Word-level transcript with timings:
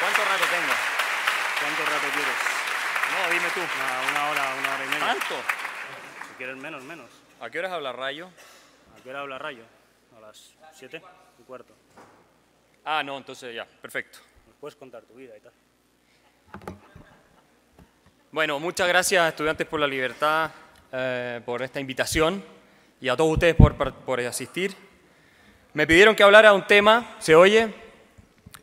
¿Cuánto 0.00 0.24
rato 0.24 0.44
tengo? 0.50 0.72
¿Cuánto 1.60 1.82
rato 1.84 2.06
quieres? 2.14 2.38
No, 3.10 3.32
dime 3.34 3.48
tú. 3.54 3.60
Una, 3.60 4.10
una 4.10 4.30
hora, 4.30 4.54
una 4.58 4.74
hora 4.74 4.84
y 4.84 4.88
media. 4.88 5.06
¿Tanto? 5.06 5.34
Si 6.28 6.34
quieres 6.36 6.56
menos, 6.56 6.82
menos. 6.84 7.10
¿A 7.40 7.50
qué 7.50 7.58
horas 7.58 7.72
habla 7.72 7.92
Rayo? 7.92 8.28
¿A 8.98 9.02
qué 9.02 9.10
hora 9.10 9.20
habla 9.20 9.38
Rayo? 9.38 9.64
A 10.16 10.20
las 10.20 10.54
7 10.74 11.02
y 11.38 11.42
cuarto. 11.42 11.74
Ah, 12.84 13.02
no, 13.02 13.16
entonces 13.18 13.54
ya, 13.54 13.66
perfecto. 13.66 14.18
Nos 14.46 14.56
puedes 14.56 14.76
contar 14.76 15.02
tu 15.02 15.14
vida 15.14 15.36
y 15.36 15.40
tal. 15.40 15.52
Bueno, 18.32 18.58
muchas 18.60 18.86
gracias 18.88 19.28
Estudiantes 19.28 19.66
por 19.66 19.80
la 19.80 19.86
Libertad 19.86 20.50
eh, 20.92 21.40
por 21.44 21.62
esta 21.62 21.80
invitación 21.80 22.44
y 23.00 23.08
a 23.08 23.16
todos 23.16 23.32
ustedes 23.32 23.54
por, 23.56 23.74
por- 23.76 23.92
por 23.94 24.20
asistir. 24.20 24.74
Me 25.74 25.86
pidieron 25.86 26.14
que 26.16 26.22
hablara 26.22 26.52
un 26.52 26.66
tema, 26.66 27.16
¿se 27.18 27.34
oye? 27.34 27.74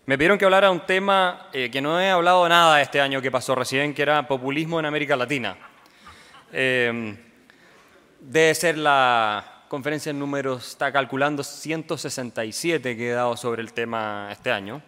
Me 0.07 0.17
pidieron 0.17 0.37
que 0.37 0.45
hablara 0.45 0.71
un 0.71 0.85
tema 0.85 1.49
eh, 1.51 1.69
que 1.69 1.81
no 1.81 1.99
he 1.99 2.09
hablado 2.09 2.47
nada 2.47 2.81
este 2.81 3.01
año 3.01 3.21
que 3.21 3.29
pasó 3.29 3.55
recién, 3.55 3.93
que 3.93 4.03
era 4.03 4.25
populismo 4.25 4.79
en 4.79 4.85
América 4.85 5.17
Latina. 5.17 5.57
Eh, 6.53 7.13
debe 8.21 8.55
ser 8.55 8.77
la 8.77 9.65
conferencia 9.67 10.11
en 10.11 10.19
números, 10.19 10.65
está 10.65 10.93
calculando 10.93 11.43
167 11.43 12.95
que 12.95 13.09
he 13.09 13.11
dado 13.11 13.35
sobre 13.35 13.61
el 13.61 13.73
tema 13.73 14.29
este 14.31 14.49
año. 14.49 14.81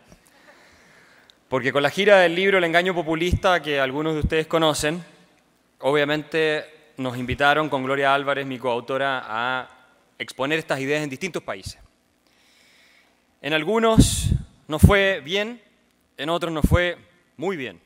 Porque 1.50 1.74
con 1.74 1.84
la 1.84 1.90
gira 1.90 2.20
del 2.20 2.34
libro 2.34 2.58
El 2.58 2.64
engaño 2.64 2.96
populista, 2.96 3.62
que 3.62 3.78
algunos 3.78 4.14
de 4.14 4.22
ustedes 4.22 4.48
conocen, 4.48 5.04
obviamente 5.80 6.94
nos 6.96 7.18
invitaron 7.18 7.68
con 7.68 7.84
Gloria 7.84 8.14
Álvarez, 8.14 8.46
mi 8.46 8.58
coautora, 8.58 9.26
a 9.28 9.68
exponer 10.18 10.60
estas 10.60 10.80
ideas 10.80 11.04
en 11.04 11.10
distintos 11.10 11.44
países. 11.44 11.78
En 13.42 13.52
algunos 13.52 14.30
nos 14.70 14.84
fue 14.84 15.20
bien, 15.22 15.60
en 16.16 16.30
otros 16.30 16.54
nos 16.54 16.64
fue 16.64 16.96
muy 17.38 17.58
bien. 17.58 17.82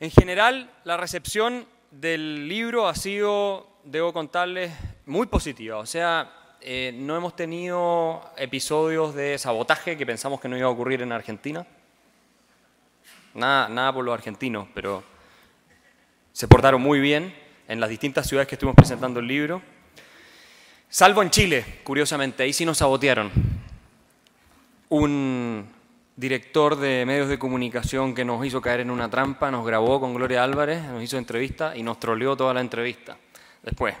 En 0.00 0.10
general, 0.10 0.70
la 0.84 0.98
recepción 0.98 1.66
del 1.90 2.46
libro 2.46 2.86
ha 2.86 2.94
sido, 2.94 3.66
debo 3.84 4.12
contarles, 4.12 4.70
muy 5.06 5.26
positiva. 5.28 5.78
O 5.78 5.86
sea, 5.86 6.30
eh, 6.60 6.92
no 6.94 7.16
hemos 7.16 7.34
tenido 7.34 8.22
episodios 8.36 9.14
de 9.14 9.38
sabotaje 9.38 9.96
que 9.96 10.04
pensamos 10.04 10.38
que 10.38 10.48
no 10.48 10.58
iba 10.58 10.66
a 10.66 10.70
ocurrir 10.70 11.00
en 11.00 11.12
Argentina. 11.12 11.66
Nada, 13.32 13.70
nada 13.70 13.94
por 13.94 14.04
los 14.04 14.12
argentinos, 14.12 14.68
pero 14.74 15.02
se 16.34 16.46
portaron 16.48 16.82
muy 16.82 17.00
bien 17.00 17.34
en 17.66 17.80
las 17.80 17.88
distintas 17.88 18.28
ciudades 18.28 18.46
que 18.46 18.56
estuvimos 18.56 18.76
presentando 18.76 19.20
el 19.20 19.26
libro. 19.26 19.62
Salvo 20.90 21.22
en 21.22 21.30
Chile, 21.30 21.80
curiosamente, 21.82 22.42
ahí 22.42 22.52
sí 22.52 22.66
nos 22.66 22.76
sabotearon. 22.76 23.32
Un 24.94 25.70
director 26.16 26.76
de 26.76 27.06
medios 27.06 27.26
de 27.30 27.38
comunicación 27.38 28.14
que 28.14 28.26
nos 28.26 28.44
hizo 28.44 28.60
caer 28.60 28.80
en 28.80 28.90
una 28.90 29.08
trampa, 29.08 29.50
nos 29.50 29.64
grabó 29.66 29.98
con 29.98 30.12
Gloria 30.12 30.44
Álvarez, 30.44 30.82
nos 30.82 31.02
hizo 31.02 31.16
entrevista 31.16 31.74
y 31.74 31.82
nos 31.82 31.98
troleó 31.98 32.36
toda 32.36 32.52
la 32.52 32.60
entrevista 32.60 33.16
después. 33.62 33.94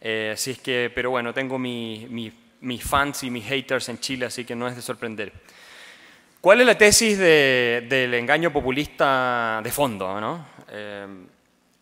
Eh, 0.00 0.30
así 0.32 0.52
es 0.52 0.60
que, 0.60 0.90
pero 0.94 1.10
bueno, 1.10 1.34
tengo 1.34 1.58
mi- 1.58 2.06
mi- 2.08 2.32
mis 2.62 2.82
fans 2.82 3.22
y 3.24 3.30
mis 3.30 3.44
haters 3.44 3.90
en 3.90 3.98
Chile, 4.00 4.24
así 4.24 4.46
que 4.46 4.56
no 4.56 4.66
es 4.66 4.76
de 4.76 4.80
sorprender. 4.80 5.30
¿Cuál 6.40 6.62
es 6.62 6.66
la 6.66 6.78
tesis 6.78 7.18
de- 7.18 7.84
del 7.86 8.14
engaño 8.14 8.50
populista 8.50 9.60
de 9.62 9.70
fondo? 9.70 10.18
¿no? 10.18 10.46
Eh, 10.70 11.06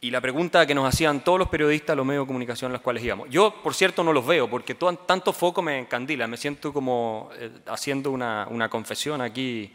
y 0.01 0.11
la 0.11 0.21
pregunta 0.21 0.67
que 0.67 0.75
nos 0.75 0.87
hacían 0.87 1.25
todos 1.25 1.39
los 1.39 1.49
periodistas, 1.49 1.97
los 1.97 2.05
medios 2.07 2.25
de 2.25 2.27
comunicación 2.27 2.71
a 2.71 2.75
los 2.75 2.83
cuales 2.83 3.03
íbamos. 3.03 3.29
Yo, 3.31 3.63
por 3.63 3.75
cierto, 3.75 4.05
no 4.05 4.13
los 4.13 4.27
veo 4.27 4.49
porque 4.49 4.75
to- 4.75 4.95
tanto 4.95 5.33
foco 5.33 5.63
me 5.63 5.79
encandila, 5.79 6.27
me 6.27 6.37
siento 6.37 6.73
como 6.73 7.31
eh, 7.35 7.51
haciendo 7.67 8.11
una, 8.11 8.47
una 8.51 8.69
confesión 8.69 9.21
aquí 9.21 9.73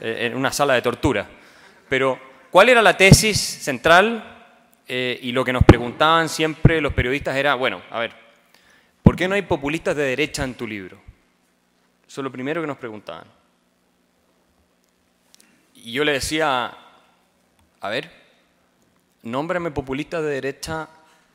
eh, 0.00 0.26
en 0.26 0.36
una 0.36 0.52
sala 0.52 0.74
de 0.74 0.82
tortura. 0.82 1.28
Pero, 1.88 2.18
¿cuál 2.50 2.70
era 2.70 2.82
la 2.82 2.96
tesis 2.96 3.38
central? 3.38 4.36
Eh, 4.88 5.18
y 5.22 5.32
lo 5.32 5.44
que 5.44 5.52
nos 5.52 5.64
preguntaban 5.64 6.30
siempre 6.30 6.80
los 6.80 6.94
periodistas 6.94 7.36
era, 7.36 7.54
bueno, 7.54 7.82
a 7.90 8.00
ver, 8.00 8.12
¿por 9.02 9.16
qué 9.16 9.28
no 9.28 9.34
hay 9.34 9.42
populistas 9.42 9.94
de 9.94 10.02
derecha 10.04 10.44
en 10.44 10.54
tu 10.54 10.66
libro? 10.66 10.98
Eso 12.08 12.22
es 12.22 12.24
lo 12.24 12.32
primero 12.32 12.62
que 12.62 12.66
nos 12.66 12.78
preguntaban. 12.78 13.26
Y 15.74 15.92
yo 15.92 16.04
le 16.04 16.12
decía, 16.12 16.74
a 17.80 17.88
ver, 17.90 18.10
nómbrame 19.30 19.70
populistas 19.70 20.22
de 20.22 20.30
derecha, 20.30 20.88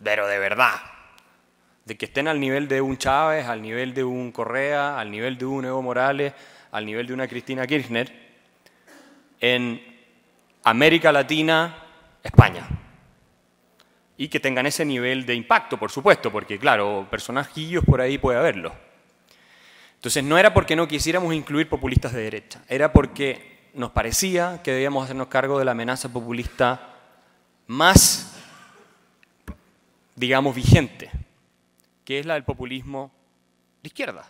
pero 0.04 0.28
de 0.28 0.40
verdad. 0.40 0.76
De 1.86 1.98
que 1.98 2.06
estén 2.06 2.28
al 2.28 2.40
nivel 2.40 2.68
de 2.68 2.82
un 2.82 2.98
Chávez, 2.98 3.46
al 3.48 3.62
nivel 3.62 3.94
de 3.94 4.04
un 4.04 4.32
Correa, 4.32 5.00
al 5.00 5.12
nivel 5.12 5.38
de 5.38 5.46
un 5.46 5.66
Evo 5.66 5.82
Morales, 5.82 6.34
al 6.72 6.86
nivel 6.86 7.08
de 7.08 7.14
una 7.14 7.28
Cristina 7.28 7.68
Kirchner, 7.68 8.12
en 9.40 9.82
América 10.64 11.12
Latina, 11.12 11.76
España. 12.24 12.68
Y 14.18 14.28
que 14.30 14.40
tengan 14.40 14.66
ese 14.66 14.86
nivel 14.86 15.26
de 15.26 15.36
impacto, 15.36 15.78
por 15.78 15.92
supuesto, 15.92 16.32
porque 16.32 16.58
claro, 16.58 17.08
personajillos 17.12 17.84
por 17.84 18.00
ahí 18.00 18.18
puede 18.18 18.40
haberlo. 18.40 18.74
Entonces 19.96 20.24
no 20.24 20.38
era 20.38 20.54
porque 20.54 20.76
no 20.76 20.88
quisiéramos 20.88 21.34
incluir 21.34 21.70
populistas 21.70 22.14
de 22.14 22.24
derecha, 22.24 22.62
era 22.68 22.92
porque 22.92 23.70
nos 23.74 23.92
parecía 23.92 24.62
que 24.64 24.72
debíamos 24.72 25.06
hacernos 25.06 25.28
cargo 25.28 25.60
de 25.60 25.66
la 25.66 25.72
amenaza 25.72 26.10
populista 26.10 26.93
más, 27.68 28.36
digamos, 30.16 30.56
vigente, 30.56 31.10
que 32.06 32.20
es 32.20 32.26
la 32.26 32.36
del 32.36 32.44
populismo 32.44 33.12
de 33.82 33.88
izquierda, 33.88 34.30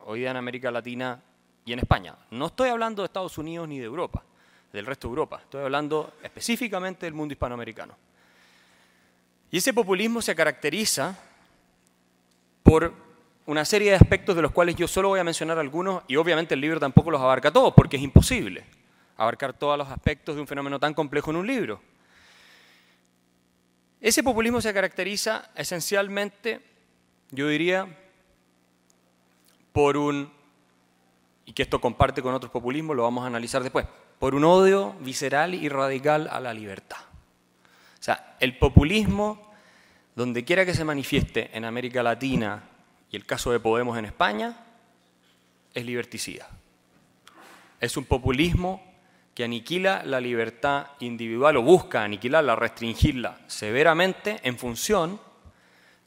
hoy 0.00 0.26
en 0.26 0.36
América 0.36 0.70
Latina 0.70 1.22
y 1.64 1.72
en 1.72 1.78
España. 1.78 2.16
No 2.30 2.46
estoy 2.46 2.70
hablando 2.70 3.02
de 3.02 3.06
Estados 3.06 3.38
Unidos 3.38 3.68
ni 3.68 3.78
de 3.78 3.86
Europa, 3.86 4.22
del 4.72 4.86
resto 4.86 5.08
de 5.08 5.12
Europa, 5.12 5.40
estoy 5.42 5.62
hablando 5.62 6.14
específicamente 6.22 7.06
del 7.06 7.14
mundo 7.14 7.32
hispanoamericano. 7.32 7.96
Y 9.50 9.58
ese 9.58 9.74
populismo 9.74 10.22
se 10.22 10.34
caracteriza 10.34 11.18
por 12.62 12.94
una 13.46 13.64
serie 13.64 13.90
de 13.90 13.96
aspectos 13.96 14.36
de 14.36 14.42
los 14.42 14.52
cuales 14.52 14.76
yo 14.76 14.86
solo 14.86 15.08
voy 15.08 15.18
a 15.18 15.24
mencionar 15.24 15.58
algunos 15.58 16.04
y 16.06 16.14
obviamente 16.14 16.54
el 16.54 16.60
libro 16.60 16.78
tampoco 16.78 17.10
los 17.10 17.20
abarca 17.20 17.50
todos 17.50 17.74
porque 17.74 17.96
es 17.96 18.02
imposible 18.02 18.64
abarcar 19.16 19.52
todos 19.52 19.76
los 19.76 19.88
aspectos 19.88 20.36
de 20.36 20.40
un 20.40 20.46
fenómeno 20.46 20.78
tan 20.78 20.94
complejo 20.94 21.30
en 21.30 21.36
un 21.38 21.46
libro. 21.46 21.80
Ese 24.00 24.22
populismo 24.22 24.60
se 24.62 24.72
caracteriza 24.72 25.50
esencialmente, 25.54 26.60
yo 27.30 27.48
diría, 27.48 27.86
por 29.72 29.98
un, 29.98 30.32
y 31.44 31.52
que 31.52 31.62
esto 31.62 31.80
comparte 31.80 32.22
con 32.22 32.34
otros 32.34 32.50
populismos, 32.50 32.96
lo 32.96 33.02
vamos 33.02 33.24
a 33.24 33.26
analizar 33.26 33.62
después, 33.62 33.86
por 34.18 34.34
un 34.34 34.44
odio 34.44 34.94
visceral 35.00 35.54
y 35.54 35.68
radical 35.68 36.28
a 36.32 36.40
la 36.40 36.54
libertad. 36.54 36.98
O 36.98 38.02
sea, 38.02 38.36
el 38.40 38.56
populismo, 38.56 39.52
donde 40.14 40.44
quiera 40.44 40.64
que 40.64 40.74
se 40.74 40.84
manifieste 40.84 41.50
en 41.52 41.66
América 41.66 42.02
Latina 42.02 42.62
y 43.10 43.16
el 43.16 43.26
caso 43.26 43.52
de 43.52 43.60
Podemos 43.60 43.98
en 43.98 44.06
España, 44.06 44.64
es 45.74 45.84
liberticida. 45.84 46.48
Es 47.80 47.98
un 47.98 48.04
populismo 48.06 48.89
que 49.34 49.44
aniquila 49.44 50.02
la 50.04 50.20
libertad 50.20 50.88
individual 51.00 51.56
o 51.56 51.62
busca 51.62 52.02
aniquilarla, 52.02 52.56
restringirla 52.56 53.38
severamente 53.46 54.40
en 54.42 54.58
función 54.58 55.20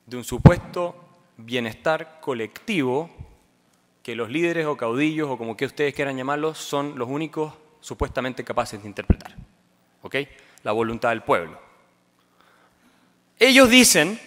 de 0.05 0.17
un 0.17 0.23
supuesto 0.23 0.95
bienestar 1.37 2.19
colectivo 2.21 3.09
que 4.03 4.15
los 4.15 4.29
líderes 4.29 4.65
o 4.65 4.75
caudillos 4.75 5.29
o 5.29 5.37
como 5.37 5.55
que 5.55 5.65
ustedes 5.65 5.93
quieran 5.93 6.17
llamarlos 6.17 6.57
son 6.57 6.97
los 6.97 7.09
únicos 7.09 7.53
supuestamente 7.79 8.43
capaces 8.43 8.81
de 8.81 8.87
interpretar. 8.87 9.35
¿Ok? 10.01 10.15
La 10.63 10.73
voluntad 10.73 11.09
del 11.09 11.23
pueblo. 11.23 11.59
Ellos 13.39 13.69
dicen 13.69 14.19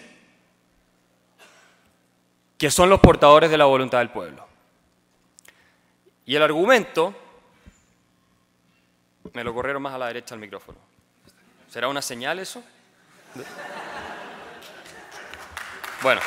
que 2.57 2.71
son 2.71 2.89
los 2.89 2.99
portadores 2.99 3.51
de 3.51 3.57
la 3.57 3.65
voluntad 3.65 3.99
del 3.99 4.09
pueblo. 4.09 4.45
Y 6.25 6.35
el 6.35 6.41
argumento, 6.41 7.15
me 9.37 9.43
lo 9.43 9.53
corrieron 9.53 9.83
más 9.83 9.93
a 9.93 9.99
la 9.99 10.07
derecha 10.07 10.33
al 10.33 10.41
micrófono. 10.41 10.79
¿Será 11.69 11.87
una 11.89 12.01
señal 12.01 12.39
eso? 12.39 12.63
Bueno. 16.01 16.21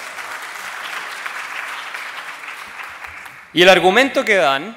Y 3.53 3.63
el 3.63 3.69
argumento 3.69 4.25
que 4.25 4.37
dan, 4.37 4.77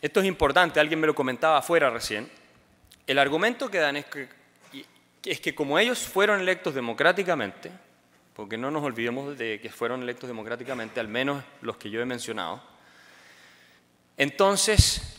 esto 0.00 0.20
es 0.20 0.26
importante, 0.26 0.80
alguien 0.80 1.00
me 1.00 1.06
lo 1.06 1.14
comentaba 1.14 1.58
afuera 1.58 1.90
recién, 1.90 2.30
el 3.06 3.18
argumento 3.18 3.70
que 3.70 3.76
dan 3.76 3.96
es 3.96 4.06
que, 4.06 4.30
es 5.22 5.40
que 5.42 5.54
como 5.54 5.78
ellos 5.78 5.98
fueron 5.98 6.40
electos 6.40 6.74
democráticamente, 6.74 7.70
porque 8.32 8.56
no 8.56 8.70
nos 8.70 8.82
olvidemos 8.84 9.36
de 9.36 9.60
que 9.60 9.68
fueron 9.68 10.00
electos 10.00 10.28
democráticamente, 10.28 10.98
al 10.98 11.08
menos 11.08 11.44
los 11.60 11.76
que 11.76 11.90
yo 11.90 12.00
he 12.00 12.06
mencionado, 12.06 12.62
entonces, 14.16 15.09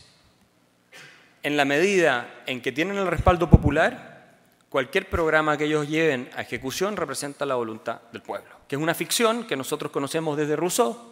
en 1.43 1.57
la 1.57 1.65
medida 1.65 2.43
en 2.45 2.61
que 2.61 2.71
tienen 2.71 2.97
el 2.97 3.07
respaldo 3.07 3.49
popular, 3.49 4.11
cualquier 4.69 5.09
programa 5.09 5.57
que 5.57 5.65
ellos 5.65 5.89
lleven 5.89 6.29
a 6.35 6.41
ejecución 6.41 6.95
representa 6.95 7.45
la 7.45 7.55
voluntad 7.55 8.01
del 8.11 8.21
pueblo, 8.21 8.49
que 8.67 8.75
es 8.75 8.81
una 8.81 8.93
ficción 8.93 9.45
que 9.45 9.57
nosotros 9.57 9.91
conocemos 9.91 10.37
desde 10.37 10.55
Rousseau, 10.55 11.11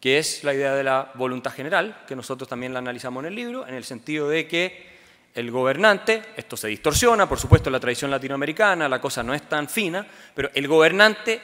que 0.00 0.18
es 0.18 0.44
la 0.44 0.54
idea 0.54 0.74
de 0.74 0.84
la 0.84 1.12
voluntad 1.14 1.52
general, 1.52 2.04
que 2.06 2.14
nosotros 2.14 2.48
también 2.48 2.72
la 2.72 2.78
analizamos 2.78 3.22
en 3.22 3.28
el 3.28 3.34
libro, 3.34 3.66
en 3.66 3.74
el 3.74 3.84
sentido 3.84 4.28
de 4.28 4.46
que 4.46 4.98
el 5.34 5.50
gobernante, 5.50 6.22
esto 6.36 6.56
se 6.56 6.68
distorsiona, 6.68 7.28
por 7.28 7.38
supuesto, 7.38 7.70
la 7.70 7.80
tradición 7.80 8.10
latinoamericana, 8.10 8.88
la 8.88 9.00
cosa 9.00 9.22
no 9.22 9.34
es 9.34 9.42
tan 9.42 9.68
fina, 9.68 10.06
pero 10.34 10.50
el 10.54 10.66
gobernante 10.68 11.40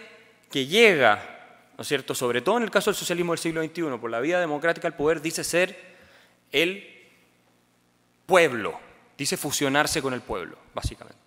que 0.50 0.66
llega, 0.66 1.70
¿no 1.76 1.82
es 1.82 1.88
cierto?, 1.88 2.14
sobre 2.14 2.40
todo 2.40 2.56
en 2.58 2.64
el 2.64 2.70
caso 2.70 2.90
del 2.90 2.96
socialismo 2.96 3.32
del 3.32 3.38
siglo 3.38 3.62
XXI, 3.62 3.98
por 4.00 4.10
la 4.10 4.20
vía 4.20 4.40
democrática 4.40 4.88
al 4.88 4.94
poder, 4.94 5.20
dice 5.20 5.42
ser 5.42 5.76
el 6.52 6.93
pueblo, 8.26 8.78
dice 9.16 9.36
fusionarse 9.36 10.02
con 10.02 10.14
el 10.14 10.20
pueblo, 10.20 10.56
básicamente. 10.74 11.18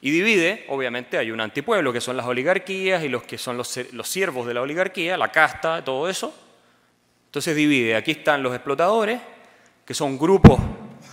Y 0.00 0.10
divide, 0.10 0.64
obviamente, 0.68 1.18
hay 1.18 1.30
un 1.30 1.40
antipueblo, 1.40 1.92
que 1.92 2.00
son 2.00 2.16
las 2.16 2.26
oligarquías 2.26 3.04
y 3.04 3.08
los 3.08 3.22
que 3.24 3.36
son 3.36 3.56
los, 3.56 3.78
los 3.92 4.08
siervos 4.08 4.46
de 4.46 4.54
la 4.54 4.62
oligarquía, 4.62 5.16
la 5.18 5.30
casta, 5.30 5.84
todo 5.84 6.08
eso. 6.08 6.34
Entonces 7.26 7.54
divide, 7.54 7.96
aquí 7.96 8.12
están 8.12 8.42
los 8.42 8.54
explotadores, 8.54 9.20
que 9.84 9.94
son 9.94 10.18
grupos 10.18 10.58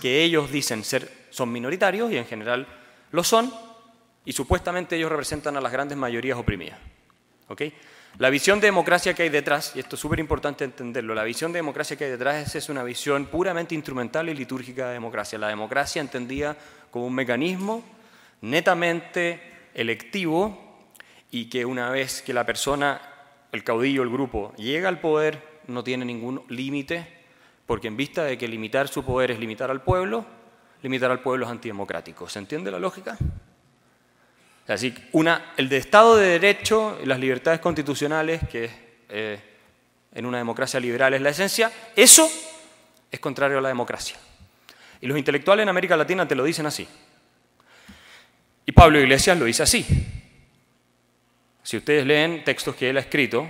que 0.00 0.22
ellos 0.22 0.50
dicen 0.50 0.84
ser, 0.84 1.10
son 1.30 1.52
minoritarios 1.52 2.10
y 2.10 2.16
en 2.16 2.26
general 2.26 2.66
lo 3.12 3.24
son, 3.24 3.52
y 4.24 4.32
supuestamente 4.32 4.96
ellos 4.96 5.10
representan 5.10 5.56
a 5.56 5.60
las 5.60 5.72
grandes 5.72 5.98
mayorías 5.98 6.38
oprimidas. 6.38 6.78
La 8.16 8.30
visión 8.30 8.58
de 8.58 8.66
democracia 8.66 9.14
que 9.14 9.22
hay 9.22 9.28
detrás, 9.28 9.72
y 9.76 9.80
esto 9.80 9.94
es 9.94 10.00
súper 10.00 10.18
importante 10.18 10.64
entenderlo, 10.64 11.14
la 11.14 11.22
visión 11.22 11.52
de 11.52 11.58
democracia 11.58 11.96
que 11.96 12.04
hay 12.04 12.10
detrás 12.10 12.54
es 12.54 12.68
una 12.68 12.82
visión 12.82 13.26
puramente 13.26 13.74
instrumental 13.74 14.28
y 14.28 14.34
litúrgica 14.34 14.88
de 14.88 14.94
democracia. 14.94 15.38
La 15.38 15.48
democracia 15.48 16.00
entendida 16.00 16.56
como 16.90 17.06
un 17.06 17.14
mecanismo 17.14 17.84
netamente 18.40 19.40
electivo 19.74 20.90
y 21.30 21.48
que 21.48 21.64
una 21.64 21.90
vez 21.90 22.22
que 22.22 22.32
la 22.32 22.46
persona, 22.46 23.00
el 23.52 23.62
caudillo, 23.62 24.02
el 24.02 24.10
grupo, 24.10 24.52
llega 24.56 24.88
al 24.88 25.00
poder, 25.00 25.60
no 25.68 25.84
tiene 25.84 26.04
ningún 26.04 26.42
límite 26.48 27.18
porque 27.66 27.88
en 27.88 27.98
vista 27.98 28.24
de 28.24 28.38
que 28.38 28.48
limitar 28.48 28.88
su 28.88 29.04
poder 29.04 29.30
es 29.30 29.38
limitar 29.38 29.70
al 29.70 29.82
pueblo, 29.82 30.24
limitar 30.82 31.10
al 31.10 31.20
pueblo 31.20 31.44
es 31.44 31.52
antidemocrático. 31.52 32.28
¿Se 32.28 32.38
entiende 32.38 32.70
la 32.70 32.78
lógica? 32.78 33.18
Así, 34.68 34.94
una, 35.12 35.54
el 35.56 35.70
de 35.70 35.78
Estado 35.78 36.16
de 36.16 36.26
Derecho 36.38 36.98
y 37.02 37.06
las 37.06 37.18
libertades 37.18 37.58
constitucionales, 37.58 38.42
que 38.50 38.68
eh, 39.08 39.40
en 40.12 40.26
una 40.26 40.36
democracia 40.36 40.78
liberal 40.78 41.14
es 41.14 41.22
la 41.22 41.30
esencia, 41.30 41.72
eso 41.96 42.30
es 43.10 43.18
contrario 43.18 43.58
a 43.58 43.60
la 43.62 43.68
democracia. 43.68 44.18
Y 45.00 45.06
los 45.06 45.16
intelectuales 45.16 45.62
en 45.62 45.70
América 45.70 45.96
Latina 45.96 46.28
te 46.28 46.34
lo 46.34 46.44
dicen 46.44 46.66
así. 46.66 46.86
Y 48.66 48.72
Pablo 48.72 49.00
Iglesias 49.00 49.38
lo 49.38 49.46
dice 49.46 49.62
así. 49.62 49.86
Si 51.62 51.78
ustedes 51.78 52.04
leen 52.04 52.44
textos 52.44 52.76
que 52.76 52.90
él 52.90 52.98
ha 52.98 53.00
escrito, 53.00 53.48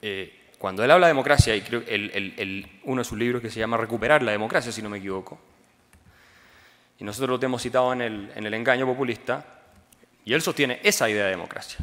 eh, 0.00 0.52
cuando 0.56 0.82
él 0.82 0.90
habla 0.90 1.08
de 1.08 1.10
democracia, 1.10 1.54
y 1.54 1.60
creo 1.60 1.82
el, 1.86 2.80
uno 2.84 3.02
de 3.02 3.04
sus 3.04 3.18
libros 3.18 3.42
que 3.42 3.50
se 3.50 3.60
llama 3.60 3.76
Recuperar 3.76 4.22
la 4.22 4.32
democracia, 4.32 4.72
si 4.72 4.80
no 4.80 4.88
me 4.88 4.98
equivoco, 4.98 5.38
y 6.98 7.04
nosotros 7.04 7.38
lo 7.38 7.46
hemos 7.46 7.60
citado 7.60 7.92
en 7.92 8.00
el, 8.00 8.32
en 8.34 8.46
el 8.46 8.54
engaño 8.54 8.86
populista, 8.86 9.57
y 10.24 10.34
él 10.34 10.42
sostiene 10.42 10.80
esa 10.82 11.08
idea 11.08 11.24
de 11.24 11.30
democracia. 11.30 11.78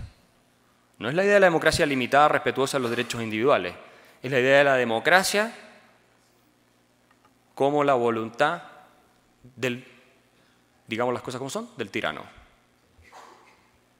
No 0.97 1.09
es 1.09 1.15
la 1.15 1.23
idea 1.23 1.35
de 1.35 1.39
la 1.41 1.47
democracia 1.47 1.85
limitada, 1.85 2.29
respetuosa 2.29 2.77
a 2.77 2.79
los 2.79 2.89
derechos 2.89 3.21
individuales, 3.21 3.75
es 4.21 4.31
la 4.31 4.39
idea 4.39 4.59
de 4.59 4.63
la 4.63 4.75
democracia 4.75 5.53
como 7.53 7.83
la 7.83 7.93
voluntad 7.93 8.63
del, 9.55 9.85
digamos 10.87 11.13
las 11.13 11.23
cosas 11.23 11.39
como 11.39 11.49
son, 11.49 11.69
del 11.77 11.89
tirano, 11.89 12.23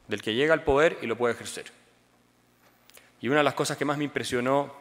del 0.08 0.22
que 0.22 0.34
llega 0.34 0.54
al 0.54 0.64
poder 0.64 0.98
y 1.02 1.08
lo 1.08 1.18
puede 1.18 1.34
ejercer. 1.34 1.72
Y 3.22 3.28
una 3.28 3.38
de 3.38 3.44
las 3.44 3.54
cosas 3.54 3.78
que 3.78 3.86
más 3.86 3.98
me 3.98 4.04
impresionó, 4.04 4.74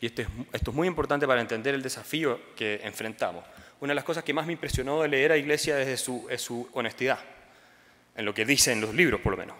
y 0.00 0.06
esto 0.06 0.22
es, 0.52 0.74
muy 0.74 0.88
importante 0.88 1.26
para 1.26 1.40
entender 1.40 1.74
el 1.74 1.82
desafío 1.82 2.40
que 2.56 2.80
enfrentamos, 2.82 3.44
una 3.80 3.90
de 3.90 3.96
las 3.96 4.04
cosas 4.04 4.24
que 4.24 4.32
más 4.32 4.46
me 4.46 4.52
impresionó 4.52 5.02
de 5.02 5.08
leer 5.08 5.32
a 5.32 5.36
Iglesia 5.36 5.80
es 5.80 6.00
su, 6.00 6.26
es 6.30 6.40
su 6.40 6.68
honestidad, 6.72 7.18
en 8.14 8.24
lo 8.24 8.34
que 8.34 8.44
dice 8.44 8.72
en 8.72 8.80
los 8.80 8.94
libros 8.94 9.20
por 9.20 9.32
lo 9.32 9.38
menos. 9.38 9.56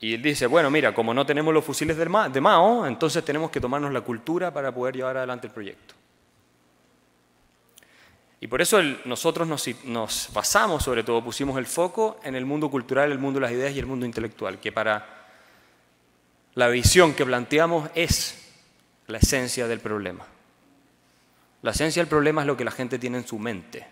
Y 0.00 0.14
él 0.14 0.22
dice, 0.22 0.46
bueno, 0.46 0.70
mira, 0.70 0.94
como 0.94 1.14
no 1.14 1.24
tenemos 1.24 1.54
los 1.54 1.64
fusiles 1.64 1.96
de 1.96 2.40
Mao, 2.40 2.86
entonces 2.86 3.24
tenemos 3.24 3.50
que 3.50 3.60
tomarnos 3.60 3.92
la 3.92 4.02
cultura 4.02 4.52
para 4.52 4.72
poder 4.72 4.96
llevar 4.96 5.16
adelante 5.16 5.46
el 5.46 5.52
proyecto. 5.52 5.94
Y 8.40 8.48
por 8.48 8.60
eso 8.60 8.80
nosotros 9.06 9.48
nos, 9.48 9.66
nos, 9.84 10.28
basamos, 10.34 10.82
sobre 10.82 11.02
todo, 11.02 11.24
pusimos 11.24 11.56
el 11.56 11.64
foco 11.64 12.20
en 12.22 12.34
el 12.34 12.44
mundo 12.44 12.70
cultural, 12.70 13.10
el 13.10 13.18
mundo 13.18 13.40
de 13.40 13.46
las 13.46 13.52
ideas 13.52 13.74
y 13.74 13.78
el 13.78 13.86
mundo 13.86 14.04
intelectual, 14.04 14.60
que 14.60 14.70
para 14.70 15.06
la 16.54 16.68
visión 16.68 17.14
que 17.14 17.24
planteamos 17.24 17.90
es 17.94 18.52
la 19.06 19.18
esencia 19.18 19.66
del 19.66 19.80
problema. 19.80 20.26
La 21.62 21.70
esencia 21.70 22.02
del 22.02 22.08
problema 22.08 22.42
es 22.42 22.46
lo 22.46 22.56
que 22.56 22.64
la 22.64 22.70
gente 22.70 22.98
tiene 22.98 23.18
en 23.18 23.26
su 23.26 23.38
mente. 23.38 23.86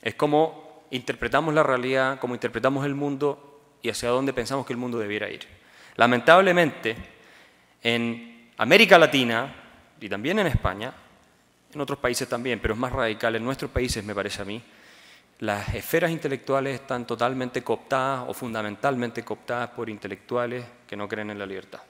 Es 0.00 0.14
cómo 0.14 0.71
interpretamos 0.92 1.54
la 1.54 1.62
realidad, 1.62 2.18
cómo 2.20 2.34
interpretamos 2.34 2.84
el 2.84 2.94
mundo 2.94 3.60
y 3.82 3.88
hacia 3.88 4.10
dónde 4.10 4.32
pensamos 4.32 4.64
que 4.66 4.74
el 4.74 4.78
mundo 4.78 4.98
debiera 4.98 5.28
ir. 5.28 5.40
Lamentablemente, 5.96 6.96
en 7.82 8.50
América 8.58 8.98
Latina 8.98 9.54
y 10.00 10.08
también 10.08 10.38
en 10.38 10.46
España, 10.46 10.92
en 11.72 11.80
otros 11.80 11.98
países 11.98 12.28
también, 12.28 12.60
pero 12.60 12.74
es 12.74 12.80
más 12.80 12.92
radical, 12.92 13.34
en 13.34 13.44
nuestros 13.44 13.70
países 13.70 14.04
me 14.04 14.14
parece 14.14 14.42
a 14.42 14.44
mí, 14.44 14.62
las 15.40 15.74
esferas 15.74 16.10
intelectuales 16.10 16.80
están 16.80 17.06
totalmente 17.06 17.62
cooptadas 17.62 18.26
o 18.28 18.34
fundamentalmente 18.34 19.24
cooptadas 19.24 19.70
por 19.70 19.88
intelectuales 19.88 20.64
que 20.86 20.94
no 20.94 21.08
creen 21.08 21.30
en 21.30 21.38
la 21.38 21.46
libertad. 21.46 21.80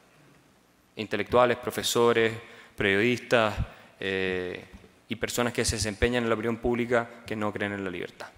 Intelectuales, 0.97 1.59
profesores, 1.59 2.33
periodistas 2.77 3.55
eh, 3.99 4.65
y 5.09 5.17
personas 5.17 5.53
que 5.53 5.65
se 5.65 5.77
desempeñan 5.77 6.23
en 6.23 6.29
la 6.29 6.35
opinión 6.35 6.59
pública 6.59 7.09
que 7.27 7.35
no 7.35 7.53
creen 7.53 7.73
en 7.73 7.85
la 7.85 7.91
libertad. 7.91 8.29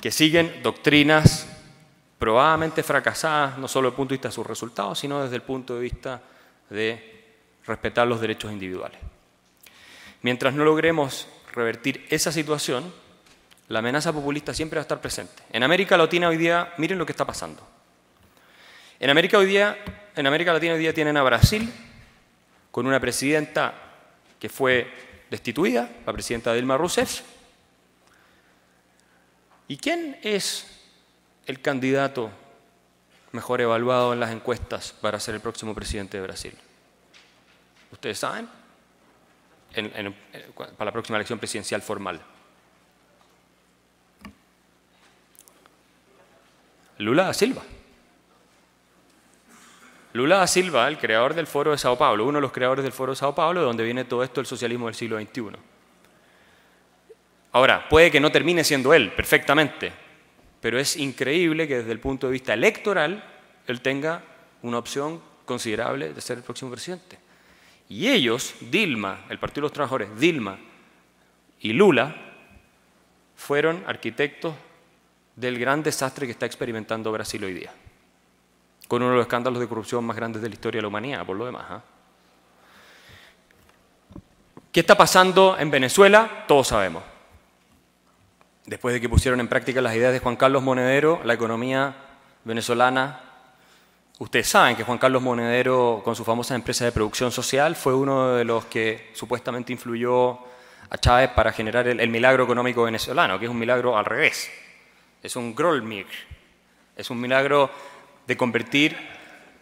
Que 0.00 0.10
siguen 0.10 0.62
doctrinas 0.62 1.46
probablemente 2.18 2.82
fracasadas, 2.82 3.58
no 3.58 3.68
solo 3.68 3.88
desde 3.88 3.94
el 3.94 3.96
punto 3.96 4.12
de 4.12 4.16
vista 4.16 4.28
de 4.28 4.34
sus 4.34 4.46
resultados, 4.46 4.98
sino 4.98 5.22
desde 5.22 5.36
el 5.36 5.42
punto 5.42 5.74
de 5.74 5.80
vista 5.80 6.22
de 6.68 7.24
respetar 7.66 8.06
los 8.06 8.20
derechos 8.20 8.52
individuales. 8.52 8.98
Mientras 10.22 10.54
no 10.54 10.64
logremos 10.64 11.26
revertir 11.52 12.06
esa 12.10 12.30
situación, 12.30 12.92
la 13.68 13.78
amenaza 13.78 14.12
populista 14.12 14.52
siempre 14.52 14.76
va 14.76 14.82
a 14.82 14.82
estar 14.82 15.00
presente. 15.00 15.42
En 15.52 15.62
América 15.62 15.96
Latina 15.96 16.28
hoy 16.28 16.36
día, 16.36 16.74
miren 16.76 16.98
lo 16.98 17.06
que 17.06 17.12
está 17.12 17.24
pasando. 17.24 17.66
En 18.98 19.08
América, 19.08 19.38
hoy 19.38 19.46
día, 19.46 19.78
en 20.14 20.26
América 20.26 20.52
Latina 20.52 20.74
hoy 20.74 20.80
día 20.80 20.92
tienen 20.92 21.16
a 21.16 21.22
Brasil 21.22 21.72
con 22.70 22.86
una 22.86 23.00
presidenta 23.00 23.72
que 24.38 24.50
fue 24.50 24.92
destituida, 25.30 25.88
la 26.04 26.12
presidenta 26.12 26.52
Dilma 26.52 26.76
Rousseff. 26.76 27.22
¿Y 29.70 29.76
quién 29.76 30.18
es 30.24 30.66
el 31.46 31.60
candidato 31.60 32.28
mejor 33.30 33.60
evaluado 33.60 34.12
en 34.12 34.18
las 34.18 34.32
encuestas 34.32 34.92
para 35.00 35.20
ser 35.20 35.36
el 35.36 35.40
próximo 35.40 35.76
presidente 35.76 36.16
de 36.16 36.24
Brasil? 36.24 36.58
¿Ustedes 37.92 38.18
saben? 38.18 38.48
para 40.76 40.86
la 40.86 40.90
próxima 40.90 41.18
elección 41.18 41.38
presidencial 41.38 41.82
formal. 41.82 42.20
Lula 46.98 47.26
da 47.26 47.32
Silva. 47.32 47.62
Lula 50.14 50.38
da 50.38 50.48
Silva, 50.48 50.88
el 50.88 50.98
creador 50.98 51.34
del 51.34 51.46
Foro 51.46 51.70
de 51.70 51.78
Sao 51.78 51.96
Paulo, 51.96 52.26
uno 52.26 52.38
de 52.38 52.42
los 52.42 52.50
creadores 52.50 52.82
del 52.82 52.92
Foro 52.92 53.12
de 53.12 53.16
Sao 53.16 53.36
Paulo, 53.36 53.60
de 53.60 53.66
donde 53.66 53.84
viene 53.84 54.04
todo 54.04 54.24
esto 54.24 54.40
del 54.40 54.46
socialismo 54.46 54.86
del 54.86 54.96
siglo 54.96 55.20
XXI. 55.20 55.69
Ahora, 57.52 57.88
puede 57.88 58.10
que 58.10 58.20
no 58.20 58.30
termine 58.30 58.62
siendo 58.62 58.94
él 58.94 59.12
perfectamente, 59.12 59.92
pero 60.60 60.78
es 60.78 60.96
increíble 60.96 61.66
que 61.66 61.78
desde 61.78 61.92
el 61.92 61.98
punto 61.98 62.26
de 62.26 62.32
vista 62.32 62.54
electoral 62.54 63.24
él 63.66 63.80
tenga 63.80 64.22
una 64.62 64.78
opción 64.78 65.20
considerable 65.44 66.12
de 66.12 66.20
ser 66.20 66.38
el 66.38 66.44
próximo 66.44 66.70
presidente. 66.70 67.18
Y 67.88 68.08
ellos, 68.08 68.54
Dilma, 68.60 69.24
el 69.28 69.38
Partido 69.38 69.62
de 69.62 69.66
los 69.66 69.72
Trabajadores, 69.72 70.08
Dilma 70.18 70.58
y 71.60 71.72
Lula, 71.72 72.14
fueron 73.34 73.82
arquitectos 73.86 74.54
del 75.34 75.58
gran 75.58 75.82
desastre 75.82 76.26
que 76.26 76.32
está 76.32 76.46
experimentando 76.46 77.10
Brasil 77.10 77.42
hoy 77.42 77.54
día, 77.54 77.72
con 78.86 79.02
uno 79.02 79.10
de 79.10 79.16
los 79.16 79.24
escándalos 79.24 79.58
de 79.58 79.66
corrupción 79.66 80.04
más 80.04 80.14
grandes 80.14 80.40
de 80.40 80.48
la 80.48 80.54
historia 80.54 80.78
de 80.78 80.82
la 80.82 80.88
humanidad, 80.88 81.26
por 81.26 81.36
lo 81.36 81.46
demás. 81.46 81.64
¿ah? 81.68 81.82
¿Qué 84.70 84.80
está 84.80 84.96
pasando 84.96 85.56
en 85.58 85.70
Venezuela? 85.70 86.44
Todos 86.46 86.68
sabemos. 86.68 87.09
Después 88.70 88.94
de 88.94 89.00
que 89.00 89.08
pusieron 89.08 89.40
en 89.40 89.48
práctica 89.48 89.80
las 89.80 89.96
ideas 89.96 90.12
de 90.12 90.20
Juan 90.20 90.36
Carlos 90.36 90.62
Monedero, 90.62 91.20
la 91.24 91.34
economía 91.34 91.92
venezolana, 92.44 93.18
ustedes 94.20 94.46
saben 94.46 94.76
que 94.76 94.84
Juan 94.84 94.96
Carlos 94.96 95.20
Monedero, 95.20 96.02
con 96.04 96.14
su 96.14 96.24
famosa 96.24 96.54
empresa 96.54 96.84
de 96.84 96.92
producción 96.92 97.32
social, 97.32 97.74
fue 97.74 97.96
uno 97.96 98.36
de 98.36 98.44
los 98.44 98.66
que 98.66 99.10
supuestamente 99.12 99.72
influyó 99.72 100.38
a 100.88 100.98
Chávez 100.98 101.30
para 101.30 101.50
generar 101.50 101.88
el, 101.88 102.08
milagro 102.10 102.44
económico 102.44 102.84
venezolano, 102.84 103.40
que 103.40 103.46
es 103.46 103.50
un 103.50 103.58
milagro 103.58 103.98
al 103.98 104.04
revés 104.04 104.48
es 105.20 105.34
un 105.34 105.52
Grolmir, 105.52 106.06
es 106.96 107.10
un 107.10 107.20
milagro 107.20 107.70
de 108.24 108.36
convertir 108.36 108.96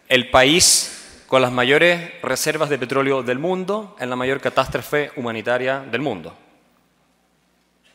el 0.07 0.29
país 0.29 1.23
con 1.25 1.41
las 1.41 1.51
mayores 1.51 2.11
reservas 2.21 2.69
de 2.69 2.77
petróleo 2.77 3.23
del 3.23 3.39
mundo 3.39 3.95
en 3.99 4.11
la 4.11 4.15
mayor 4.15 4.39
catástrofe 4.39 5.09
humanitaria 5.15 5.79
del 5.79 6.01
mundo. 6.01 6.37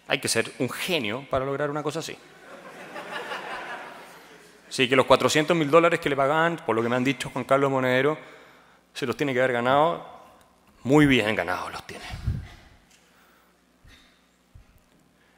Hay 0.07 0.19
que 0.19 0.29
ser 0.29 0.53
un 0.59 0.69
genio 0.69 1.27
para 1.31 1.45
lograr 1.45 1.71
una 1.71 1.83
cosa 1.83 2.01
así. 2.01 2.17
Sí, 4.69 4.89
que 4.89 4.97
los 4.97 5.07
400 5.07 5.57
mil 5.57 5.71
dólares 5.71 6.01
que 6.01 6.09
le 6.09 6.17
pagan, 6.17 6.57
por 6.67 6.75
lo 6.75 6.83
que 6.83 6.89
me 6.89 6.97
han 6.97 7.05
dicho 7.05 7.31
Juan 7.31 7.45
Carlos 7.45 7.71
Monedero, 7.71 8.19
se 8.93 9.07
los 9.07 9.17
tiene 9.17 9.33
que 9.33 9.39
haber 9.39 9.53
ganado, 9.53 10.05
muy 10.83 11.07
bien 11.07 11.35
ganados 11.37 11.71
los 11.73 11.87
tiene. 11.87 12.05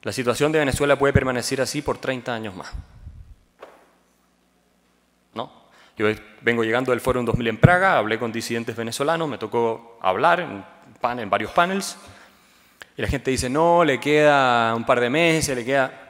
La 0.02 0.12
situación 0.12 0.52
de 0.52 0.61
Venezuela 0.61 0.96
puede 0.96 1.12
permanecer 1.12 1.61
así 1.61 1.82
por 1.82 1.99
30 1.99 2.32
años 2.35 2.54
más. 2.54 2.73
¿No? 5.35 5.50
Yo 5.99 6.06
vengo 6.42 6.64
llegando 6.64 6.92
del 6.92 7.00
Foro 7.00 7.23
2000 7.23 7.49
en 7.49 7.58
Praga, 7.58 7.99
hablé 7.99 8.18
con 8.18 8.32
disidentes 8.32 8.76
venezolanos, 8.76 9.28
me 9.28 9.37
tocó 9.37 9.99
hablar 10.00 10.40
en, 10.40 10.64
en 11.18 11.28
varios 11.28 11.50
panels, 11.50 11.99
y 12.97 13.03
la 13.03 13.09
gente 13.09 13.31
dice, 13.31 13.50
no, 13.50 13.85
le 13.85 14.00
queda 14.00 14.75
un 14.75 14.85
par 14.85 15.00
de 15.00 15.11
meses, 15.11 15.57
le 15.57 15.65
queda... 15.65 16.03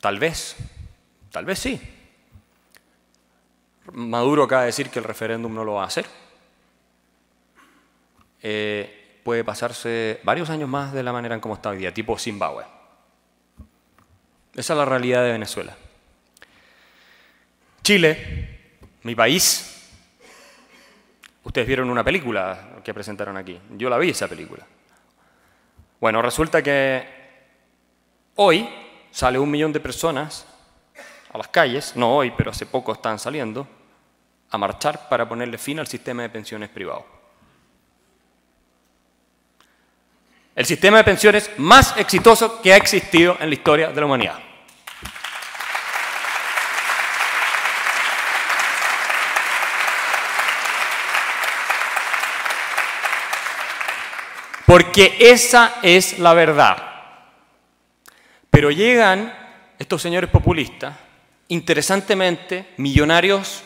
Tal 0.00 0.18
vez, 0.18 0.56
tal 1.30 1.44
vez 1.44 1.58
sí, 1.58 1.80
Maduro 3.92 4.44
acaba 4.44 4.62
de 4.62 4.66
decir 4.66 4.90
que 4.90 4.98
el 4.98 5.04
referéndum 5.04 5.54
no 5.54 5.64
lo 5.64 5.74
va 5.74 5.84
a 5.84 5.86
hacer. 5.86 6.06
Eh, 8.42 9.20
puede 9.24 9.44
pasarse 9.44 10.20
varios 10.22 10.50
años 10.50 10.68
más 10.68 10.92
de 10.92 11.02
la 11.02 11.12
manera 11.12 11.34
en 11.34 11.40
cómo 11.40 11.54
está 11.54 11.70
hoy 11.70 11.78
día, 11.78 11.94
tipo 11.94 12.18
Zimbabue. 12.18 12.64
Esa 14.54 14.72
es 14.72 14.78
la 14.78 14.84
realidad 14.84 15.22
de 15.22 15.32
Venezuela. 15.32 15.76
Chile, 17.82 18.70
mi 19.02 19.14
país. 19.14 19.72
Ustedes 21.44 21.66
vieron 21.66 21.90
una 21.90 22.02
película 22.02 22.80
que 22.82 22.92
presentaron 22.92 23.36
aquí. 23.36 23.60
Yo 23.76 23.88
la 23.88 23.98
vi 23.98 24.10
esa 24.10 24.26
película. 24.26 24.66
Bueno, 26.00 26.20
resulta 26.20 26.62
que 26.62 27.06
hoy 28.36 28.68
sale 29.10 29.38
un 29.38 29.50
millón 29.50 29.72
de 29.72 29.80
personas 29.80 30.46
a 31.32 31.38
las 31.38 31.48
calles, 31.48 31.96
no 31.96 32.16
hoy, 32.16 32.32
pero 32.36 32.50
hace 32.50 32.66
poco 32.66 32.92
están 32.92 33.18
saliendo, 33.18 33.66
a 34.50 34.58
marchar 34.58 35.08
para 35.08 35.28
ponerle 35.28 35.58
fin 35.58 35.78
al 35.78 35.86
sistema 35.86 36.22
de 36.22 36.28
pensiones 36.28 36.68
privado. 36.68 37.04
El 40.54 40.64
sistema 40.64 40.98
de 40.98 41.04
pensiones 41.04 41.50
más 41.58 41.96
exitoso 41.96 42.62
que 42.62 42.72
ha 42.72 42.76
existido 42.76 43.36
en 43.40 43.48
la 43.50 43.54
historia 43.54 43.88
de 43.88 44.00
la 44.00 44.06
humanidad. 44.06 44.45
Porque 54.66 55.16
esa 55.20 55.76
es 55.82 56.18
la 56.18 56.34
verdad. 56.34 56.76
Pero 58.50 58.70
llegan 58.70 59.32
estos 59.78 60.02
señores 60.02 60.28
populistas, 60.28 60.94
interesantemente, 61.48 62.74
millonarios 62.78 63.62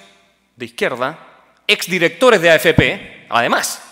de 0.57 0.67
izquierda, 0.67 1.19
exdirectores 1.67 2.43
de 2.43 2.51
AFP, 2.51 3.27
además, 3.31 3.83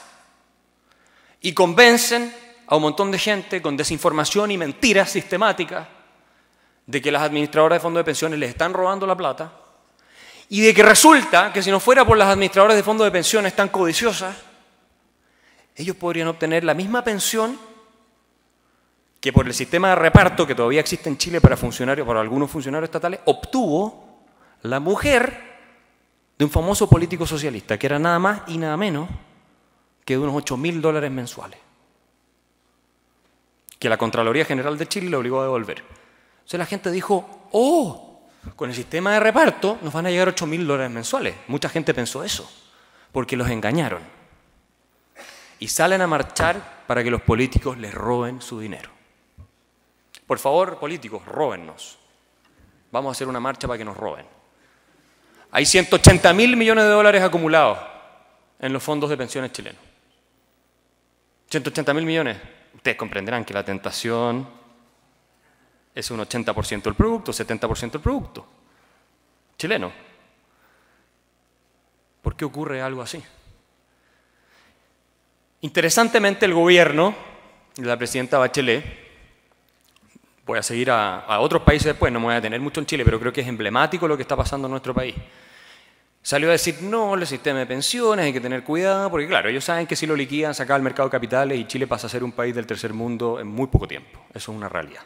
y 1.41 1.55
convencen 1.55 2.35
a 2.67 2.77
un 2.77 2.83
montón 2.83 3.11
de 3.11 3.19
gente 3.19 3.63
con 3.63 3.77
desinformación 3.77 4.51
y 4.51 4.59
mentiras 4.59 5.11
sistemáticas 5.11 5.89
de 6.85 7.01
que 7.01 7.11
las 7.11 7.23
administradoras 7.23 7.77
de 7.77 7.81
fondos 7.81 8.01
de 8.01 8.05
pensiones 8.05 8.39
les 8.39 8.51
están 8.51 8.75
robando 8.75 9.07
la 9.07 9.17
plata 9.17 9.53
y 10.51 10.61
de 10.61 10.75
que 10.75 10.83
resulta 10.83 11.53
que 11.53 11.63
si 11.63 11.71
no 11.71 11.81
fuera 11.81 12.05
por 12.05 12.19
las 12.19 12.29
administradoras 12.29 12.77
de 12.77 12.83
fondos 12.83 13.07
de 13.07 13.11
pensiones 13.11 13.55
tan 13.55 13.69
codiciosas, 13.69 14.48
ellos 15.79 15.97
podrían 15.97 16.29
obtener 16.29 16.65
la 16.65 16.75
misma 16.75 17.03
pensión 17.03 17.59
que 19.21 19.33
por 19.33 19.47
el 19.47 19.55
sistema 19.55 19.91
de 19.91 19.95
reparto 19.95 20.47
que 20.47 20.55
todavía 20.55 20.81
existe 20.81 21.09
en 21.09 21.17
Chile 21.17 21.41
para 21.41 21.57
funcionarios, 21.57 22.07
para 22.07 22.21
algunos 22.21 22.51
funcionarios 22.51 22.89
estatales, 22.89 23.21
obtuvo 23.25 24.25
la 24.63 24.81
mujer 24.81 25.49
de 26.37 26.45
un 26.45 26.51
famoso 26.51 26.89
político 26.89 27.27
socialista, 27.27 27.79
que 27.79 27.87
era 27.87 27.99
nada 27.99 28.19
más 28.19 28.43
y 28.49 28.59
nada 28.59 28.77
menos 28.77 29.09
que 30.05 30.15
de 30.15 30.21
unos 30.21 30.35
8 30.37 30.57
mil 30.57 30.81
dólares 30.81 31.11
mensuales, 31.11 31.59
que 33.79 33.89
la 33.89 33.97
Contraloría 33.97 34.45
General 34.45 34.77
de 34.77 34.89
Chile 34.89 35.11
le 35.11 35.17
obligó 35.17 35.41
a 35.41 35.45
devolver. 35.45 35.79
Entonces 36.39 36.59
la 36.59 36.67
gente 36.67 36.91
dijo, 36.91 37.49
oh, 37.53 38.23
con 38.57 38.71
el 38.71 38.75
sistema 38.75 39.13
de 39.13 39.21
reparto 39.21 39.79
nos 39.83 39.93
van 39.93 40.07
a 40.07 40.11
llegar 40.11 40.29
8 40.29 40.47
mil 40.47 40.67
dólares 40.67 40.91
mensuales. 40.91 41.37
Mucha 41.47 41.69
gente 41.69 41.95
pensó 41.95 42.25
eso, 42.25 42.51
porque 43.13 43.37
los 43.37 43.49
engañaron. 43.49 44.18
Y 45.59 45.69
salen 45.69 46.01
a 46.01 46.07
marchar 46.07 46.85
para 46.87 47.03
que 47.03 47.11
los 47.11 47.23
políticos 47.23 47.79
les 47.79 47.93
roben 47.93 48.41
su 48.41 48.61
dinero. 48.61 48.91
Por 50.27 50.39
favor, 50.39 50.79
políticos, 50.79 51.25
róbennos. 51.25 51.99
Vamos 52.93 53.11
a 53.11 53.13
hacer 53.13 53.29
una 53.29 53.41
marcha 53.41 53.67
para 53.67 53.79
que 53.79 53.85
nos 53.85 53.97
roben. 53.97 54.27
Hay 55.51 55.65
180 55.65 56.33
mil 56.33 56.57
millones 56.57 56.85
de 56.85 56.91
dólares 56.91 57.23
acumulados 57.23 57.79
en 58.59 58.73
los 58.73 58.83
fondos 58.83 59.11
de 59.11 59.17
pensiones 59.17 59.53
chilenos. 59.53 59.81
180 61.51 61.95
mil 61.95 62.05
millones. 62.05 62.37
Ustedes 62.75 62.97
comprenderán 62.97 63.45
que 63.45 63.55
la 63.55 63.65
tentación 63.65 64.47
es 65.95 66.11
un 66.11 66.21
80% 66.21 66.83
del 66.83 66.95
producto, 66.95 67.33
70% 67.33 67.91
del 67.93 68.01
producto 68.01 68.47
chileno. 69.59 69.91
¿Por 72.23 72.37
qué 72.37 72.45
ocurre 72.45 72.81
algo 72.81 73.03
así? 73.03 73.23
Interesantemente, 75.61 76.47
el 76.47 76.55
gobierno 76.55 77.15
de 77.77 77.87
la 77.87 77.97
presidenta 77.97 78.39
Bachelet, 78.39 78.85
voy 80.47 80.59
a 80.59 80.63
seguir 80.63 80.91
a, 80.91 81.41
otros 81.41 81.63
países 81.63 81.87
después, 81.87 82.13
no 82.13 82.21
me 82.21 82.27
voy 82.27 82.35
a 82.37 82.41
tener 82.41 82.61
mucho 82.61 82.81
en 82.81 82.87
Chile, 82.87 83.05
pero 83.05 83.19
creo 83.19 83.33
que 83.33 83.41
es 83.41 83.49
emblemático 83.49 84.07
lo 84.07 84.17
que 84.17 84.23
está 84.23 84.37
pasando 84.37 84.67
en 84.67 84.71
nuestro 84.71 84.95
país. 84.95 85.15
Salió 86.23 86.49
a 86.49 86.53
decir, 86.53 86.83
no, 86.83 87.15
el 87.15 87.27
sistema 87.27 87.59
de 87.59 87.67
pensiones, 87.67 88.27
hay 88.27 88.33
que 88.33 88.41
tener 88.41 88.63
cuidado, 88.63 89.11
porque 89.11 89.27
claro, 89.27 89.49
ellos 89.49 89.65
saben 89.65 89.87
que 89.87 89.97
si 89.97 90.07
lo 90.07 90.15
liquidan, 90.15 90.55
sacan 90.55 90.77
al 90.77 90.83
mercado 90.83 91.09
de 91.09 91.13
capitales 91.13 91.59
y 91.59 91.67
Chile 91.67 91.87
pasa 91.87 92.07
a 92.07 92.11
ser 92.11 92.23
un 92.23 92.33
país 92.33 92.55
del 92.55 92.67
tercer 92.67 92.93
mundo 92.93 93.41
en 93.41 93.49
muy 93.49 93.67
poco 93.67 93.89
tiempo. 93.89 94.21
Eso 94.31 94.53
es 94.53 94.57
una 94.57 94.69
realidad. 94.69 95.03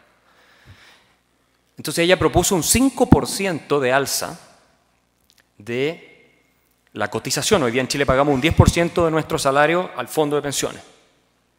Entonces 1.78 2.04
ella 2.04 2.18
propuso 2.18 2.54
un 2.54 2.62
5% 2.62 3.80
de 3.80 3.92
alza 3.92 4.38
de 5.56 6.11
la 6.94 7.08
cotización. 7.08 7.62
Hoy 7.62 7.72
día 7.72 7.80
en 7.80 7.88
Chile 7.88 8.06
pagamos 8.06 8.34
un 8.34 8.42
10% 8.42 9.04
de 9.04 9.10
nuestro 9.10 9.38
salario 9.38 9.90
al 9.96 10.08
fondo 10.08 10.36
de 10.36 10.42
pensiones, 10.42 10.82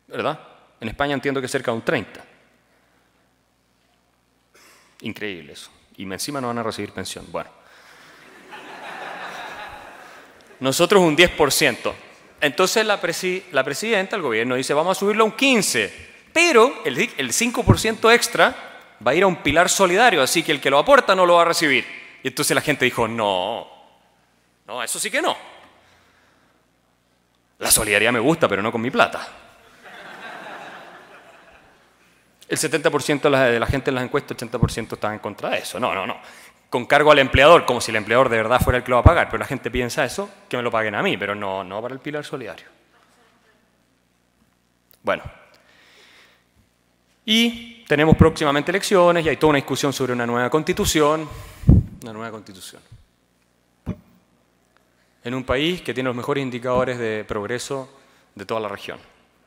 ¿verdad? 0.08 0.40
En 0.80 0.90
España 0.90 1.14
entiendo 1.14 1.42
que 1.42 1.48
cerca 1.48 1.72
de 1.72 1.78
un 1.78 1.86
30%. 1.86 2.06
Increíble 5.02 5.54
eso. 5.54 5.70
Y 5.98 6.04
encima 6.04 6.40
no 6.40 6.48
van 6.48 6.60
a 6.60 6.64
recibir 6.64 6.92
pensión. 6.92 7.26
Bueno. 7.30 7.50
nosotros 10.60 11.02
un 11.02 11.16
10%. 11.18 11.94
Entonces 12.40 12.86
la, 12.86 13.00
presidenta, 13.00 14.16
el 14.16 14.22
gobierno, 14.22 14.56
dice, 14.56 14.74
vamos 14.74 14.98
a 14.98 15.00
subirlo 15.00 15.24
a 15.24 15.28
un 15.28 15.36
15%, 15.36 15.92
pero 16.32 16.82
el, 16.86 16.98
el 16.98 17.32
5% 17.32 18.14
extra 18.14 18.56
va 19.06 19.12
a 19.12 19.16
ir 19.16 19.24
a 19.24 19.28
un 19.28 19.38
pilar 19.38 19.70
solidario, 19.70 20.22
así 20.22 20.42
que 20.42 20.52
el 20.52 20.60
que 20.60 20.70
lo 20.70 20.80
aporta 20.80 21.16
no 21.16 21.26
lo 21.26 21.36
va 21.36 21.44
a 21.44 21.46
recibir. 21.46 21.86
Y 22.24 22.30
entonces 22.30 22.56
la 22.56 22.62
gente 22.62 22.86
dijo, 22.86 23.08
no, 23.08 23.73
no, 24.74 24.84
eso 24.84 25.00
sí 25.00 25.12
que 25.12 25.22
no. 25.22 25.36
La 27.60 27.70
solidaridad 27.70 28.12
me 28.12 28.20
gusta, 28.20 28.48
pero 28.48 28.62
no 28.62 28.72
con 28.72 28.82
mi 28.82 28.90
plata. 28.90 29.28
El 32.48 32.58
70% 32.58 33.22
de 33.22 33.60
la, 33.60 33.68
gente 33.68 33.90
en 33.90 33.96
las 33.96 34.04
encuestas, 34.04 34.38
80% 34.38 34.94
está 34.94 35.14
en 35.14 35.20
contra 35.20 35.50
de 35.50 35.60
eso. 35.60 35.80
No, 35.80 35.94
no, 35.94 36.06
no 36.06 36.18
con 36.70 36.88
cargo 36.88 37.12
al 37.12 37.20
empleador, 37.20 37.66
como 37.66 37.80
si 37.80 37.92
el 37.92 37.98
empleador 37.98 38.30
de 38.30 38.38
verdad 38.38 38.60
fuera 38.60 38.78
el 38.80 38.84
que 38.84 38.90
lo 38.90 38.96
va 38.96 39.02
a 39.02 39.04
pagar, 39.04 39.28
pero 39.28 39.38
la 39.38 39.46
gente 39.46 39.70
piensa 39.70 40.04
eso, 40.04 40.28
que 40.50 40.58
me 40.58 40.64
lo 40.64 40.72
paguen 40.72 40.96
a 40.96 41.04
mí, 41.04 41.18
pero 41.18 41.36
no, 41.36 41.64
no 41.64 41.80
para 41.84 41.94
el 41.94 42.00
pilar 42.00 42.26
solidario. 42.26 42.66
Bueno, 45.04 45.22
y 47.24 47.84
tenemos 47.86 48.18
próximamente 48.18 48.72
elecciones 48.72 49.24
y 49.24 49.30
hay 49.30 49.38
toda 49.38 49.52
una 49.52 49.58
discusión 49.58 49.94
sobre 49.94 50.14
una 50.14 50.26
nueva 50.26 50.50
constitución, 50.50 51.30
una 52.02 52.12
nueva 52.12 52.32
constitución. 52.32 52.82
En 55.24 55.34
un 55.34 55.44
país 55.44 55.82
que 55.82 55.94
tiene 55.94 56.10
los 56.10 56.16
mejores 56.16 56.42
indicadores 56.42 56.98
de 56.98 57.24
progreso 57.26 57.90
de 58.36 58.46
toda 58.46 58.60
la 58.60 58.68
región, 58.68 59.00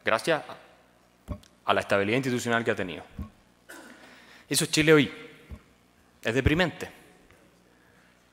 gracias 0.04 0.42
a 1.64 1.74
la 1.74 1.80
estabilidad 1.80 2.16
institucional 2.16 2.64
que 2.64 2.70
ha 2.70 2.76
tenido. 2.76 3.04
Eso 4.48 4.64
es 4.64 4.70
Chile 4.70 4.92
hoy. 4.92 5.12
Es 6.22 6.34
deprimente 6.34 6.90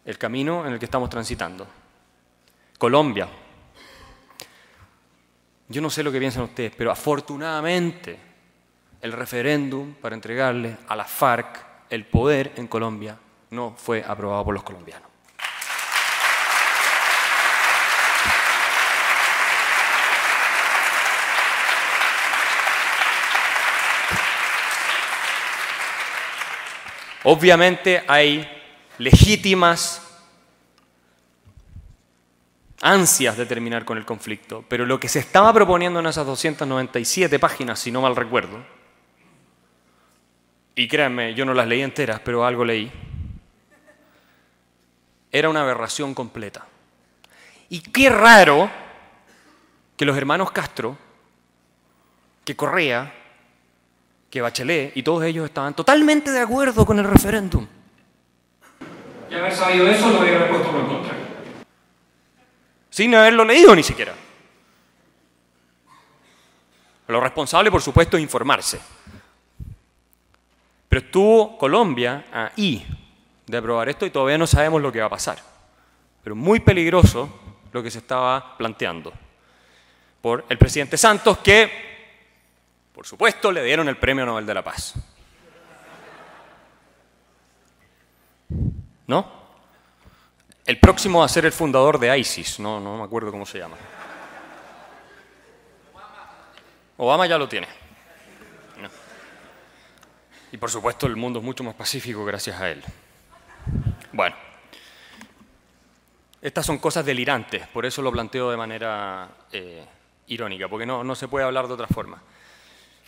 el 0.06 0.18
camino 0.18 0.66
en 0.66 0.74
el 0.74 0.80
que 0.80 0.86
estamos 0.86 1.10
transitando. 1.10 1.68
Colombia. 2.78 3.28
Yo 5.68 5.82
no 5.82 5.90
sé 5.90 6.04
lo 6.04 6.12
que 6.12 6.20
piensan 6.20 6.44
ustedes, 6.44 6.74
pero 6.78 6.92
afortunadamente 6.92 8.18
el 9.02 9.12
referéndum 9.12 9.94
para 9.96 10.16
entregarle 10.16 10.78
a 10.88 10.96
la 10.96 11.06
FARC 11.06 11.66
el 11.90 12.06
poder 12.06 12.54
en 12.56 12.68
Colombia 12.68 13.18
no 13.52 13.76
fue 13.78 14.04
aprobado 14.06 14.46
por 14.46 14.54
los 14.54 14.64
colombianos. 14.64 15.13
Obviamente 27.24 28.04
hay 28.08 28.48
legítimas 28.98 30.02
ansias 32.82 33.38
de 33.38 33.46
terminar 33.46 33.86
con 33.86 33.98
el 33.98 34.06
conflicto, 34.06 34.66
pero 34.68 34.86
lo 34.86 35.00
que 35.00 35.08
se 35.08 35.20
estaba 35.20 35.54
proponiendo 35.54 36.02
en 36.02 36.08
esas 36.08 36.26
297 36.26 37.40
páginas, 37.40 37.80
si 37.80 37.92
no 37.92 38.02
mal 38.02 38.16
recuerdo, 38.16 38.62
y 40.76 40.88
créanme, 40.88 41.34
yo 41.34 41.46
no 41.46 41.54
las 41.54 41.68
leí 41.68 41.82
enteras, 41.82 42.20
pero 42.20 42.46
algo 42.46 42.66
leí, 42.66 42.92
era 45.32 45.50
una 45.50 45.62
aberración 45.62 46.14
completa. 46.14 46.68
Y 47.70 47.80
qué 47.80 48.10
raro 48.10 48.70
que 49.96 50.06
los 50.06 50.18
hermanos 50.18 50.52
Castro, 50.52 50.98
que 52.44 52.56
Correa, 52.56 53.23
que 54.34 54.42
Bachelet 54.42 54.98
y 54.98 55.04
todos 55.04 55.24
ellos 55.26 55.46
estaban 55.46 55.76
totalmente 55.76 56.32
de 56.32 56.40
acuerdo 56.40 56.88
con 56.88 56.98
el 56.98 57.06
referéndum. 57.06 57.68
Y 59.30 59.36
haber 59.36 59.54
sabido 59.54 59.86
eso 59.86 60.10
lo 60.10 60.22
hubiera 60.22 60.50
puesto 60.50 60.72
por 60.72 60.88
contra. 60.88 61.14
Sin 62.90 63.14
haberlo 63.14 63.46
leído 63.46 63.76
ni 63.76 63.84
siquiera. 63.84 64.12
Lo 67.10 67.22
responsable, 67.22 67.70
por 67.70 67.84
supuesto, 67.84 68.18
es 68.18 68.24
informarse. 68.24 68.82
Pero 70.90 71.06
estuvo 71.06 71.56
Colombia 71.56 72.26
ahí 72.34 72.88
de 73.46 73.58
aprobar 73.58 73.88
esto 73.90 74.08
y 74.08 74.10
todavía 74.10 74.40
no 74.40 74.48
sabemos 74.48 74.82
lo 74.82 74.92
que 74.92 75.00
va 75.00 75.06
a 75.06 75.10
pasar. 75.10 75.38
Pero 76.24 76.36
muy 76.36 76.60
peligroso 76.60 77.30
lo 77.72 77.84
que 77.84 77.92
se 77.92 78.00
estaba 78.00 78.58
planteando 78.58 79.14
por 80.24 80.44
el 80.50 80.58
presidente 80.58 80.98
Santos, 80.98 81.38
que 81.38 81.93
por 82.94 83.08
supuesto, 83.08 83.52
le 83.52 83.64
dieron 83.64 83.90
el 83.90 83.98
Premio 83.98 84.26
Nobel 84.26 84.46
de 84.46 84.54
la 84.54 84.64
Paz. 84.64 84.94
¿No? 89.08 89.44
El 90.66 90.80
próximo 90.80 91.24
a 91.24 91.28
ser 91.28 91.46
el 91.46 91.52
fundador 91.52 92.00
de 92.00 92.18
ISIS, 92.18 92.60
no, 92.60 92.80
no 92.80 92.98
me 92.98 93.04
acuerdo 93.04 93.32
cómo 93.32 93.46
se 93.46 93.58
llama. 93.58 93.76
Obama 96.98 97.26
ya 97.26 97.38
lo 97.38 97.50
tiene. 97.50 97.68
Y 100.52 100.58
por 100.58 100.70
supuesto 100.70 101.08
el 101.08 101.16
mundo 101.16 101.40
es 101.40 101.46
mucho 101.46 101.64
más 101.64 101.74
pacífico 101.74 102.24
gracias 102.24 102.62
a 102.62 102.70
él. 102.70 102.84
Bueno, 104.12 104.36
estas 106.40 106.64
son 106.66 106.78
cosas 106.78 107.04
delirantes, 107.04 107.68
por 107.70 107.88
eso 107.88 108.04
lo 108.04 108.12
planteo 108.12 108.52
de 108.52 108.58
manera 108.58 109.30
eh, 109.52 109.84
irónica, 110.28 110.70
porque 110.70 110.86
no, 110.86 111.04
no 111.04 111.16
se 111.16 111.28
puede 111.28 111.46
hablar 111.46 111.68
de 111.68 111.74
otra 111.74 111.88
forma 111.88 112.22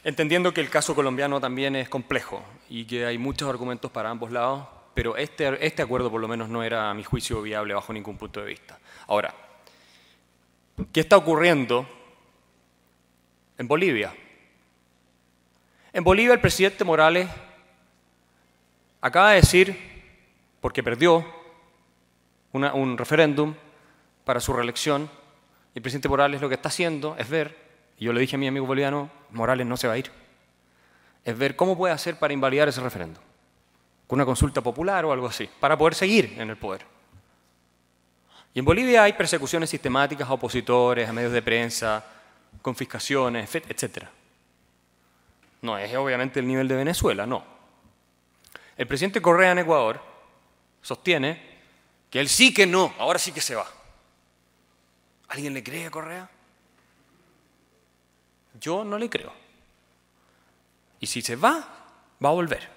entendiendo 0.06 0.54
que 0.54 0.62
el 0.62 0.70
caso 0.70 0.94
colombiano 0.94 1.42
también 1.42 1.76
es 1.76 1.90
complejo 1.90 2.44
y 2.70 2.86
que 2.86 3.08
hay 3.08 3.18
muchos 3.18 3.50
argumentos 3.50 3.90
para 3.90 4.12
ambos 4.12 4.32
lados, 4.32 4.68
pero 4.94 5.18
este, 5.18 5.66
este 5.66 5.82
acuerdo 5.82 6.12
por 6.12 6.22
lo 6.22 6.28
menos 6.28 6.48
no 6.48 6.64
era 6.64 6.92
a 6.92 6.94
mi 6.94 7.04
juicio 7.04 7.42
viable 7.42 7.74
bajo 7.74 7.92
ningún 7.92 8.16
punto 8.16 8.40
de 8.40 8.46
vista. 8.46 8.78
Ahora, 9.08 9.34
¿qué 10.94 11.00
está 11.00 11.18
ocurriendo 11.18 11.88
en 13.58 13.68
Bolivia? 13.68 14.14
En 15.92 16.04
Bolivia 16.04 16.36
el 16.36 16.40
presidente 16.40 16.84
Morales 16.84 17.28
acaba 19.02 19.32
de 19.32 19.38
decir, 19.38 19.76
porque 20.62 20.84
perdió 20.84 21.26
un 22.54 22.96
referéndum 22.96 23.56
para 24.24 24.40
su 24.40 24.54
reelección, 24.54 25.10
el 25.74 25.82
presidente 25.82 26.10
Morales 26.10 26.42
lo 26.42 26.48
que 26.48 26.56
está 26.56 26.70
haciendo 26.70 27.16
es 27.18 27.28
ver 27.28 27.65
y 27.98 28.06
yo 28.06 28.14
le 28.14 28.22
dije 28.22 28.36
a 28.36 28.40
mi 28.40 28.48
amigo 28.48 28.66
boliviano, 28.66 29.10
Morales 29.32 29.66
no 29.66 29.78
se 29.78 29.88
va 29.88 29.94
a 29.94 29.98
ir. 29.98 30.12
Es 31.24 31.38
ver 31.38 31.56
cómo 31.56 31.78
puede 31.78 31.94
hacer 31.94 32.18
para 32.18 32.34
invalidar 32.34 32.68
ese 32.68 32.82
referéndum. 32.82 33.24
Con 34.08 34.18
una 34.18 34.26
consulta 34.26 34.62
popular 34.62 35.06
o 35.06 35.12
algo 35.12 35.28
así, 35.28 35.50
para 35.60 35.78
poder 35.78 35.96
seguir 35.96 36.36
en 36.38 36.50
el 36.50 36.58
poder. 36.58 36.86
Y 38.54 38.60
en 38.60 38.66
Bolivia 38.66 39.04
hay 39.04 39.14
persecuciones 39.14 39.70
sistemáticas 39.70 40.30
a 40.30 40.34
opositores, 40.34 41.10
a 41.10 41.14
medios 41.14 41.32
de 41.32 41.42
prensa, 41.42 42.06
confiscaciones, 42.62 43.54
etc. 43.56 44.06
No 45.62 45.78
es 45.78 45.94
obviamente 45.96 46.40
el 46.40 46.48
nivel 46.48 46.68
de 46.68 46.76
Venezuela, 46.76 47.26
no. 47.26 47.44
El 48.78 48.88
presidente 48.88 49.22
Correa 49.22 49.52
en 49.52 49.60
Ecuador 49.60 50.02
sostiene 50.82 51.56
que 52.10 52.20
él 52.20 52.30
sí 52.30 52.54
que 52.54 52.66
no, 52.66 52.94
ahora 53.00 53.20
sí 53.20 53.32
que 53.32 53.42
se 53.42 53.56
va. 53.56 53.68
¿Alguien 55.30 55.54
le 55.54 55.64
cree 55.64 55.88
a 55.88 55.92
Correa? 55.92 56.30
Yo 58.66 58.84
no 58.84 58.98
le 58.98 59.08
creo. 59.08 59.32
Y 61.00 61.06
si 61.06 61.22
se 61.22 61.36
va, 61.36 61.54
va 62.24 62.30
a 62.30 62.32
volver. 62.32 62.68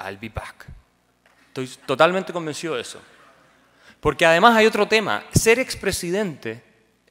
I'll 0.00 0.18
be 0.18 0.28
back. 0.28 0.66
Estoy 1.46 1.68
totalmente 1.86 2.32
convencido 2.32 2.74
de 2.74 2.80
eso. 2.80 3.00
Porque 4.00 4.26
además 4.26 4.56
hay 4.56 4.66
otro 4.66 4.88
tema. 4.88 5.22
Ser 5.32 5.60
expresidente 5.60 6.64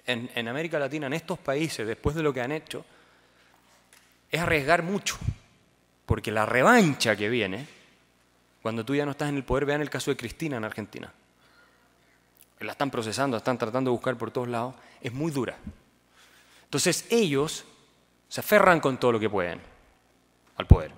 en, 0.05 0.29
en 0.35 0.49
América 0.49 0.79
Latina, 0.79 1.07
en 1.07 1.13
estos 1.13 1.39
países, 1.39 1.87
después 1.87 2.13
de 2.13 2.23
lo 2.23 2.33
que 2.33 2.41
han 2.41 2.51
hecho, 2.51 2.83
es 4.29 4.41
arriesgar 4.41 4.83
mucho. 4.83 5.17
Porque 6.05 6.33
la 6.33 6.45
revancha 6.45 7.15
que 7.15 7.29
viene, 7.29 7.65
cuando 8.61 8.83
tú 8.83 8.95
ya 8.95 9.05
no 9.05 9.11
estás 9.11 9.29
en 9.29 9.37
el 9.37 9.45
poder, 9.45 9.63
vean 9.65 9.79
el 9.79 9.89
caso 9.89 10.11
de 10.11 10.17
Cristina 10.17 10.57
en 10.57 10.65
Argentina. 10.65 11.09
La 12.59 12.73
están 12.73 12.91
procesando, 12.91 13.37
están 13.37 13.57
tratando 13.57 13.91
de 13.91 13.93
buscar 13.93 14.17
por 14.17 14.29
todos 14.29 14.49
lados, 14.49 14.75
es 14.99 15.13
muy 15.13 15.31
dura. 15.31 15.55
Entonces 16.69 17.07
ellos 17.09 17.65
se 18.27 18.41
aferran 18.41 18.79
con 18.79 18.99
todo 18.99 19.13
lo 19.13 19.19
que 19.19 19.27
pueden 19.27 19.59
al 20.55 20.67
poder. 20.67 20.91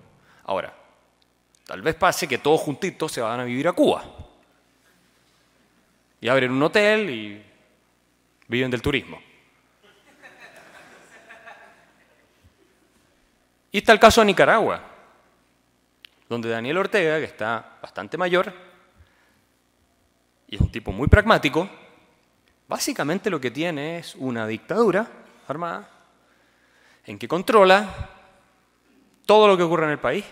Ahora, 0.43 0.75
tal 1.65 1.81
vez 1.81 1.95
pase 1.95 2.27
que 2.27 2.39
todos 2.39 2.59
juntitos 2.59 3.09
se 3.13 3.21
van 3.21 3.39
a 3.39 3.45
vivir 3.45 3.69
a 3.69 3.71
Cuba. 3.71 4.03
Y 6.19 6.27
abren 6.27 6.51
un 6.51 6.61
hotel 6.61 7.09
y 7.09 7.41
viven 8.49 8.69
del 8.69 8.81
turismo. 8.81 9.21
Y 13.71 13.77
está 13.77 13.93
el 13.93 13.99
caso 13.99 14.19
de 14.19 14.25
Nicaragua, 14.27 14.83
donde 16.27 16.49
Daniel 16.49 16.79
Ortega, 16.79 17.17
que 17.17 17.23
está 17.23 17.77
bastante 17.81 18.17
mayor 18.17 18.53
y 20.49 20.55
es 20.55 20.61
un 20.61 20.69
tipo 20.69 20.91
muy 20.91 21.07
pragmático, 21.07 21.69
básicamente 22.67 23.29
lo 23.29 23.39
que 23.39 23.51
tiene 23.51 23.99
es 23.99 24.15
una 24.15 24.45
dictadura 24.45 25.20
armada, 25.51 25.89
en 27.05 27.17
que 27.17 27.27
controla 27.27 28.09
todo 29.25 29.47
lo 29.47 29.57
que 29.57 29.63
ocurre 29.63 29.85
en 29.85 29.91
el 29.91 29.99
país, 29.99 30.25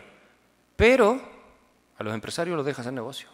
pero 0.76 1.20
a 1.98 2.04
los 2.04 2.14
empresarios 2.14 2.56
los 2.56 2.66
deja 2.66 2.82
hacer 2.82 2.94
negocio. 2.94 3.30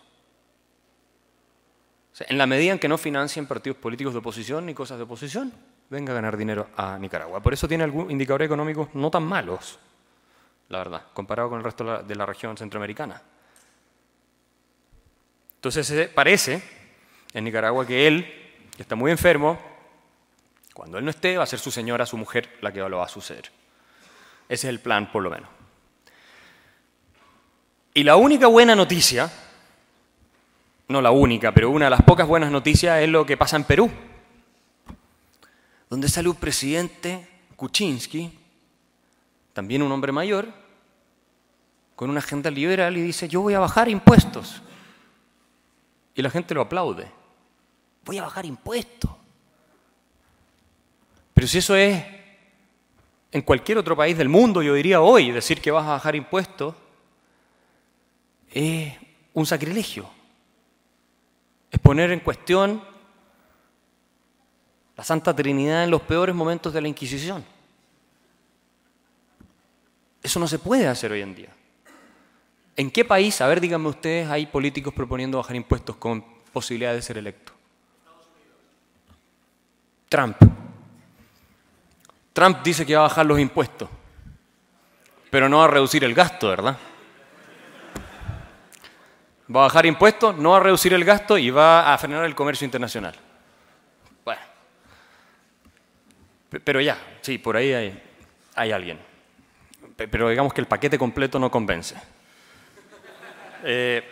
en 2.19 2.37
la 2.37 2.47
medida 2.47 2.71
en 2.71 2.79
que 2.79 2.87
no 2.87 2.97
financien 2.97 3.45
partidos 3.45 3.77
políticos 3.77 4.13
de 4.13 4.19
oposición 4.19 4.65
ni 4.65 4.73
cosas 4.73 4.97
de 4.97 5.03
oposición, 5.03 5.51
venga 5.89 6.13
a 6.13 6.15
ganar 6.15 6.37
dinero 6.37 6.69
a 6.77 6.97
Nicaragua. 6.97 7.41
Por 7.41 7.53
eso 7.53 7.67
tiene 7.67 7.83
algunos 7.83 8.09
indicadores 8.09 8.45
económicos 8.45 8.87
no 8.93 9.11
tan 9.11 9.23
malos, 9.23 9.79
la 10.69 10.77
verdad, 10.79 11.03
comparado 11.13 11.49
con 11.49 11.57
el 11.59 11.63
resto 11.63 12.03
de 12.03 12.15
la 12.15 12.25
región 12.25 12.57
centroamericana. 12.57 13.21
Entonces 15.55 16.09
parece 16.09 16.61
en 17.33 17.43
Nicaragua 17.43 17.85
que 17.85 18.07
él, 18.07 18.25
está 18.77 18.95
muy 18.95 19.11
enfermo, 19.11 19.59
cuando 20.75 20.97
él 20.97 21.05
no 21.05 21.09
esté, 21.09 21.37
va 21.37 21.43
a 21.43 21.47
ser 21.47 21.57
su 21.57 21.71
señora, 21.71 22.05
su 22.05 22.17
mujer, 22.17 22.57
la 22.59 22.73
que 22.73 22.79
lo 22.79 22.97
va 22.97 23.05
a 23.05 23.07
suceder. 23.07 23.49
Ese 24.49 24.67
es 24.67 24.69
el 24.69 24.81
plan, 24.81 25.09
por 25.09 25.23
lo 25.23 25.29
menos. 25.29 25.49
Y 27.93 28.03
la 28.03 28.17
única 28.17 28.47
buena 28.47 28.75
noticia, 28.75 29.31
no 30.89 31.01
la 31.01 31.11
única, 31.11 31.53
pero 31.53 31.69
una 31.69 31.85
de 31.85 31.91
las 31.91 32.01
pocas 32.01 32.27
buenas 32.27 32.51
noticias 32.51 33.01
es 33.01 33.07
lo 33.07 33.25
que 33.25 33.37
pasa 33.37 33.55
en 33.55 33.63
Perú, 33.63 33.89
donde 35.89 36.09
sale 36.09 36.27
un 36.27 36.35
presidente, 36.35 37.25
Kuczynski, 37.55 38.37
también 39.53 39.81
un 39.81 39.93
hombre 39.93 40.11
mayor, 40.11 40.49
con 41.95 42.09
una 42.09 42.19
agenda 42.19 42.51
liberal 42.51 42.97
y 42.97 43.01
dice, 43.01 43.29
yo 43.29 43.39
voy 43.39 43.53
a 43.53 43.59
bajar 43.59 43.87
impuestos. 43.87 44.61
Y 46.15 46.21
la 46.21 46.29
gente 46.29 46.53
lo 46.53 46.59
aplaude. 46.59 47.09
Voy 48.03 48.17
a 48.17 48.23
bajar 48.23 48.45
impuestos. 48.45 49.11
Pero 51.45 51.51
si 51.51 51.57
eso 51.59 51.75
es 51.75 52.03
en 53.31 53.43
cualquier 53.43 53.77
otro 53.77 53.95
país 53.95 54.17
del 54.17 54.29
mundo, 54.29 54.63
yo 54.63 54.73
diría 54.73 54.99
hoy, 54.99 55.29
decir 55.29 55.61
que 55.61 55.69
vas 55.69 55.85
a 55.85 55.89
bajar 55.89 56.15
impuestos 56.15 56.73
es 58.49 58.91
un 59.31 59.45
sacrilegio. 59.45 60.09
Es 61.69 61.79
poner 61.79 62.11
en 62.11 62.21
cuestión 62.21 62.83
la 64.97 65.03
Santa 65.03 65.35
Trinidad 65.35 65.83
en 65.83 65.91
los 65.91 66.01
peores 66.01 66.33
momentos 66.33 66.73
de 66.73 66.81
la 66.81 66.87
Inquisición. 66.87 67.45
Eso 70.23 70.39
no 70.39 70.47
se 70.47 70.57
puede 70.57 70.87
hacer 70.87 71.11
hoy 71.11 71.21
en 71.21 71.35
día. 71.35 71.49
¿En 72.75 72.89
qué 72.89 73.05
país, 73.05 73.39
a 73.39 73.45
ver, 73.45 73.61
díganme 73.61 73.89
ustedes, 73.89 74.27
hay 74.31 74.47
políticos 74.47 74.95
proponiendo 74.95 75.37
bajar 75.37 75.55
impuestos 75.55 75.95
con 75.97 76.25
posibilidad 76.51 76.95
de 76.95 77.03
ser 77.03 77.19
electo? 77.19 77.53
Trump. 80.09 80.37
Trump 82.35 82.61
dice 82.65 82.85
que 82.85 82.93
va 82.93 83.05
a 83.05 83.07
bajar 83.07 83.25
los 83.25 83.39
impuestos, 83.39 83.87
pero 85.29 85.47
no 85.47 85.59
va 85.59 85.63
a 85.63 85.67
reducir 85.69 86.03
el 86.03 86.13
gasto, 86.13 86.49
¿verdad? 86.49 86.77
Va 89.55 89.61
a 89.61 89.63
bajar 89.67 89.85
impuestos, 89.85 90.35
no 90.35 90.49
va 90.49 90.57
a 90.57 90.59
reducir 90.59 90.93
el 90.93 91.05
gasto 91.05 91.37
y 91.37 91.49
va 91.49 91.93
a 91.93 91.97
frenar 91.97 92.25
el 92.25 92.35
comercio 92.35 92.65
internacional. 92.65 93.15
Bueno. 94.25 94.41
Pero 96.61 96.81
ya, 96.81 96.97
sí, 97.21 97.37
por 97.37 97.55
ahí 97.55 97.71
hay, 97.71 98.71
alguien. 98.73 98.99
Pero 99.95 100.27
digamos 100.27 100.53
que 100.53 100.59
el 100.59 100.67
paquete 100.67 100.97
completo 100.97 101.39
no 101.39 101.49
convence. 101.49 101.95
Eh, 103.63 104.03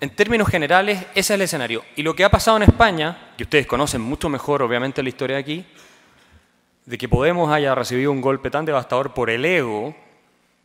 en 0.00 0.10
términos 0.10 0.48
generales, 0.48 0.98
ese 1.12 1.20
es 1.20 1.30
el 1.30 1.42
escenario. 1.42 1.84
Y 1.94 2.02
lo 2.02 2.16
que 2.16 2.24
ha 2.24 2.30
pasado 2.30 2.56
en 2.56 2.64
España, 2.64 3.30
que 3.36 3.44
ustedes 3.44 3.68
conocen 3.68 4.00
mucho 4.00 4.28
mejor, 4.28 4.60
obviamente, 4.60 5.04
la 5.04 5.08
historia 5.08 5.36
de 5.36 5.42
aquí, 5.42 5.66
de 6.86 6.98
que 6.98 7.08
Podemos 7.08 7.50
haya 7.50 7.74
recibido 7.74 8.12
un 8.12 8.20
golpe 8.20 8.50
tan 8.50 8.64
devastador 8.64 9.14
por 9.14 9.30
el 9.30 9.44
ego, 9.44 9.94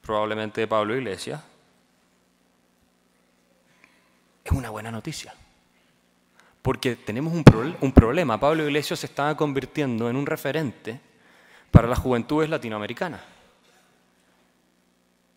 probablemente 0.01 0.61
de 0.61 0.67
Pablo 0.67 0.95
Iglesias, 0.95 1.41
es 4.43 4.51
una 4.51 4.69
buena 4.69 4.91
noticia. 4.91 5.33
Porque 6.61 6.95
tenemos 6.95 7.33
un, 7.33 7.43
un 7.81 7.91
problema. 7.91 8.39
Pablo 8.39 8.63
Iglesias 8.63 8.99
se 8.99 9.07
estaba 9.07 9.35
convirtiendo 9.35 10.09
en 10.09 10.15
un 10.15 10.25
referente 10.25 10.99
para 11.71 11.87
las 11.87 11.99
juventudes 11.99 12.49
latinoamericanas. 12.49 13.21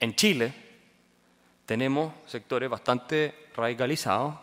En 0.01 0.15
Chile 0.15 0.55
tenemos 1.67 2.15
sectores 2.27 2.71
bastante 2.71 3.49
radicalizados, 3.55 4.37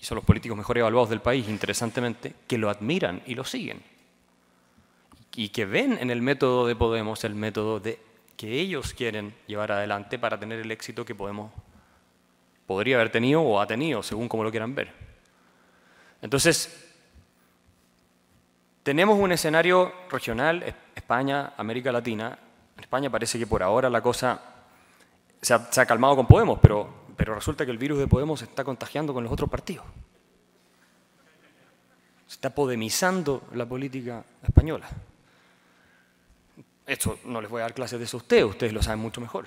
y 0.00 0.04
son 0.04 0.16
los 0.16 0.24
políticos 0.24 0.56
mejor 0.56 0.78
evaluados 0.78 1.10
del 1.10 1.20
país, 1.20 1.48
interesantemente, 1.48 2.34
que 2.46 2.58
lo 2.58 2.70
admiran 2.70 3.22
y 3.26 3.34
lo 3.34 3.44
siguen. 3.44 3.82
Y 5.38 5.50
que 5.50 5.66
ven 5.66 5.98
en 6.00 6.10
el 6.10 6.20
método 6.20 6.66
de 6.66 6.74
Podemos 6.74 7.22
el 7.22 7.36
método 7.36 7.78
de 7.78 8.00
que 8.36 8.58
ellos 8.58 8.92
quieren 8.92 9.32
llevar 9.46 9.70
adelante 9.70 10.18
para 10.18 10.36
tener 10.40 10.58
el 10.58 10.72
éxito 10.72 11.04
que 11.04 11.14
Podemos 11.14 11.52
podría 12.66 12.96
haber 12.96 13.12
tenido 13.12 13.42
o 13.42 13.60
ha 13.60 13.66
tenido, 13.68 14.02
según 14.02 14.28
como 14.28 14.42
lo 14.42 14.50
quieran 14.50 14.74
ver. 14.74 14.92
Entonces, 16.22 16.92
tenemos 18.82 19.16
un 19.16 19.30
escenario 19.30 19.92
regional, 20.10 20.74
España, 20.96 21.52
América 21.56 21.92
Latina. 21.92 22.36
En 22.76 22.80
España 22.80 23.08
parece 23.08 23.38
que 23.38 23.46
por 23.46 23.62
ahora 23.62 23.88
la 23.88 24.02
cosa 24.02 24.42
se 25.40 25.54
ha, 25.54 25.86
calmado 25.86 26.16
con 26.16 26.26
Podemos, 26.26 26.58
pero, 26.60 26.92
pero 27.16 27.36
resulta 27.36 27.64
que 27.64 27.70
el 27.70 27.78
virus 27.78 28.00
de 28.00 28.08
Podemos 28.08 28.40
se 28.40 28.46
está 28.46 28.64
contagiando 28.64 29.14
con 29.14 29.22
los 29.22 29.32
otros 29.32 29.48
partidos. 29.48 29.86
Se 32.26 32.34
está 32.34 32.52
podemizando 32.52 33.44
la 33.52 33.66
política 33.66 34.24
española. 34.42 34.88
Esto 36.88 37.18
no 37.26 37.42
les 37.42 37.50
voy 37.50 37.60
a 37.60 37.64
dar 37.64 37.74
clases 37.74 37.98
de 37.98 38.06
eso 38.06 38.16
a 38.16 38.20
ustedes, 38.20 38.44
ustedes 38.44 38.72
lo 38.72 38.82
saben 38.82 38.98
mucho 38.98 39.20
mejor. 39.20 39.44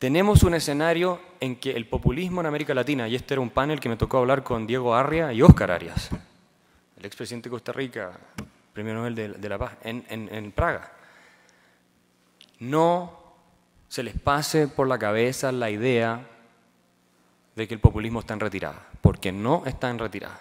Tenemos 0.00 0.42
un 0.42 0.54
escenario 0.54 1.20
en 1.38 1.54
que 1.54 1.70
el 1.70 1.86
populismo 1.86 2.40
en 2.40 2.46
América 2.46 2.74
Latina, 2.74 3.06
y 3.06 3.14
este 3.14 3.34
era 3.34 3.40
un 3.40 3.50
panel 3.50 3.78
que 3.78 3.88
me 3.88 3.96
tocó 3.96 4.18
hablar 4.18 4.42
con 4.42 4.66
Diego 4.66 4.96
Arria 4.96 5.32
y 5.32 5.40
Óscar 5.40 5.70
Arias, 5.70 6.10
el 6.96 7.04
expresidente 7.06 7.48
de 7.48 7.52
Costa 7.52 7.70
Rica, 7.70 8.10
premio 8.72 8.92
Nobel 8.92 9.14
de, 9.14 9.48
la 9.48 9.56
Paz, 9.56 9.76
en, 9.82 10.04
en 10.08 10.50
Praga. 10.50 10.92
No 12.58 13.36
se 13.86 14.02
les 14.02 14.18
pase 14.18 14.66
por 14.66 14.88
la 14.88 14.98
cabeza 14.98 15.52
la 15.52 15.70
idea 15.70 16.26
de 17.54 17.68
que 17.68 17.74
el 17.74 17.80
populismo 17.80 18.18
está 18.18 18.34
en 18.34 18.40
retirada, 18.40 18.84
porque 19.00 19.30
no 19.30 19.62
está 19.64 19.90
en 19.90 20.00
retirada. 20.00 20.40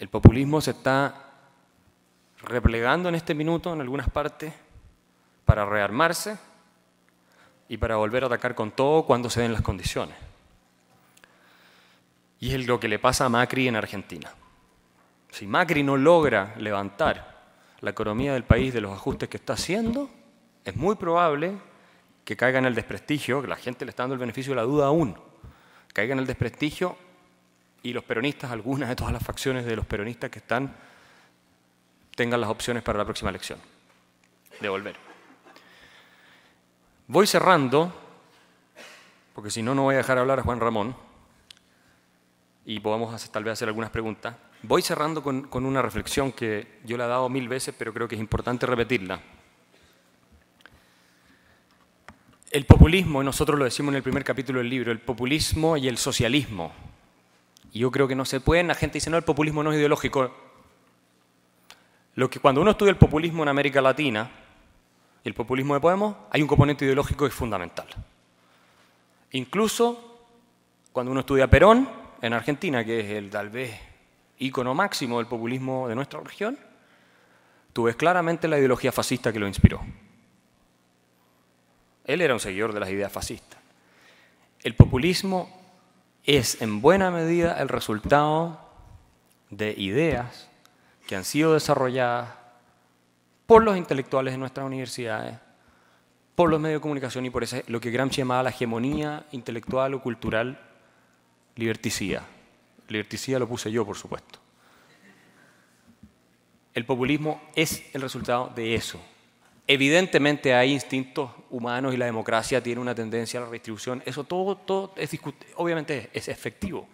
El 0.00 0.08
populismo 0.08 0.60
se 0.60 0.72
está 0.72 1.29
replegando 2.42 3.08
en 3.08 3.14
este 3.14 3.34
minuto 3.34 3.72
en 3.72 3.80
algunas 3.80 4.08
partes 4.08 4.52
para 5.44 5.64
rearmarse 5.64 6.38
y 7.68 7.76
para 7.76 7.96
volver 7.96 8.24
a 8.24 8.26
atacar 8.26 8.54
con 8.54 8.72
todo 8.72 9.04
cuando 9.04 9.30
se 9.30 9.42
den 9.42 9.52
las 9.52 9.62
condiciones. 9.62 10.16
Y 12.40 12.54
es 12.54 12.66
lo 12.66 12.80
que 12.80 12.88
le 12.88 12.98
pasa 12.98 13.26
a 13.26 13.28
Macri 13.28 13.68
en 13.68 13.76
Argentina. 13.76 14.32
Si 15.30 15.46
Macri 15.46 15.82
no 15.82 15.96
logra 15.96 16.54
levantar 16.58 17.38
la 17.80 17.90
economía 17.90 18.32
del 18.32 18.44
país 18.44 18.74
de 18.74 18.80
los 18.80 18.92
ajustes 18.92 19.28
que 19.28 19.36
está 19.36 19.52
haciendo, 19.52 20.10
es 20.64 20.74
muy 20.76 20.96
probable 20.96 21.54
que 22.24 22.36
caiga 22.36 22.58
en 22.58 22.64
el 22.64 22.74
desprestigio, 22.74 23.40
que 23.42 23.48
la 23.48 23.56
gente 23.56 23.84
le 23.84 23.90
está 23.90 24.02
dando 24.02 24.14
el 24.14 24.20
beneficio 24.20 24.52
de 24.52 24.56
la 24.56 24.62
duda 24.62 24.86
aún, 24.86 25.16
caiga 25.92 26.12
en 26.12 26.18
el 26.18 26.26
desprestigio 26.26 26.96
y 27.82 27.92
los 27.92 28.04
peronistas, 28.04 28.50
algunas 28.50 28.88
de 28.88 28.96
todas 28.96 29.12
las 29.12 29.22
facciones 29.22 29.64
de 29.64 29.76
los 29.76 29.86
peronistas 29.86 30.30
que 30.30 30.38
están 30.38 30.74
tengan 32.20 32.38
las 32.42 32.50
opciones 32.50 32.82
para 32.82 32.98
la 32.98 33.06
próxima 33.06 33.30
elección 33.30 33.58
de 34.60 34.68
volver. 34.68 34.94
Voy 37.06 37.26
cerrando, 37.26 37.90
porque 39.34 39.50
si 39.50 39.62
no, 39.62 39.74
no 39.74 39.84
voy 39.84 39.94
a 39.94 39.98
dejar 39.98 40.18
hablar 40.18 40.38
a 40.38 40.42
Juan 40.42 40.60
Ramón 40.60 40.94
y 42.66 42.78
podemos 42.80 43.30
tal 43.30 43.44
vez 43.44 43.54
hacer 43.54 43.68
algunas 43.68 43.88
preguntas. 43.88 44.36
Voy 44.62 44.82
cerrando 44.82 45.22
con, 45.22 45.48
una 45.50 45.80
reflexión 45.80 46.30
que 46.30 46.80
yo 46.84 46.98
la 46.98 47.06
he 47.06 47.08
dado 47.08 47.30
mil 47.30 47.48
veces, 47.48 47.74
pero 47.78 47.94
creo 47.94 48.06
que 48.06 48.16
es 48.16 48.20
importante 48.20 48.66
repetirla. 48.66 49.18
El 52.50 52.66
populismo, 52.66 53.22
y 53.22 53.24
nosotros 53.24 53.58
lo 53.58 53.64
decimos 53.64 53.92
en 53.92 53.96
el 53.96 54.02
primer 54.02 54.24
capítulo 54.24 54.58
del 54.58 54.68
libro, 54.68 54.92
el 54.92 55.00
populismo 55.00 55.78
y 55.78 55.88
el 55.88 55.96
socialismo. 55.96 56.70
Yo 57.72 57.90
creo 57.90 58.06
que 58.06 58.14
no 58.14 58.26
se 58.26 58.40
pueden, 58.40 58.68
la 58.68 58.74
gente 58.74 58.98
dice, 58.98 59.08
no, 59.08 59.16
el 59.16 59.24
populismo 59.24 59.62
no 59.62 59.72
es 59.72 59.78
ideológico. 59.78 60.49
Lo 62.14 62.28
que 62.28 62.40
cuando 62.40 62.60
uno 62.60 62.72
estudia 62.72 62.90
el 62.90 62.96
populismo 62.96 63.42
en 63.42 63.48
América 63.48 63.80
Latina 63.80 64.30
y 65.22 65.28
el 65.28 65.34
populismo 65.34 65.74
de 65.74 65.80
Podemos, 65.80 66.16
hay 66.30 66.42
un 66.42 66.48
componente 66.48 66.84
ideológico 66.84 67.24
que 67.24 67.28
es 67.28 67.34
fundamental. 67.34 67.86
Incluso 69.32 70.26
cuando 70.92 71.12
uno 71.12 71.20
estudia 71.20 71.48
Perón 71.48 71.88
en 72.20 72.32
Argentina, 72.32 72.84
que 72.84 73.00
es 73.00 73.10
el 73.10 73.30
tal 73.30 73.48
vez 73.48 73.78
ícono 74.38 74.74
máximo 74.74 75.18
del 75.18 75.26
populismo 75.26 75.88
de 75.88 75.94
nuestra 75.94 76.20
región, 76.20 76.58
tú 77.72 77.84
ves 77.84 77.96
claramente 77.96 78.48
la 78.48 78.58
ideología 78.58 78.90
fascista 78.90 79.32
que 79.32 79.38
lo 79.38 79.46
inspiró. 79.46 79.80
Él 82.04 82.20
era 82.20 82.34
un 82.34 82.40
seguidor 82.40 82.72
de 82.72 82.80
las 82.80 82.90
ideas 82.90 83.12
fascistas. 83.12 83.60
El 84.62 84.74
populismo 84.74 85.48
es 86.24 86.60
en 86.60 86.80
buena 86.80 87.10
medida 87.10 87.60
el 87.60 87.68
resultado 87.68 88.60
de 89.50 89.74
ideas 89.76 90.49
que 91.10 91.16
han 91.16 91.24
sido 91.24 91.54
desarrolladas 91.54 92.28
por 93.44 93.64
los 93.64 93.76
intelectuales 93.76 94.32
de 94.32 94.38
nuestras 94.38 94.64
universidades, 94.64 95.40
por 96.36 96.48
los 96.48 96.60
medios 96.60 96.78
de 96.78 96.82
comunicación 96.82 97.26
y 97.26 97.30
por 97.30 97.42
eso 97.42 97.56
lo 97.66 97.80
que 97.80 97.90
Gramsci 97.90 98.18
llamaba 98.18 98.44
la 98.44 98.50
hegemonía 98.50 99.26
intelectual 99.32 99.92
o 99.94 100.00
cultural 100.00 100.60
liberticida. 101.56 102.22
Liberticida 102.86 103.40
lo 103.40 103.48
puse 103.48 103.72
yo, 103.72 103.84
por 103.84 103.96
supuesto. 103.96 104.38
El 106.74 106.86
populismo 106.86 107.42
es 107.56 107.82
el 107.92 108.02
resultado 108.02 108.52
de 108.54 108.76
eso. 108.76 109.00
Evidentemente 109.66 110.54
hay 110.54 110.72
instintos 110.72 111.32
humanos 111.50 111.92
y 111.92 111.96
la 111.96 112.06
democracia 112.06 112.62
tiene 112.62 112.80
una 112.80 112.94
tendencia 112.94 113.40
a 113.40 113.42
la 113.42 113.48
redistribución. 113.48 114.00
Eso 114.06 114.22
todo, 114.22 114.56
todo 114.58 114.94
es 114.96 115.10
obviamente 115.56 116.08
es 116.12 116.28
efectivo. 116.28 116.86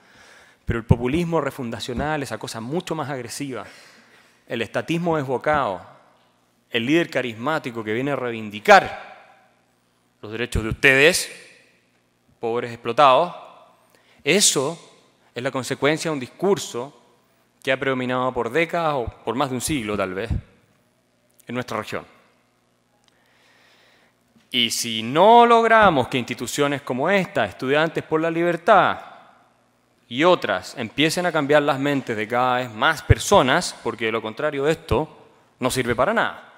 Pero 0.65 0.79
el 0.79 0.87
populismo 0.87 1.43
refundacional, 1.43 2.23
esa 2.23 2.39
cosa 2.39 2.63
mucho 2.63 2.95
más 2.95 3.11
agresiva, 3.11 3.67
el 4.47 4.63
estatismo 4.63 5.17
desbocado, 5.17 5.81
el 6.71 6.87
líder 6.87 7.11
carismático 7.11 7.83
que 7.83 7.93
viene 7.93 8.13
a 8.13 8.17
reivindicar 8.17 9.17
los 10.23 10.33
derechos 10.33 10.63
de 10.63 10.71
ustedes, 10.71 11.31
pobres 12.41 12.71
explotados, 12.71 13.35
eso 14.23 14.79
es 15.35 15.43
la 15.43 15.51
consecuencia 15.51 16.11
de 16.11 16.15
un 16.15 16.21
discurso 16.21 17.03
que 17.63 17.73
ha 17.73 17.79
predominado 17.79 18.33
por 18.33 18.51
décadas 18.51 18.95
o 18.95 19.07
por 19.25 19.35
más 19.35 19.51
de 19.51 19.57
un 19.57 19.61
siglo 19.61 19.97
tal 19.97 20.15
vez 20.15 20.31
en 21.47 21.55
nuestra 21.55 21.79
región. 21.79 22.05
Y 24.51 24.71
si 24.71 25.03
no 25.03 25.45
logramos 25.45 26.09
que 26.09 26.19
instituciones 26.19 26.83
como 26.83 27.11
esta, 27.11 27.45
Estudiantes 27.45 28.05
por 28.05 28.21
la 28.21 28.31
Libertad, 28.31 28.99
y 30.09 30.25
otras 30.25 30.77
empiecen 30.77 31.27
a 31.27 31.33
cambiar 31.33 31.63
las 31.63 31.79
mentes 31.79 32.17
de 32.17 32.29
cada 32.29 32.59
vez 32.59 32.73
más 32.73 33.03
personas, 33.03 33.75
porque 33.83 34.07
de 34.07 34.13
lo 34.13 34.23
contrario 34.23 34.65
de 34.65 34.73
esto 34.73 35.09
no 35.59 35.71
sirve 35.71 35.95
para 35.97 36.15
nada. 36.15 36.53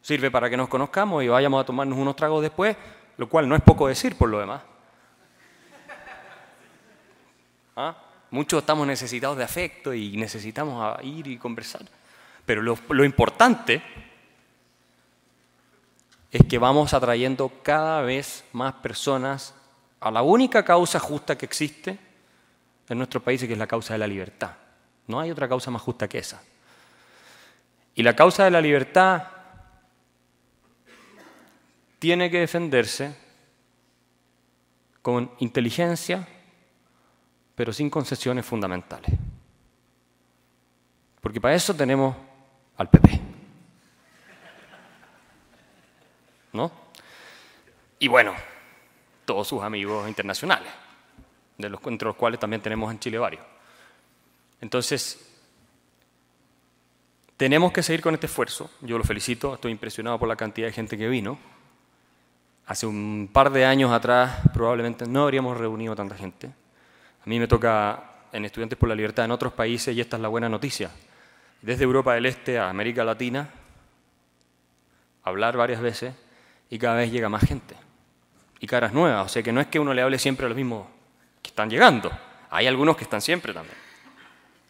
Sirve 0.00 0.30
para 0.30 0.48
que 0.48 0.56
nos 0.56 0.68
conozcamos 0.68 1.24
y 1.24 1.28
vayamos 1.28 1.60
a 1.60 1.66
tomarnos 1.66 1.98
unos 1.98 2.16
tragos 2.16 2.42
después, 2.42 2.76
lo 3.16 3.28
cual 3.28 3.48
no 3.48 3.56
es 3.56 3.62
poco 3.62 3.88
decir 3.88 4.16
por 4.16 4.28
lo 4.28 4.38
demás. 4.38 4.62
¿Ah? 7.76 7.96
Muchos 8.30 8.60
estamos 8.60 8.86
necesitados 8.86 9.36
de 9.36 9.44
afecto 9.44 9.92
y 9.92 10.16
necesitamos 10.16 10.96
ir 11.02 11.26
y 11.26 11.38
conversar. 11.38 11.82
Pero 12.46 12.62
lo, 12.62 12.78
lo 12.90 13.04
importante 13.04 13.82
es 16.30 16.42
que 16.48 16.58
vamos 16.58 16.94
atrayendo 16.94 17.50
cada 17.62 18.02
vez 18.02 18.44
más 18.52 18.74
personas 18.74 19.54
a 20.00 20.10
la 20.10 20.22
única 20.22 20.64
causa 20.64 20.98
justa 20.98 21.36
que 21.36 21.46
existe 21.46 21.98
en 22.88 22.98
nuestro 22.98 23.22
país, 23.22 23.40
que 23.44 23.52
es 23.52 23.58
la 23.58 23.66
causa 23.66 23.94
de 23.94 23.98
la 23.98 24.06
libertad. 24.06 24.52
No 25.06 25.20
hay 25.20 25.30
otra 25.30 25.48
causa 25.48 25.70
más 25.70 25.82
justa 25.82 26.08
que 26.08 26.18
esa. 26.18 26.42
Y 27.94 28.02
la 28.02 28.16
causa 28.16 28.44
de 28.44 28.50
la 28.50 28.60
libertad 28.60 29.24
tiene 31.98 32.30
que 32.30 32.40
defenderse 32.40 33.14
con 35.02 35.30
inteligencia, 35.38 36.26
pero 37.54 37.72
sin 37.72 37.90
concesiones 37.90 38.46
fundamentales. 38.46 39.10
Porque 41.20 41.40
para 41.40 41.54
eso 41.54 41.74
tenemos 41.74 42.16
al 42.76 42.88
PP. 42.88 43.20
¿No? 46.52 46.72
Y 47.98 48.08
bueno, 48.08 48.34
todos 49.30 49.46
sus 49.46 49.62
amigos 49.62 50.08
internacionales, 50.08 50.72
de 51.56 51.68
los, 51.68 51.80
entre 51.86 52.06
los 52.06 52.16
cuales 52.16 52.40
también 52.40 52.60
tenemos 52.60 52.90
en 52.90 52.98
Chile 52.98 53.16
varios. 53.16 53.44
Entonces, 54.60 55.24
tenemos 57.36 57.70
que 57.70 57.80
seguir 57.80 58.00
con 58.02 58.12
este 58.12 58.26
esfuerzo. 58.26 58.72
Yo 58.80 58.98
lo 58.98 59.04
felicito, 59.04 59.54
estoy 59.54 59.70
impresionado 59.70 60.18
por 60.18 60.26
la 60.26 60.34
cantidad 60.34 60.66
de 60.66 60.72
gente 60.72 60.98
que 60.98 61.08
vino. 61.08 61.38
Hace 62.66 62.86
un 62.86 63.30
par 63.32 63.52
de 63.52 63.64
años 63.64 63.92
atrás 63.92 64.40
probablemente 64.52 65.06
no 65.06 65.22
habríamos 65.22 65.56
reunido 65.56 65.94
tanta 65.94 66.16
gente. 66.16 66.48
A 66.48 67.28
mí 67.28 67.38
me 67.38 67.46
toca 67.46 68.02
en 68.32 68.44
Estudiantes 68.44 68.76
por 68.76 68.88
la 68.88 68.96
Libertad 68.96 69.26
en 69.26 69.30
otros 69.30 69.52
países 69.52 69.96
y 69.96 70.00
esta 70.00 70.16
es 70.16 70.22
la 70.22 70.28
buena 70.28 70.48
noticia. 70.48 70.90
Desde 71.62 71.84
Europa 71.84 72.14
del 72.14 72.26
Este 72.26 72.58
a 72.58 72.68
América 72.68 73.04
Latina, 73.04 73.48
hablar 75.22 75.56
varias 75.56 75.80
veces 75.80 76.16
y 76.68 76.80
cada 76.80 76.96
vez 76.96 77.12
llega 77.12 77.28
más 77.28 77.44
gente. 77.44 77.76
Y 78.60 78.66
caras 78.66 78.92
nuevas, 78.92 79.26
o 79.26 79.28
sea 79.28 79.42
que 79.42 79.52
no 79.52 79.60
es 79.60 79.66
que 79.68 79.78
uno 79.78 79.94
le 79.94 80.02
hable 80.02 80.18
siempre 80.18 80.46
a 80.46 80.48
los 80.48 80.56
mismos 80.56 80.86
que 81.42 81.48
están 81.48 81.70
llegando. 81.70 82.10
Hay 82.50 82.66
algunos 82.66 82.96
que 82.96 83.04
están 83.04 83.20
siempre 83.20 83.54
también. 83.54 83.76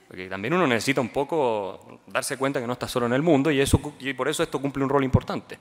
Porque 0.06 0.28
también 0.28 0.54
uno 0.54 0.66
necesita 0.66 1.00
un 1.00 1.10
poco 1.10 2.00
darse 2.06 2.36
cuenta 2.36 2.60
que 2.60 2.66
no 2.66 2.72
está 2.72 2.88
solo 2.88 3.06
en 3.06 3.12
el 3.12 3.22
mundo 3.22 3.50
y, 3.50 3.60
eso, 3.60 3.80
y 4.00 4.12
por 4.12 4.28
eso 4.28 4.42
esto 4.42 4.60
cumple 4.60 4.82
un 4.82 4.90
rol 4.90 5.04
importante. 5.04 5.58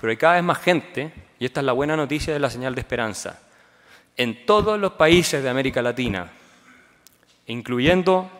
Pero 0.00 0.10
hay 0.10 0.16
cada 0.16 0.34
vez 0.34 0.44
más 0.44 0.58
gente, 0.58 1.12
y 1.38 1.44
esta 1.44 1.60
es 1.60 1.66
la 1.66 1.72
buena 1.72 1.96
noticia 1.96 2.32
de 2.32 2.38
la 2.40 2.50
señal 2.50 2.74
de 2.74 2.80
esperanza, 2.80 3.40
en 4.16 4.44
todos 4.44 4.78
los 4.78 4.92
países 4.92 5.42
de 5.42 5.48
América 5.48 5.80
Latina, 5.80 6.30
incluyendo 7.46 8.30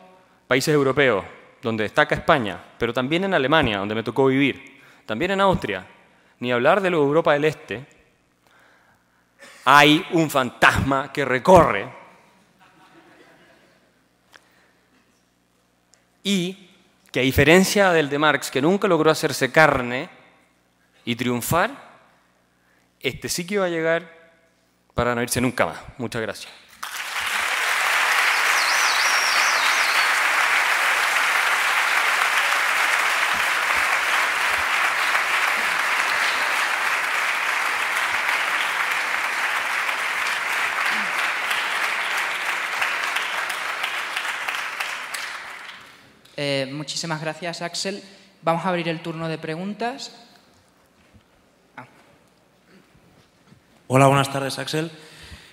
países 0.46 0.75
europeos, 0.75 1.25
donde 1.62 1.85
destaca 1.85 2.14
España, 2.14 2.59
pero 2.79 2.92
también 2.92 3.25
en 3.25 3.33
Alemania, 3.33 3.79
donde 3.79 3.94
me 3.94 4.03
tocó 4.03 4.27
vivir, 4.27 4.83
también 5.07 5.31
en 5.31 5.40
Austria, 5.40 5.87
ni 6.40 6.53
hablar 6.53 6.81
de 6.81 6.90
la 6.90 6.96
Europa 6.96 7.33
del 7.33 7.44
Este, 7.44 7.87
hay 9.64 10.07
un 10.12 10.31
fantasma 10.31 11.12
que 11.12 11.25
recorre 11.25 11.92
y 16.22 16.70
que 17.11 17.20
a 17.20 17.22
diferencia 17.22 17.92
del 17.92 18.09
de 18.09 18.18
Marx, 18.18 18.51
que 18.51 18.62
nunca 18.62 18.88
logró 18.88 19.11
hacerse 19.11 19.53
carne 19.53 20.09
y 21.05 21.16
triunfar, 21.16 21.70
este 23.01 23.29
sí 23.29 23.46
que 23.46 23.59
va 23.59 23.66
a 23.66 23.68
llegar 23.68 24.33
para 24.94 25.14
no 25.14 25.22
irse 25.22 25.40
nunca 25.40 25.66
más. 25.66 25.79
Muchas 25.98 26.22
gracias. 26.22 26.62
Eh, 46.44 46.66
muchísimas 46.72 47.20
gracias, 47.20 47.62
Axel. 47.62 48.02
Vamos 48.42 48.64
a 48.64 48.70
abrir 48.70 48.88
el 48.88 48.98
turno 48.98 49.28
de 49.28 49.38
preguntas. 49.38 50.11
Ah. 51.76 51.87
Hola, 53.87 54.09
buenas 54.09 54.33
tardes, 54.33 54.59
Axel. 54.59 54.90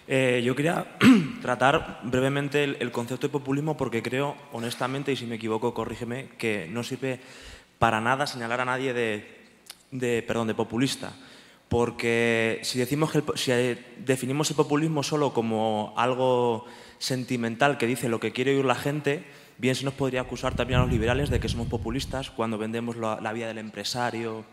Eh, 0.07 0.41
yo 0.43 0.55
quería 0.55 0.97
tratar 1.43 1.99
brevemente 2.01 2.63
el, 2.63 2.91
concepto 2.91 3.27
de 3.27 3.31
populismo 3.31 3.77
porque 3.77 4.01
creo, 4.01 4.35
honestamente, 4.51 5.11
y 5.11 5.15
si 5.15 5.27
me 5.27 5.35
equivoco, 5.35 5.75
corrígeme, 5.75 6.29
que 6.39 6.67
no 6.71 6.81
sirve 6.81 7.19
para 7.77 8.01
nada 8.01 8.25
señalar 8.25 8.61
a 8.61 8.65
nadie 8.65 8.91
de, 8.91 10.23
perdón, 10.23 10.47
de 10.47 10.55
populista. 10.55 11.13
Porque 11.67 12.61
si, 12.63 12.79
decimos 12.79 13.11
que 13.11 13.21
si 13.35 13.51
definimos 13.99 14.49
el 14.49 14.55
populismo 14.55 15.03
solo 15.03 15.33
como 15.33 15.93
algo 15.97 16.65
sentimental 16.97 17.77
que 17.77 17.85
dice 17.85 18.09
lo 18.09 18.19
que 18.19 18.31
quiere 18.31 18.55
oír 18.55 18.65
la 18.65 18.73
gente, 18.73 19.23
Bien 19.59 19.75
se 19.75 19.83
nos 19.83 19.93
podría 19.93 20.21
acusar 20.21 20.55
también 20.55 20.79
a 20.79 20.83
los 20.83 20.91
liberales 20.91 21.29
de 21.29 21.41
que 21.41 21.49
somos 21.49 21.67
populistas 21.67 22.31
cuando 22.31 22.57
vendemos 22.57 22.95
la, 22.95 23.19
la 23.19 23.33
vida 23.33 23.47
del 23.47 23.57
empresario, 23.57 24.45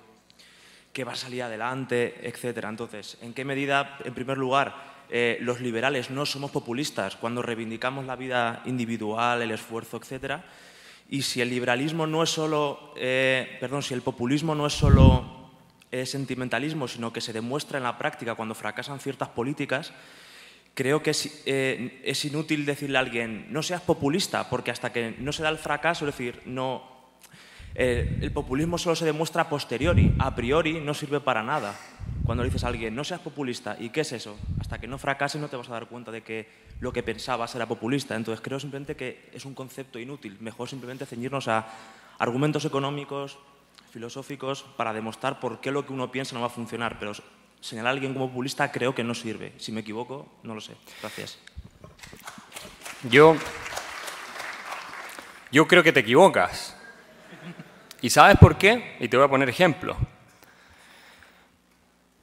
que 0.92 1.04
va 1.04 1.12
a 1.12 1.16
salir 1.16 1.44
adelante, 1.44 2.26
etc. 2.26 2.64
Entonces, 2.68 3.16
¿en 3.22 3.32
qué 3.32 3.44
medida, 3.44 3.98
en 4.04 4.14
primer 4.14 4.36
lugar, 4.36 4.74
eh, 5.08 5.38
los 5.42 5.60
liberales 5.60 6.10
no 6.10 6.26
somos 6.26 6.50
populistas 6.50 7.14
cuando 7.14 7.40
reivindicamos 7.40 8.04
la 8.04 8.16
vida 8.16 8.62
individual, 8.64 9.42
el 9.42 9.52
esfuerzo, 9.52 9.98
etcétera? 9.98 10.44
Y 11.08 11.22
si 11.22 11.40
el 11.40 11.50
liberalismo 11.50 12.08
no 12.08 12.24
es 12.24 12.30
solo, 12.30 12.92
eh, 12.96 13.58
perdón, 13.60 13.84
si 13.84 13.94
el 13.94 14.02
populismo 14.02 14.56
no 14.56 14.66
es 14.66 14.72
solo 14.72 15.52
eh, 15.92 16.04
sentimentalismo, 16.04 16.88
sino 16.88 17.12
que 17.12 17.20
se 17.20 17.32
demuestra 17.32 17.78
en 17.78 17.84
la 17.84 17.96
práctica 17.96 18.34
cuando 18.34 18.56
fracasan 18.56 18.98
ciertas 18.98 19.28
políticas, 19.28 19.92
creo 20.76 21.02
que 21.02 21.12
eh, 21.46 22.02
es, 22.04 22.24
inútil 22.26 22.66
decirle 22.66 22.98
a 22.98 23.00
alguien, 23.00 23.46
no 23.50 23.62
seas 23.62 23.80
populista, 23.80 24.50
porque 24.50 24.70
hasta 24.70 24.92
que 24.92 25.16
no 25.18 25.32
se 25.32 25.42
da 25.42 25.48
el 25.48 25.56
fracaso, 25.56 26.06
es 26.06 26.14
decir, 26.14 26.42
no, 26.44 26.84
eh, 27.74 28.18
el 28.20 28.30
populismo 28.30 28.76
solo 28.76 28.94
se 28.94 29.06
demuestra 29.06 29.42
a 29.42 29.48
posteriori, 29.48 30.12
a 30.18 30.34
priori 30.34 30.78
no 30.78 30.92
sirve 30.92 31.20
para 31.20 31.42
nada. 31.42 31.74
Cuando 32.26 32.44
le 32.44 32.50
dices 32.50 32.64
a 32.64 32.68
alguien, 32.68 32.94
no 32.94 33.04
seas 33.04 33.20
populista, 33.20 33.78
¿y 33.80 33.88
qué 33.88 34.02
es 34.02 34.12
eso? 34.12 34.36
Hasta 34.60 34.78
que 34.78 34.86
no 34.86 34.98
fracase 34.98 35.38
no 35.38 35.48
te 35.48 35.56
vas 35.56 35.70
a 35.70 35.72
dar 35.72 35.86
cuenta 35.86 36.12
de 36.12 36.22
que 36.22 36.46
lo 36.80 36.92
que 36.92 37.02
pensabas 37.02 37.54
era 37.54 37.64
populista. 37.64 38.14
Entonces 38.14 38.42
creo 38.42 38.60
simplemente 38.60 38.96
que 38.96 39.30
es 39.32 39.46
un 39.46 39.54
concepto 39.54 39.98
inútil. 39.98 40.36
Mejor 40.40 40.68
simplemente 40.68 41.06
ceñirnos 41.06 41.48
a 41.48 41.66
argumentos 42.18 42.66
económicos, 42.66 43.38
filosóficos, 43.92 44.64
para 44.76 44.92
demostrar 44.92 45.40
por 45.40 45.60
qué 45.60 45.70
lo 45.70 45.86
que 45.86 45.94
uno 45.94 46.12
piensa 46.12 46.34
no 46.34 46.40
va 46.40 46.48
a 46.48 46.50
funcionar. 46.50 46.98
Pero 46.98 47.12
señalar 47.60 47.90
a 47.90 47.92
alguien 47.92 48.12
como 48.12 48.28
populista 48.28 48.70
creo 48.70 48.94
que 48.94 49.04
no 49.04 49.14
sirve. 49.14 49.52
Si 49.58 49.72
me 49.72 49.80
equivoco, 49.80 50.28
no 50.42 50.54
lo 50.54 50.60
sé. 50.60 50.74
Gracias. 51.00 51.38
Yo, 53.10 53.36
yo 55.50 55.66
creo 55.66 55.82
que 55.82 55.92
te 55.92 56.00
equivocas. 56.00 56.76
¿Y 58.00 58.10
sabes 58.10 58.36
por 58.38 58.56
qué? 58.56 58.96
Y 59.00 59.08
te 59.08 59.16
voy 59.16 59.26
a 59.26 59.30
poner 59.30 59.48
ejemplo. 59.48 59.96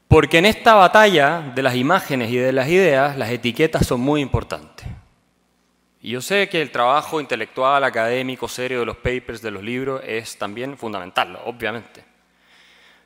Porque 0.07 0.37
en 0.37 0.45
esta 0.45 0.75
batalla 0.75 1.51
de 1.55 1.63
las 1.63 1.75
imágenes 1.75 2.29
y 2.29 2.37
de 2.37 2.53
las 2.53 2.67
ideas, 2.67 3.17
las 3.17 3.29
etiquetas 3.29 3.87
son 3.87 3.99
muy 3.99 4.21
importantes. 4.21 4.87
Y 6.01 6.11
yo 6.11 6.21
sé 6.21 6.49
que 6.49 6.61
el 6.61 6.69
trabajo 6.69 7.19
intelectual, 7.21 7.83
académico, 7.83 8.47
serio 8.47 8.81
de 8.81 8.85
los 8.85 8.97
papers, 8.97 9.41
de 9.41 9.51
los 9.51 9.63
libros, 9.63 10.01
es 10.05 10.37
también 10.37 10.77
fundamental, 10.77 11.39
obviamente. 11.45 12.03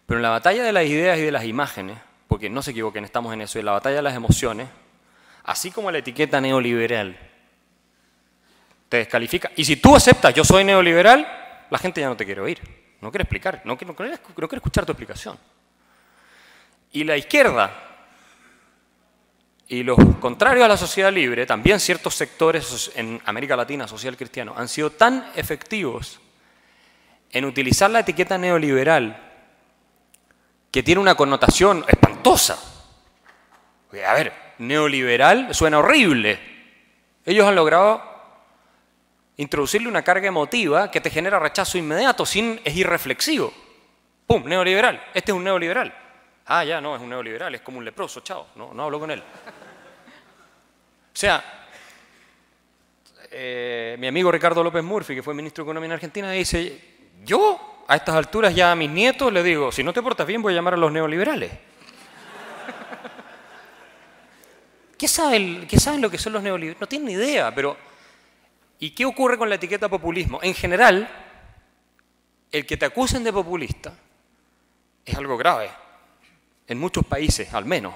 Pero 0.06 0.18
en 0.18 0.24
la 0.24 0.32
batalla 0.32 0.64
de 0.64 0.74
las 0.74 0.86
ideas 0.86 1.18
y 1.20 1.22
de 1.22 1.32
las 1.32 1.46
imágenes, 1.46 1.98
porque 2.28 2.50
no 2.50 2.62
se 2.62 2.72
equivoquen, 2.72 3.04
estamos 3.04 3.34
en 3.34 3.42
eso, 3.42 3.60
en 3.60 3.66
la 3.66 3.72
batalla 3.74 3.98
de 3.98 4.02
las 4.02 4.16
emociones, 4.16 4.68
así 5.44 5.72
como 5.72 5.92
la 5.92 6.00
etiqueta 6.00 6.42
neoliberal 6.42 7.18
te 8.90 8.98
descalifica. 8.98 9.52
Y 9.56 9.66
si 9.66 9.78
tú 9.78 9.96
aceptas, 9.96 10.34
yo 10.34 10.44
soy 10.44 10.64
neoliberal, 10.64 11.28
la 11.70 11.78
gente 11.78 12.02
ya 12.02 12.08
no 12.08 12.18
te 12.18 12.26
quiere 12.26 12.42
oír, 12.42 12.60
no 13.02 13.12
quiere 13.12 13.24
explicar, 13.24 13.62
no 13.66 13.78
no 13.86 13.96
quiere 13.96 14.16
escuchar 14.58 14.86
tu 14.86 14.92
explicación. 14.92 15.38
Y 16.92 17.04
la 17.04 17.18
izquierda 17.18 17.88
y 19.70 19.84
los 19.84 19.98
contrarios 20.20 20.64
a 20.64 20.70
la 20.70 20.78
sociedad 20.78 21.12
libre, 21.12 21.46
también 21.46 21.80
ciertos 21.80 22.16
sectores 22.16 22.92
en 22.96 23.22
América 23.26 23.56
Latina, 23.56 23.88
social 23.88 24.16
cristiano, 24.16 24.54
han 24.56 24.70
sido 24.70 24.92
tan 24.92 25.30
efectivos 25.36 26.22
en 27.32 27.44
utilizar 27.44 27.90
la 27.90 28.00
etiqueta 28.00 28.38
neoliberal 28.38 29.27
que 30.72 30.84
tiene 30.84 31.02
una 31.02 31.16
connotación 31.16 31.84
espantosa. 31.88 32.58
A 34.06 34.14
ver, 34.14 34.34
neoliberal 34.60 35.54
suena 35.54 35.80
horrible. 35.80 36.40
Ellos 37.26 37.48
han 37.48 37.56
logrado 37.56 38.04
introducirle 39.38 39.88
una 39.88 40.04
carga 40.04 40.28
emotiva 40.28 40.92
que 40.92 41.02
te 41.02 41.10
genera 41.10 41.40
rechazo 41.40 41.78
inmediato, 41.78 42.26
sin, 42.26 42.60
es 42.64 42.76
irreflexivo. 42.76 43.54
¡Pum! 44.26 44.44
Neoliberal. 44.46 45.02
Este 45.14 45.32
es 45.32 45.38
un 45.38 45.44
neoliberal. 45.44 45.94
Ah, 46.48 46.64
ya, 46.64 46.80
no, 46.80 46.96
es 46.96 47.02
un 47.02 47.10
neoliberal, 47.10 47.54
es 47.56 47.62
como 47.62 47.78
un 47.78 47.86
leproso, 47.86 48.22
chao, 48.22 48.48
no, 48.56 48.74
no 48.74 48.84
hablo 48.84 49.00
con 49.00 49.12
él. 49.12 49.20
O 49.20 51.20
sea, 51.20 51.44
eh, 53.32 53.98
mi 54.00 54.08
amigo 54.08 54.32
Ricardo 54.32 54.64
López 54.64 54.84
Murphy, 54.84 55.16
que 55.16 55.24
fue 55.24 55.34
ministro 55.34 55.64
de 55.64 55.68
Economía 55.68 55.88
en 55.88 55.94
Argentina, 55.94 56.32
dice, 56.32 56.98
yo 57.26 57.77
a 57.88 57.96
estas 57.96 58.16
alturas 58.16 58.54
ya 58.54 58.72
a 58.72 58.76
mis 58.76 58.90
nietos 58.90 59.32
les 59.32 59.44
digo, 59.44 59.72
si 59.72 59.84
no 59.84 59.94
te 59.94 60.02
portas 60.02 60.28
bien 60.28 60.42
voy 60.42 60.54
a 60.54 60.58
llamar 60.58 60.74
a 60.74 60.78
los 60.78 60.92
neoliberales. 60.92 61.52
¿Qué 64.98 65.08
saben, 65.08 65.68
¿Qué 65.68 65.80
saben 65.80 66.02
lo 66.02 66.10
que 66.10 66.18
son 66.18 66.34
los 66.34 66.44
neoliberales? 66.44 66.82
No 66.82 66.88
tienen 66.88 67.08
ni 67.08 67.14
idea, 67.14 67.54
pero 67.56 67.78
¿y 68.80 68.92
qué 68.92 69.06
ocurre 69.06 69.38
con 69.38 69.48
la 69.48 69.56
etiqueta 69.56 69.88
populismo? 69.88 70.40
En 70.44 70.54
general, 70.54 71.10
el 72.52 72.66
que 72.66 72.76
te 72.76 72.86
acusen 72.86 73.24
de 73.24 73.32
populista 73.32 73.94
es 75.06 75.16
algo 75.16 75.38
grave. 75.38 75.72
en 76.68 76.78
muchos 76.78 77.06
países 77.06 77.54
al 77.54 77.64
menos. 77.64 77.94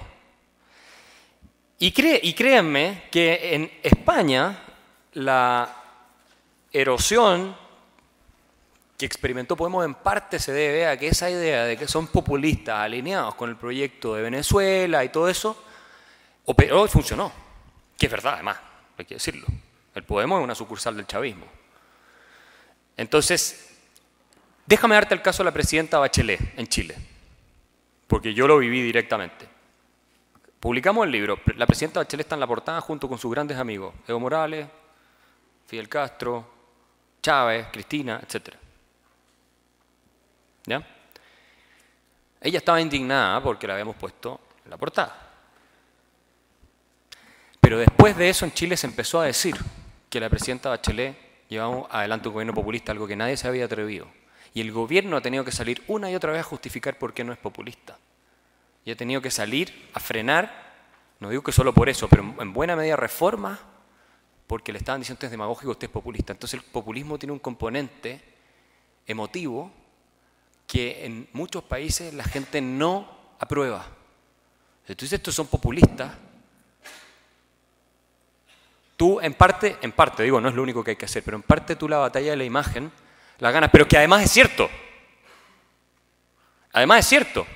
Y, 1.78 1.92
y 2.26 2.32
créanme 2.32 3.02
que 3.10 3.54
en 3.54 3.70
España 3.82 4.58
la 5.12 5.76
erosión 6.72 7.54
que 9.02 9.06
experimentó 9.06 9.56
Podemos 9.56 9.84
en 9.84 9.94
parte 9.94 10.38
se 10.38 10.52
debe 10.52 10.86
a 10.86 10.96
que 10.96 11.08
esa 11.08 11.28
idea 11.28 11.64
de 11.64 11.76
que 11.76 11.88
son 11.88 12.06
populistas 12.06 12.78
alineados 12.78 13.34
con 13.34 13.50
el 13.50 13.56
proyecto 13.56 14.14
de 14.14 14.22
Venezuela 14.22 15.04
y 15.04 15.08
todo 15.08 15.28
eso, 15.28 15.60
operó 16.44 16.84
y 16.84 16.88
funcionó. 16.88 17.32
Que 17.98 18.06
es 18.06 18.12
verdad, 18.12 18.34
además, 18.34 18.58
hay 18.96 19.04
que 19.04 19.14
decirlo. 19.14 19.44
El 19.94 20.04
Podemos 20.04 20.38
es 20.38 20.44
una 20.44 20.54
sucursal 20.54 20.96
del 20.96 21.06
chavismo. 21.06 21.46
Entonces, 22.96 23.76
déjame 24.66 24.94
darte 24.94 25.14
el 25.14 25.22
caso 25.22 25.42
de 25.42 25.46
la 25.46 25.52
presidenta 25.52 25.98
Bachelet 25.98 26.56
en 26.56 26.68
Chile, 26.68 26.96
porque 28.06 28.32
yo 28.32 28.46
lo 28.46 28.58
viví 28.58 28.82
directamente. 28.82 29.48
Publicamos 30.60 31.06
el 31.06 31.10
libro, 31.10 31.40
la 31.56 31.66
presidenta 31.66 31.98
Bachelet 31.98 32.26
está 32.26 32.36
en 32.36 32.40
la 32.40 32.46
portada 32.46 32.80
junto 32.80 33.08
con 33.08 33.18
sus 33.18 33.32
grandes 33.32 33.58
amigos, 33.58 33.94
Evo 34.06 34.20
Morales, 34.20 34.68
Fidel 35.66 35.88
Castro, 35.88 36.46
Chávez, 37.20 37.66
Cristina, 37.72 38.20
etc. 38.22 38.62
¿Ya? 40.66 40.86
Ella 42.40 42.58
estaba 42.58 42.80
indignada 42.80 43.42
porque 43.42 43.66
la 43.66 43.74
habíamos 43.74 43.96
puesto 43.96 44.40
en 44.64 44.70
la 44.70 44.76
portada. 44.76 45.30
Pero 47.60 47.78
después 47.78 48.16
de 48.16 48.28
eso 48.28 48.44
en 48.44 48.52
Chile 48.52 48.76
se 48.76 48.86
empezó 48.86 49.20
a 49.20 49.26
decir 49.26 49.56
que 50.10 50.18
la 50.18 50.28
presidenta 50.28 50.68
Bachelet 50.68 51.16
llevaba 51.48 51.86
adelante 51.90 52.28
un 52.28 52.34
gobierno 52.34 52.54
populista, 52.54 52.92
algo 52.92 53.06
que 53.06 53.16
nadie 53.16 53.36
se 53.36 53.46
había 53.46 53.66
atrevido. 53.66 54.08
Y 54.54 54.60
el 54.60 54.72
gobierno 54.72 55.16
ha 55.16 55.20
tenido 55.20 55.44
que 55.44 55.52
salir 55.52 55.82
una 55.86 56.10
y 56.10 56.14
otra 56.14 56.32
vez 56.32 56.40
a 56.40 56.44
justificar 56.44 56.98
por 56.98 57.14
qué 57.14 57.24
no 57.24 57.32
es 57.32 57.38
populista. 57.38 57.96
Y 58.84 58.90
ha 58.90 58.96
tenido 58.96 59.22
que 59.22 59.30
salir 59.30 59.90
a 59.94 60.00
frenar, 60.00 60.74
no 61.20 61.30
digo 61.30 61.42
que 61.42 61.52
solo 61.52 61.72
por 61.72 61.88
eso, 61.88 62.08
pero 62.08 62.34
en 62.40 62.52
buena 62.52 62.74
medida 62.74 62.96
reformas, 62.96 63.60
porque 64.48 64.72
le 64.72 64.78
estaban 64.78 65.00
diciendo 65.00 65.16
usted 65.18 65.28
es 65.28 65.30
demagógico, 65.30 65.70
usted 65.70 65.86
es 65.86 65.92
populista. 65.92 66.32
Entonces 66.32 66.60
el 66.60 66.66
populismo 66.68 67.18
tiene 67.18 67.32
un 67.32 67.38
componente 67.38 68.20
emotivo 69.06 69.70
que 70.72 71.04
en 71.04 71.28
muchos 71.34 71.62
países 71.62 72.14
la 72.14 72.24
gente 72.24 72.62
no 72.62 73.06
aprueba. 73.38 73.84
Dices 74.88 75.12
estos 75.12 75.34
son 75.34 75.46
populistas, 75.46 76.14
tú 78.96 79.20
en 79.20 79.34
parte, 79.34 79.76
en 79.82 79.92
parte, 79.92 80.22
digo, 80.22 80.40
no 80.40 80.48
es 80.48 80.54
lo 80.54 80.62
único 80.62 80.82
que 80.82 80.92
hay 80.92 80.96
que 80.96 81.04
hacer, 81.04 81.22
pero 81.22 81.36
en 81.36 81.42
parte 81.42 81.76
tú 81.76 81.90
la 81.90 81.98
batalla 81.98 82.30
de 82.30 82.38
la 82.38 82.44
imagen 82.44 82.90
la 83.38 83.50
ganas, 83.50 83.68
pero 83.70 83.86
que 83.86 83.98
además 83.98 84.24
es 84.24 84.30
cierto. 84.30 84.70
Además 86.72 87.00
es 87.00 87.06
cierto. 87.06 87.46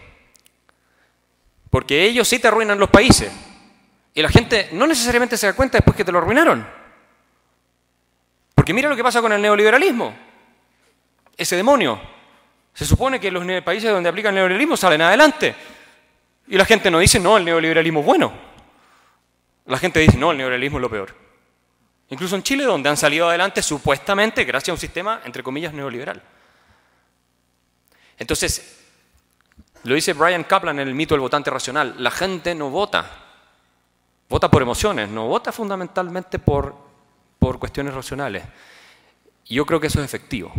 Porque 1.71 2.05
ellos 2.05 2.29
sí 2.29 2.39
te 2.39 2.49
arruinan 2.49 2.79
los 2.79 2.91
países. 2.91 3.33
Y 4.13 4.21
la 4.21 4.29
gente 4.29 4.69
no 4.73 4.87
necesariamente 4.87 5.39
se 5.39 5.47
da 5.47 5.57
cuenta 5.57 5.79
después 5.79 5.97
que 5.97 6.05
te 6.05 6.13
lo 6.13 6.19
arruinaron. 6.19 6.69
Porque 8.55 8.75
mira 8.75 8.91
lo 8.91 8.97
que 8.97 9.03
pasa 9.03 9.23
con 9.23 9.33
el 9.33 9.41
neoliberalismo. 9.41 10.15
Ese 11.35 11.57
demonio. 11.57 12.16
Se 12.77 12.85
supone 12.85 13.19
que 13.19 13.31
los 13.31 13.43
países 13.63 13.91
donde 13.91 14.11
aplican 14.11 14.35
el 14.35 14.35
neoliberalismo 14.35 14.77
salen 14.77 15.01
adelante. 15.01 15.57
Y 16.47 16.59
la 16.59 16.67
gente 16.67 16.91
no 16.91 16.99
dice, 16.99 17.19
no, 17.19 17.39
el 17.39 17.45
neoliberalismo 17.47 18.01
es 18.01 18.07
bueno. 18.07 18.35
La 19.65 19.79
gente 19.79 19.99
dice, 19.99 20.19
no, 20.19 20.31
el 20.31 20.37
neoliberalismo 20.37 20.77
es 20.77 20.83
lo 20.83 20.91
peor. 20.91 21.15
Incluso 22.11 22.37
en 22.37 22.43
Chile, 22.43 22.65
donde 22.65 22.91
han 22.91 22.99
salido 22.99 23.31
adelante 23.31 23.63
supuestamente 23.63 24.45
gracias 24.45 24.69
a 24.69 24.73
un 24.75 24.79
sistema, 24.79 25.23
entre 25.25 25.43
comillas, 25.43 25.73
neoliberal. 25.73 26.23
Entonces, 28.19 28.79
lo 29.85 29.95
dice 29.95 30.13
Brian 30.13 30.45
Kaplan 30.45 30.79
en 30.79 30.89
el 30.89 30.95
mito 30.95 31.15
del 31.15 31.23
votante 31.23 31.49
racional, 31.49 31.95
la 31.97 32.11
gente 32.11 32.55
no 32.55 32.69
vota, 32.69 33.11
vota 34.29 34.51
por 34.51 34.61
emociones, 34.61 35.09
no 35.09 35.29
vota 35.29 35.51
fundamentalmente 35.51 36.39
por, 36.39 36.77
por 37.39 37.59
cuestiones 37.59 37.95
racionales. 37.95 38.45
Y 39.47 39.55
yo 39.55 39.65
creo 39.65 39.81
que 39.81 39.87
eso 39.87 39.99
es 39.99 40.05
efectivo. 40.05 40.53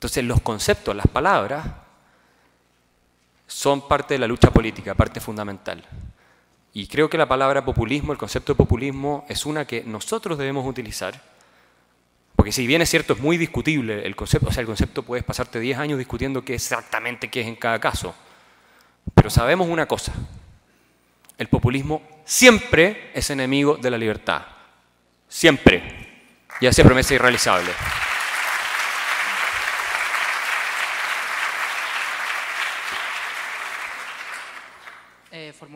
Entonces, 0.00 0.24
los 0.24 0.40
conceptos, 0.40 0.96
las 0.96 1.08
palabras, 1.08 1.62
son 3.46 3.86
parte 3.86 4.14
de 4.14 4.18
la 4.18 4.26
lucha 4.26 4.50
política, 4.50 4.94
parte 4.94 5.20
fundamental. 5.20 5.84
Y 6.72 6.86
creo 6.86 7.10
que 7.10 7.18
la 7.18 7.28
palabra 7.28 7.66
populismo, 7.66 8.10
el 8.12 8.16
concepto 8.16 8.54
de 8.54 8.56
populismo, 8.56 9.26
es 9.28 9.44
una 9.44 9.66
que 9.66 9.84
nosotros 9.84 10.38
debemos 10.38 10.66
utilizar, 10.66 11.20
porque 12.34 12.50
si 12.50 12.66
bien 12.66 12.80
es 12.80 12.88
cierto, 12.88 13.12
es 13.12 13.20
muy 13.20 13.36
discutible 13.36 14.06
el 14.06 14.16
concepto, 14.16 14.48
o 14.48 14.52
sea, 14.52 14.62
el 14.62 14.66
concepto 14.66 15.02
puedes 15.02 15.22
pasarte 15.22 15.60
10 15.60 15.76
años 15.76 15.98
discutiendo 15.98 16.46
qué 16.46 16.54
exactamente 16.54 17.28
es 17.30 17.46
en 17.46 17.56
cada 17.56 17.78
caso, 17.78 18.14
pero 19.14 19.28
sabemos 19.28 19.68
una 19.68 19.84
cosa, 19.84 20.14
el 21.36 21.48
populismo 21.48 22.00
siempre 22.24 23.10
es 23.12 23.28
enemigo 23.28 23.76
de 23.76 23.90
la 23.90 23.98
libertad, 23.98 24.46
siempre, 25.28 26.08
y 26.58 26.66
hace 26.66 26.82
promesa 26.82 27.12
irrealizable. 27.12 27.70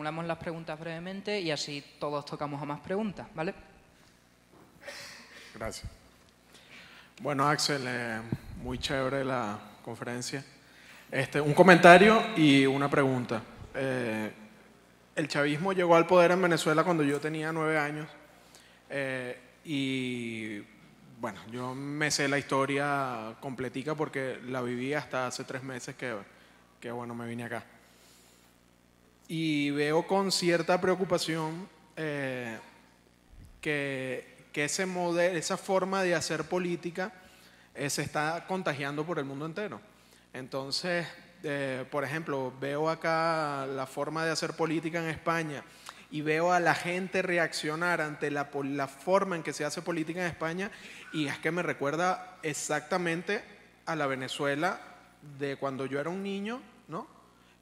Formulamos 0.05 0.27
las 0.27 0.37
preguntas 0.37 0.79
brevemente 0.79 1.41
y 1.41 1.49
así 1.49 1.83
todos 1.99 2.25
tocamos 2.25 2.61
a 2.61 2.65
más 2.65 2.79
preguntas, 2.79 3.25
¿vale? 3.33 3.55
Gracias. 5.55 5.91
Bueno, 7.21 7.49
Axel, 7.49 7.81
eh, 7.87 8.21
muy 8.61 8.77
chévere 8.77 9.25
la 9.25 9.57
conferencia. 9.83 10.45
Este, 11.09 11.41
un 11.41 11.55
comentario 11.55 12.21
y 12.37 12.67
una 12.67 12.87
pregunta. 12.87 13.41
Eh, 13.73 14.31
el 15.15 15.27
chavismo 15.27 15.73
llegó 15.73 15.95
al 15.95 16.05
poder 16.05 16.29
en 16.29 16.41
Venezuela 16.43 16.83
cuando 16.83 17.01
yo 17.01 17.19
tenía 17.19 17.51
nueve 17.51 17.79
años 17.79 18.07
eh, 18.91 19.39
y 19.63 20.59
bueno, 21.19 21.39
yo 21.51 21.73
me 21.73 22.11
sé 22.11 22.27
la 22.27 22.37
historia 22.37 23.33
completica 23.39 23.95
porque 23.95 24.39
la 24.45 24.61
viví 24.61 24.93
hasta 24.93 25.25
hace 25.25 25.45
tres 25.45 25.63
meses 25.63 25.95
que, 25.95 26.15
que 26.79 26.91
bueno, 26.91 27.15
me 27.15 27.27
vine 27.27 27.45
acá 27.45 27.63
y 29.27 29.71
veo 29.71 30.05
con 30.05 30.31
cierta 30.31 30.79
preocupación 30.79 31.67
eh, 31.95 32.59
que, 33.61 34.35
ese 34.53 34.85
modelo, 34.85 35.37
esa 35.37 35.57
forma 35.57 36.03
de 36.03 36.15
hacer 36.15 36.45
política 36.45 37.11
eh, 37.73 37.89
se 37.89 38.03
está 38.03 38.45
contagiando 38.47 39.05
por 39.05 39.19
el 39.19 39.25
mundo 39.25 39.45
entero. 39.45 39.81
Entonces, 40.33 41.07
eh, 41.43 41.85
por 41.91 42.03
ejemplo, 42.03 42.53
veo 42.59 42.89
acá 42.89 43.65
la 43.65 43.85
forma 43.85 44.23
de 44.23 44.31
hacer 44.31 44.53
política 44.53 44.99
en 44.99 45.09
España 45.09 45.63
y 46.11 46.21
veo 46.21 46.53
a 46.53 46.59
la 46.59 46.75
gente 46.75 47.21
reaccionar 47.21 47.99
ante 47.99 48.31
la, 48.31 48.49
la 48.63 48.87
forma 48.87 49.35
en 49.35 49.43
que 49.43 49.51
se 49.51 49.65
hace 49.65 49.81
política 49.81 50.21
en 50.21 50.27
España 50.27 50.71
y 51.11 51.27
es 51.27 51.37
que 51.39 51.51
me 51.51 51.63
recuerda 51.63 52.37
exactamente 52.43 53.43
a 53.85 53.95
la 53.95 54.07
Venezuela 54.07 54.79
de 55.37 55.57
cuando 55.57 55.85
yo 55.85 55.99
era 55.99 56.09
un 56.09 56.23
niño, 56.23 56.61
¿no? 56.87 57.14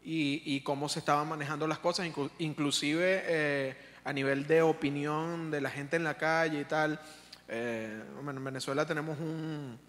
Y, 0.06 0.62
cómo 0.62 0.90
se 0.90 1.00
estaban 1.00 1.28
manejando 1.28 1.68
las 1.68 1.80
cosas, 1.80 2.10
inclusive 2.40 3.24
eh, 3.26 3.76
a 4.04 4.12
nivel 4.14 4.46
de 4.48 4.62
opinión 4.62 5.50
de 5.50 5.62
la 5.62 5.70
gente 5.70 5.96
en 5.96 6.04
la 6.04 6.16
calle 6.16 6.62
y 6.62 6.66
tal. 6.66 7.00
Eh, 7.48 8.04
en 8.20 8.44
Venezuela 8.44 8.86
tenemos 8.86 9.18
un, 9.20 9.80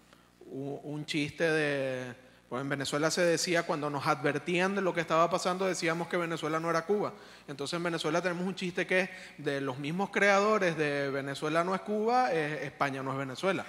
un, 0.49 1.05
chiste 1.05 1.43
de... 1.43 2.25
Pues 2.47 2.61
en 2.61 2.69
Venezuela 2.69 3.09
se 3.09 3.25
decía, 3.25 3.63
cuando 3.63 3.89
nos 3.89 4.05
advertían 4.05 4.75
de 4.75 4.81
lo 4.81 4.93
que 4.93 5.01
estaba 5.01 5.29
pasando, 5.29 5.65
decíamos 5.65 6.07
que 6.07 6.15
Venezuela 6.15 6.59
no 6.59 6.69
era 6.69 6.85
Cuba. 6.85 7.13
Entonces 7.47 7.75
en 7.75 7.83
Venezuela 7.83 8.21
tenemos 8.21 8.45
un 8.45 8.53
chiste 8.53 8.85
que 8.85 9.01
es 9.01 9.09
de 9.39 9.61
los 9.61 9.79
mismos 9.79 10.11
creadores 10.11 10.77
de 10.77 11.09
Venezuela 11.09 11.63
no 11.63 11.73
es 11.73 11.81
Cuba, 11.81 12.31
España 12.31 13.01
no 13.01 13.11
es 13.13 13.17
Venezuela. 13.17 13.65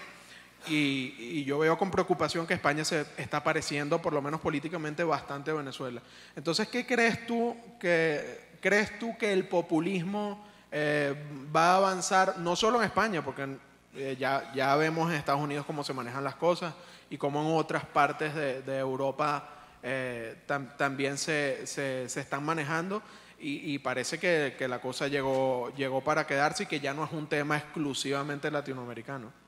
Y, 0.69 1.45
yo 1.45 1.59
veo 1.59 1.79
con 1.79 1.91
preocupación 1.91 2.47
que 2.47 2.55
España 2.55 2.85
se 2.85 3.07
está 3.17 3.43
pareciendo, 3.43 4.01
por 4.01 4.13
lo 4.13 4.21
menos 4.21 4.41
políticamente, 4.41 5.05
bastante 5.05 5.51
a 5.51 5.55
Venezuela. 5.55 6.03
Entonces, 6.35 6.69
¿qué 6.69 6.85
crees 6.85 7.27
tú 7.27 7.57
que, 7.79 8.59
crees 8.61 8.99
tú 8.99 9.17
que 9.17 9.33
el 9.33 9.47
populismo 9.47 10.45
eh, 10.73 11.15
va 11.55 11.73
a 11.73 11.77
avanzar, 11.77 12.39
no 12.39 12.57
solo 12.57 12.79
en 12.81 12.87
España, 12.87 13.23
porque 13.25 13.57
eh, 13.95 14.17
ya, 14.19 14.53
ya 14.55 14.75
vemos 14.77 15.11
en 15.11 15.17
Estados 15.17 15.41
Unidos 15.41 15.65
cómo 15.67 15.85
se 15.85 15.93
manejan 15.93 16.25
las 16.25 16.35
cosas 16.35 16.75
y 17.09 17.17
cómo 17.17 17.41
en 17.41 17.57
otras 17.57 17.85
partes 17.85 18.35
de, 18.35 18.79
Europa 18.79 19.49
eh, 19.83 20.37
también 20.77 21.17
se, 21.17 21.67
se, 21.67 22.05
están 22.05 22.45
manejando? 22.45 23.03
Y, 23.39 23.79
parece 23.81 24.19
que, 24.19 24.57
que, 24.59 24.67
la 24.67 24.81
cosa 24.81 25.09
llegó, 25.09 25.71
llegó 25.77 26.03
para 26.03 26.27
quedarse 26.27 26.63
y 26.63 26.67
que 26.67 26.81
ya 26.81 26.95
no 26.95 27.05
es 27.05 27.13
un 27.13 27.27
tema 27.29 27.59
exclusivamente 27.59 28.51
latinoamericano. 28.51 29.46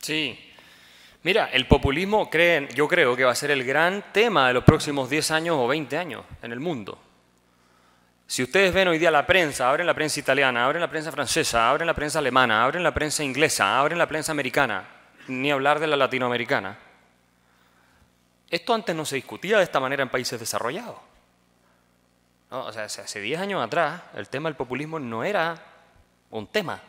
Sí. 0.00 0.38
Mira, 1.22 1.46
el 1.52 1.66
populismo 1.66 2.30
creen, 2.30 2.68
yo 2.68 2.86
creo 2.86 3.16
que 3.16 3.24
va 3.24 3.32
a 3.32 3.34
ser 3.34 3.50
el 3.50 3.64
gran 3.64 4.12
tema 4.12 4.48
de 4.48 4.54
los 4.54 4.64
próximos 4.64 5.10
10 5.10 5.30
años 5.32 5.56
o 5.58 5.66
20 5.66 5.98
años 5.98 6.24
en 6.42 6.52
el 6.52 6.60
mundo. 6.60 6.98
Si 8.26 8.42
ustedes 8.42 8.72
ven 8.72 8.88
hoy 8.88 8.98
día 8.98 9.10
la 9.10 9.26
prensa, 9.26 9.68
abren 9.68 9.86
la 9.86 9.94
prensa 9.94 10.20
italiana, 10.20 10.64
abren 10.64 10.82
la 10.82 10.90
prensa 10.90 11.10
francesa, 11.10 11.68
abren 11.68 11.86
la 11.86 11.94
prensa 11.94 12.18
alemana, 12.18 12.62
abren 12.62 12.82
la 12.82 12.92
prensa 12.92 13.24
inglesa, 13.24 13.78
abren 13.78 13.98
la 13.98 14.06
prensa 14.06 14.32
americana, 14.32 14.84
ni 15.28 15.50
hablar 15.50 15.80
de 15.80 15.86
la 15.86 15.96
latinoamericana. 15.96 16.78
Esto 18.50 18.74
antes 18.74 18.94
no 18.94 19.04
se 19.04 19.16
discutía 19.16 19.58
de 19.58 19.64
esta 19.64 19.80
manera 19.80 20.02
en 20.02 20.08
países 20.08 20.38
desarrollados. 20.38 20.96
¿no? 22.50 22.66
O 22.66 22.72
sea, 22.72 22.84
hace 22.84 23.20
10 23.20 23.40
años 23.40 23.64
atrás 23.64 24.02
el 24.14 24.28
tema 24.28 24.48
del 24.48 24.56
populismo 24.56 24.98
no 24.98 25.24
era 25.24 25.56
un 26.30 26.46
tema. 26.46 26.80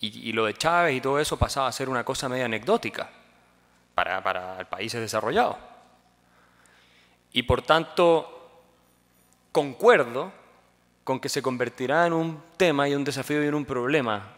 Y, 0.00 0.28
y, 0.28 0.32
lo 0.32 0.44
de 0.44 0.54
Chávez 0.54 0.96
y 0.96 1.00
todo 1.00 1.18
eso 1.18 1.38
pasaba 1.38 1.68
a 1.68 1.72
ser 1.72 1.88
una 1.88 2.04
cosa 2.04 2.28
media 2.28 2.44
anecdótica 2.44 3.08
para, 3.94 4.22
para 4.22 4.68
países 4.68 5.00
desarrollados. 5.00 5.56
Y 7.32 7.44
por 7.44 7.62
tanto, 7.62 8.62
concuerdo 9.52 10.32
con 11.04 11.20
que 11.20 11.28
se 11.28 11.42
convertirá 11.42 12.06
en 12.06 12.12
un 12.12 12.42
tema 12.56 12.88
y 12.88 12.94
un 12.94 13.04
desafío 13.04 13.42
y 13.44 13.46
en 13.46 13.54
un 13.54 13.64
problema 13.64 14.32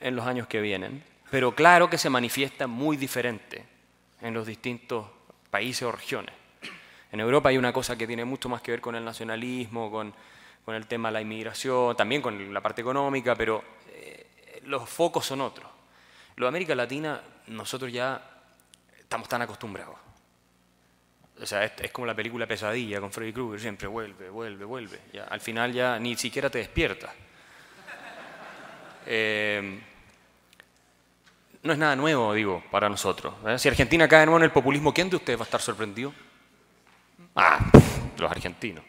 en 0.00 0.16
los 0.16 0.26
años 0.26 0.46
que 0.46 0.60
vienen, 0.60 1.04
pero 1.30 1.54
claro 1.54 1.88
que 1.88 1.98
se 1.98 2.10
manifiesta 2.10 2.66
muy 2.66 2.96
diferente 2.96 3.64
en 4.20 4.34
los 4.34 4.46
distintos 4.46 5.06
países 5.50 5.82
o 5.82 5.92
regiones. 5.92 6.34
En 7.12 7.20
Europa 7.20 7.48
hay 7.48 7.58
una 7.58 7.72
cosa 7.72 7.96
que 7.96 8.06
tiene 8.06 8.24
mucho 8.24 8.48
más 8.48 8.62
que 8.62 8.70
ver 8.70 8.80
con 8.80 8.94
el 8.94 9.04
nacionalismo, 9.04 9.90
con, 9.90 10.12
con 10.64 10.74
el 10.74 10.86
tema 10.86 11.08
de 11.08 11.14
la 11.14 11.20
inmigración, 11.20 11.96
también 11.96 12.22
con 12.22 12.52
la 12.52 12.60
parte 12.60 12.80
económica, 12.80 13.34
pero 13.34 13.62
los 14.64 14.88
focos 14.88 15.26
son 15.26 15.40
otros. 15.40 15.70
Lo 16.36 16.46
de 16.46 16.48
América 16.48 16.74
Latina, 16.74 17.20
nosotros 17.48 17.92
ya 17.92 18.22
estamos 18.98 19.28
tan 19.28 19.42
acostumbrados. 19.42 19.96
O 21.40 21.46
sea, 21.46 21.64
es, 21.64 21.90
como 21.90 22.06
la 22.06 22.14
película 22.14 22.46
Pesadilla 22.46 23.00
con 23.00 23.10
Freddy 23.10 23.32
Krueger, 23.32 23.60
siempre 23.60 23.88
vuelve, 23.88 24.28
vuelve, 24.28 24.64
vuelve. 24.64 25.00
Ya, 25.12 25.24
al 25.24 25.40
final 25.40 25.72
ya 25.72 25.98
ni 25.98 26.16
siquiera 26.16 26.50
te 26.50 26.58
despiertas. 26.58 27.10
Eh, 29.06 29.80
no 31.62 31.72
es 31.72 31.78
nada 31.78 31.96
nuevo, 31.96 32.32
digo, 32.34 32.62
para 32.70 32.88
nosotros. 32.88 33.34
¿eh? 33.46 33.58
Si 33.58 33.68
Argentina 33.68 34.06
cae 34.06 34.20
de 34.20 34.26
nuevo 34.26 34.38
en 34.38 34.44
el 34.44 34.52
populismo, 34.52 34.92
¿quién 34.92 35.10
de 35.10 35.16
ustedes 35.16 35.38
va 35.38 35.42
a 35.42 35.44
estar 35.44 35.60
sorprendido? 35.60 36.12
Ah, 37.34 37.70
los 38.18 38.30
argentinos. 38.30 38.84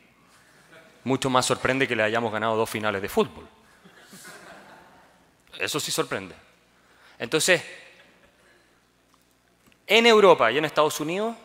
Mucho 1.03 1.29
más 1.29 1.45
sorprende 1.45 1.87
que 1.87 1.95
le 1.95 2.03
hayamos 2.03 2.31
ganado 2.31 2.55
dos 2.55 2.69
finales 2.69 3.01
de 3.01 3.09
fútbol. 3.09 3.47
Eso 5.61 5.79
sí 5.79 5.91
sorprende. 5.91 6.35
Entonces, 7.19 7.61
en 9.85 10.05
Europa 10.07 10.51
y 10.51 10.57
en 10.57 10.65
Estados 10.65 10.99
Unidos 10.99 11.35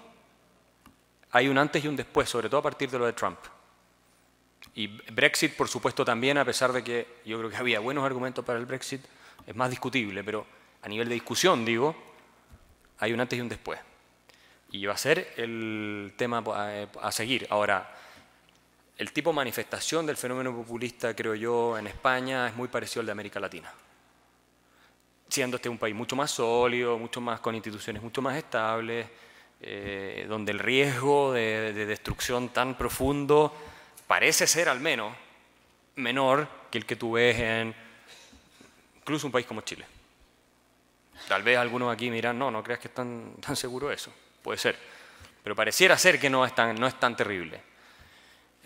hay 1.32 1.48
un 1.48 1.58
antes 1.58 1.84
y 1.84 1.88
un 1.88 1.96
después, 1.96 2.28
sobre 2.28 2.48
todo 2.48 2.60
a 2.60 2.62
partir 2.62 2.90
de 2.90 2.98
lo 2.98 3.04
de 3.04 3.12
Trump. 3.12 3.38
Y 4.74 4.86
Brexit, 4.86 5.54
por 5.54 5.68
supuesto, 5.68 6.04
también, 6.04 6.38
a 6.38 6.44
pesar 6.44 6.72
de 6.72 6.82
que 6.82 7.20
yo 7.26 7.38
creo 7.38 7.50
que 7.50 7.56
había 7.56 7.80
buenos 7.80 8.04
argumentos 8.04 8.44
para 8.44 8.58
el 8.58 8.64
Brexit, 8.64 9.02
es 9.46 9.54
más 9.54 9.68
discutible, 9.68 10.24
pero 10.24 10.46
a 10.82 10.88
nivel 10.88 11.08
de 11.08 11.14
discusión, 11.14 11.64
digo, 11.64 11.94
hay 12.98 13.12
un 13.12 13.20
antes 13.20 13.38
y 13.38 13.42
un 13.42 13.48
después. 13.48 13.78
Y 14.70 14.86
va 14.86 14.94
a 14.94 14.98
ser 14.98 15.34
el 15.36 16.14
tema 16.16 16.42
a, 17.00 17.12
seguir. 17.12 17.46
Ahora, 17.50 17.94
el 18.96 19.12
tipo 19.12 19.30
de 19.30 19.36
manifestación 19.36 20.06
del 20.06 20.16
fenómeno 20.16 20.54
populista, 20.54 21.14
creo 21.14 21.34
yo, 21.34 21.76
en 21.76 21.86
España 21.86 22.48
es 22.48 22.56
muy 22.56 22.68
parecido 22.68 23.00
al 23.00 23.06
de 23.06 23.12
América 23.12 23.40
Latina. 23.40 23.72
Siendo 25.29 25.57
este 25.57 25.68
un 25.68 25.79
país 25.79 25.95
mucho 25.95 26.16
más 26.16 26.31
sólido, 26.31 26.99
mucho 26.99 27.20
más 27.20 27.41
con 27.41 27.55
instituciones 27.55 28.03
mucho 28.03 28.22
más 28.22 28.37
estables, 28.37 29.07
eh, 29.61 30.27
donde 30.29 30.53
el 30.53 30.59
riesgo 30.59 31.33
de, 31.33 31.72
de 31.72 31.87
destrucción 31.87 32.51
tan 32.51 32.77
profundo 32.77 33.53
parece 34.07 34.47
ser 34.47 34.68
al 34.68 34.81
menos 34.81 35.14
menor 35.97 36.49
que 36.70 36.79
el 36.79 36.87
que 36.87 36.97
tú 36.97 37.12
ves 37.12 37.39
en 37.39 37.74
incluso 38.97 39.27
un 39.27 39.33
país 39.33 39.47
como 39.47 39.61
Chile. 39.62 39.87
Tal 41.29 41.43
vez 41.43 41.59
algunos 41.59 41.93
aquí 41.93 42.09
me 42.09 42.16
dirán, 42.16 42.39
no, 42.39 42.51
no 42.51 42.62
creas 42.62 42.79
que 42.79 42.89
es 42.89 42.95
tan, 42.95 43.35
tan 43.41 43.57
seguro 43.57 43.91
eso. 43.91 44.12
Puede 44.43 44.59
ser. 44.59 44.77
Pero 45.43 45.57
pareciera 45.57 45.97
ser 45.97 46.20
que 46.20 46.31
no 46.31 46.45
es 46.45 46.55
tan, 46.55 46.77
no 46.77 46.87
es 46.87 46.99
tan 47.01 47.16
terrible. 47.16 47.61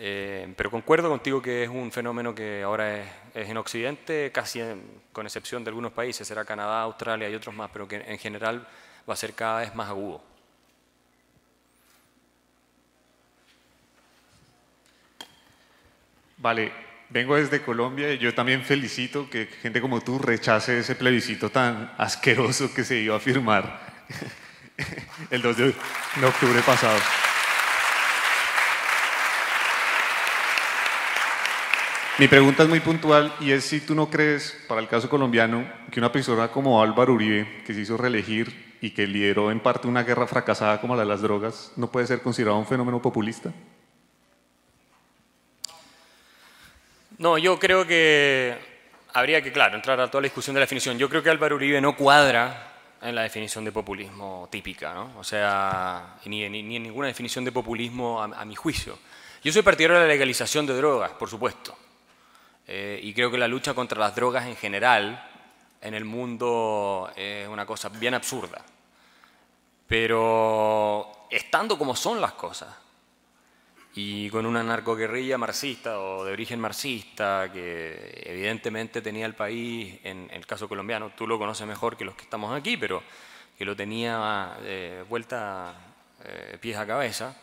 Eh, 0.03 0.51
pero 0.57 0.71
concuerdo 0.71 1.09
contigo 1.09 1.43
que 1.43 1.61
es 1.61 1.69
un 1.69 1.91
fenómeno 1.91 2.33
que 2.33 2.63
ahora 2.63 3.01
es, 3.01 3.07
es 3.35 3.49
en 3.49 3.57
Occidente, 3.57 4.31
casi 4.33 4.59
en, 4.59 4.81
con 5.13 5.27
excepción 5.27 5.63
de 5.63 5.69
algunos 5.69 5.91
países, 5.91 6.27
será 6.27 6.43
Canadá, 6.43 6.81
Australia 6.81 7.29
y 7.29 7.35
otros 7.35 7.53
más, 7.53 7.69
pero 7.71 7.87
que 7.87 7.97
en 7.97 8.17
general 8.17 8.67
va 9.07 9.13
a 9.13 9.15
ser 9.15 9.35
cada 9.35 9.59
vez 9.59 9.75
más 9.75 9.89
agudo. 9.89 10.23
Vale, 16.37 16.71
vengo 17.09 17.35
desde 17.35 17.61
Colombia 17.61 18.11
y 18.11 18.17
yo 18.17 18.33
también 18.33 18.63
felicito 18.63 19.29
que 19.29 19.45
gente 19.45 19.81
como 19.81 20.01
tú 20.01 20.17
rechace 20.17 20.79
ese 20.79 20.95
plebiscito 20.95 21.51
tan 21.51 21.93
asqueroso 21.99 22.73
que 22.73 22.83
se 22.83 22.97
iba 22.97 23.17
a 23.17 23.19
firmar 23.19 23.79
el 25.29 25.43
2 25.43 25.57
de 25.57 25.75
octubre 26.25 26.59
pasado. 26.65 26.97
Mi 32.21 32.27
pregunta 32.27 32.61
es 32.61 32.69
muy 32.69 32.81
puntual 32.81 33.33
y 33.39 33.51
es 33.51 33.63
si 33.63 33.81
tú 33.81 33.95
no 33.95 34.11
crees, 34.11 34.55
para 34.67 34.79
el 34.79 34.87
caso 34.87 35.09
colombiano, 35.09 35.67
que 35.89 35.99
una 35.99 36.11
persona 36.11 36.49
como 36.49 36.79
Álvaro 36.79 37.13
Uribe, 37.13 37.63
que 37.65 37.73
se 37.73 37.81
hizo 37.81 37.97
reelegir 37.97 38.77
y 38.79 38.91
que 38.91 39.07
lideró 39.07 39.49
en 39.49 39.59
parte 39.59 39.87
una 39.87 40.03
guerra 40.03 40.27
fracasada 40.27 40.79
como 40.79 40.95
la 40.95 41.01
de 41.01 41.07
las 41.07 41.23
drogas, 41.23 41.71
no 41.77 41.91
puede 41.91 42.05
ser 42.05 42.21
considerado 42.21 42.59
un 42.59 42.67
fenómeno 42.67 43.01
populista. 43.01 43.51
No, 47.17 47.39
yo 47.39 47.57
creo 47.57 47.87
que 47.87 48.55
habría 49.13 49.41
que, 49.41 49.51
claro, 49.51 49.75
entrar 49.75 49.99
a 49.99 50.11
toda 50.11 50.21
la 50.21 50.25
discusión 50.25 50.53
de 50.53 50.59
la 50.59 50.65
definición. 50.65 50.99
Yo 50.99 51.09
creo 51.09 51.23
que 51.23 51.31
Álvaro 51.31 51.55
Uribe 51.55 51.81
no 51.81 51.95
cuadra 51.95 52.71
en 53.01 53.15
la 53.15 53.23
definición 53.23 53.65
de 53.65 53.71
populismo 53.71 54.47
típica, 54.51 54.93
¿no? 54.93 55.13
O 55.17 55.23
sea, 55.23 56.17
ni, 56.25 56.43
en 56.43 56.51
ninguna 56.51 57.07
definición 57.07 57.43
de 57.43 57.51
populismo 57.51 58.21
a, 58.21 58.45
mi 58.45 58.53
juicio. 58.53 58.99
Yo 59.43 59.51
soy 59.51 59.63
partidario 59.63 59.95
de 59.95 60.03
la 60.03 60.07
legalización 60.07 60.67
de 60.67 60.75
drogas, 60.75 61.13
por 61.13 61.27
supuesto. 61.27 61.75
Eh, 62.73 63.01
y 63.03 63.13
creo 63.13 63.29
que 63.29 63.37
la 63.37 63.49
lucha 63.49 63.73
contra 63.73 63.99
las 63.99 64.15
drogas 64.15 64.45
en 64.45 64.55
general 64.55 65.29
en 65.81 65.93
el 65.93 66.05
mundo 66.05 67.11
es 67.17 67.45
una 67.49 67.65
cosa 67.65 67.89
bien 67.89 68.13
absurda. 68.13 68.63
Pero 69.87 71.27
estando 71.29 71.77
como 71.77 71.97
son 71.97 72.21
las 72.21 72.31
cosas, 72.31 72.73
y 73.93 74.29
con 74.29 74.45
una 74.45 74.63
narcoguerrilla 74.63 75.37
marxista 75.37 75.99
o 75.99 76.23
de 76.23 76.31
origen 76.31 76.61
marxista 76.61 77.49
que 77.51 78.23
evidentemente 78.25 79.01
tenía 79.01 79.25
el 79.25 79.35
país, 79.35 79.99
en 80.05 80.29
el 80.31 80.45
caso 80.45 80.69
colombiano, 80.69 81.11
tú 81.13 81.27
lo 81.27 81.37
conoces 81.37 81.67
mejor 81.67 81.97
que 81.97 82.05
los 82.05 82.15
que 82.15 82.23
estamos 82.23 82.57
aquí, 82.57 82.77
pero 82.77 83.03
que 83.57 83.65
lo 83.65 83.75
tenía 83.75 84.55
eh, 84.61 85.03
vuelta 85.09 85.73
eh, 86.23 86.57
pies 86.61 86.77
a 86.77 86.87
cabeza, 86.87 87.35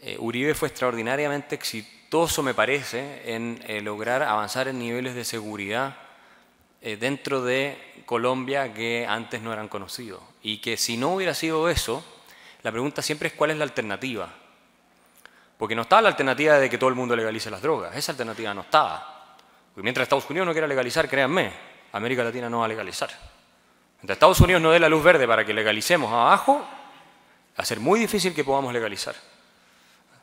eh, 0.00 0.16
Uribe 0.18 0.56
fue 0.56 0.66
extraordinariamente 0.66 1.54
exitoso, 1.54 1.99
me 2.42 2.54
parece, 2.54 3.34
en 3.34 3.62
eh, 3.68 3.80
lograr 3.80 4.22
avanzar 4.22 4.66
en 4.66 4.78
niveles 4.78 5.14
de 5.14 5.24
seguridad 5.24 5.96
eh, 6.82 6.96
dentro 6.96 7.42
de 7.42 8.02
Colombia 8.04 8.74
que 8.74 9.06
antes 9.08 9.40
no 9.40 9.52
eran 9.52 9.68
conocidos. 9.68 10.20
Y 10.42 10.58
que 10.58 10.76
si 10.76 10.96
no 10.96 11.14
hubiera 11.14 11.34
sido 11.34 11.68
eso, 11.68 12.04
la 12.62 12.72
pregunta 12.72 13.00
siempre 13.00 13.28
es 13.28 13.34
cuál 13.34 13.52
es 13.52 13.58
la 13.58 13.64
alternativa. 13.64 14.28
Porque 15.56 15.76
no 15.76 15.82
estaba 15.82 16.02
la 16.02 16.08
alternativa 16.08 16.58
de 16.58 16.68
que 16.68 16.78
todo 16.78 16.90
el 16.90 16.96
mundo 16.96 17.14
legalice 17.14 17.50
las 17.50 17.62
drogas. 17.62 17.96
Esa 17.96 18.12
alternativa 18.12 18.52
no 18.54 18.62
estaba. 18.62 19.36
Porque 19.72 19.84
mientras 19.84 20.04
Estados 20.04 20.28
Unidos 20.28 20.46
no 20.46 20.52
quiera 20.52 20.66
legalizar, 20.66 21.08
créanme, 21.08 21.52
América 21.92 22.24
Latina 22.24 22.50
no 22.50 22.60
va 22.60 22.64
a 22.64 22.68
legalizar. 22.68 23.10
Mientras 23.98 24.16
Estados 24.16 24.40
Unidos 24.40 24.62
no 24.62 24.72
dé 24.72 24.80
la 24.80 24.88
luz 24.88 25.04
verde 25.04 25.28
para 25.28 25.44
que 25.44 25.54
legalicemos 25.54 26.12
abajo, 26.12 26.58
va 26.58 27.62
a 27.62 27.64
ser 27.64 27.78
muy 27.78 28.00
difícil 28.00 28.34
que 28.34 28.42
podamos 28.42 28.72
legalizar. 28.72 29.14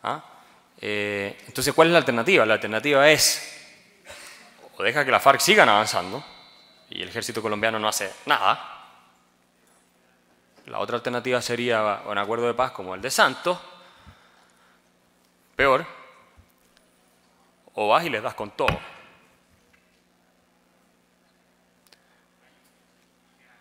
¿Ah? 0.03 0.36
Eh, 0.80 1.38
entonces, 1.47 1.73
¿cuál 1.73 1.88
es 1.88 1.91
la 1.93 1.99
alternativa? 1.99 2.45
La 2.45 2.55
alternativa 2.55 3.09
es, 3.09 3.55
o 4.78 4.84
deja 4.84 5.03
que 5.03 5.11
la 5.11 5.19
FARC 5.19 5.39
sigan 5.39 5.69
avanzando, 5.69 6.23
y 6.89 7.01
el 7.01 7.09
ejército 7.09 7.41
colombiano 7.41 7.80
no 7.80 7.88
hace 7.88 8.11
nada. 8.25 8.73
La 10.67 10.80
otra 10.80 10.97
alternativa 10.97 11.41
sería 11.41 12.01
un 12.05 12.17
acuerdo 12.17 12.47
de 12.47 12.53
paz 12.53 12.71
como 12.71 12.93
el 12.93 13.01
de 13.01 13.09
Santos, 13.09 13.57
Peor, 15.55 15.86
o 17.73 17.88
vas 17.88 18.05
y 18.05 18.09
les 18.09 18.21
das 18.21 18.36
con 18.36 18.51
todo. 18.51 18.80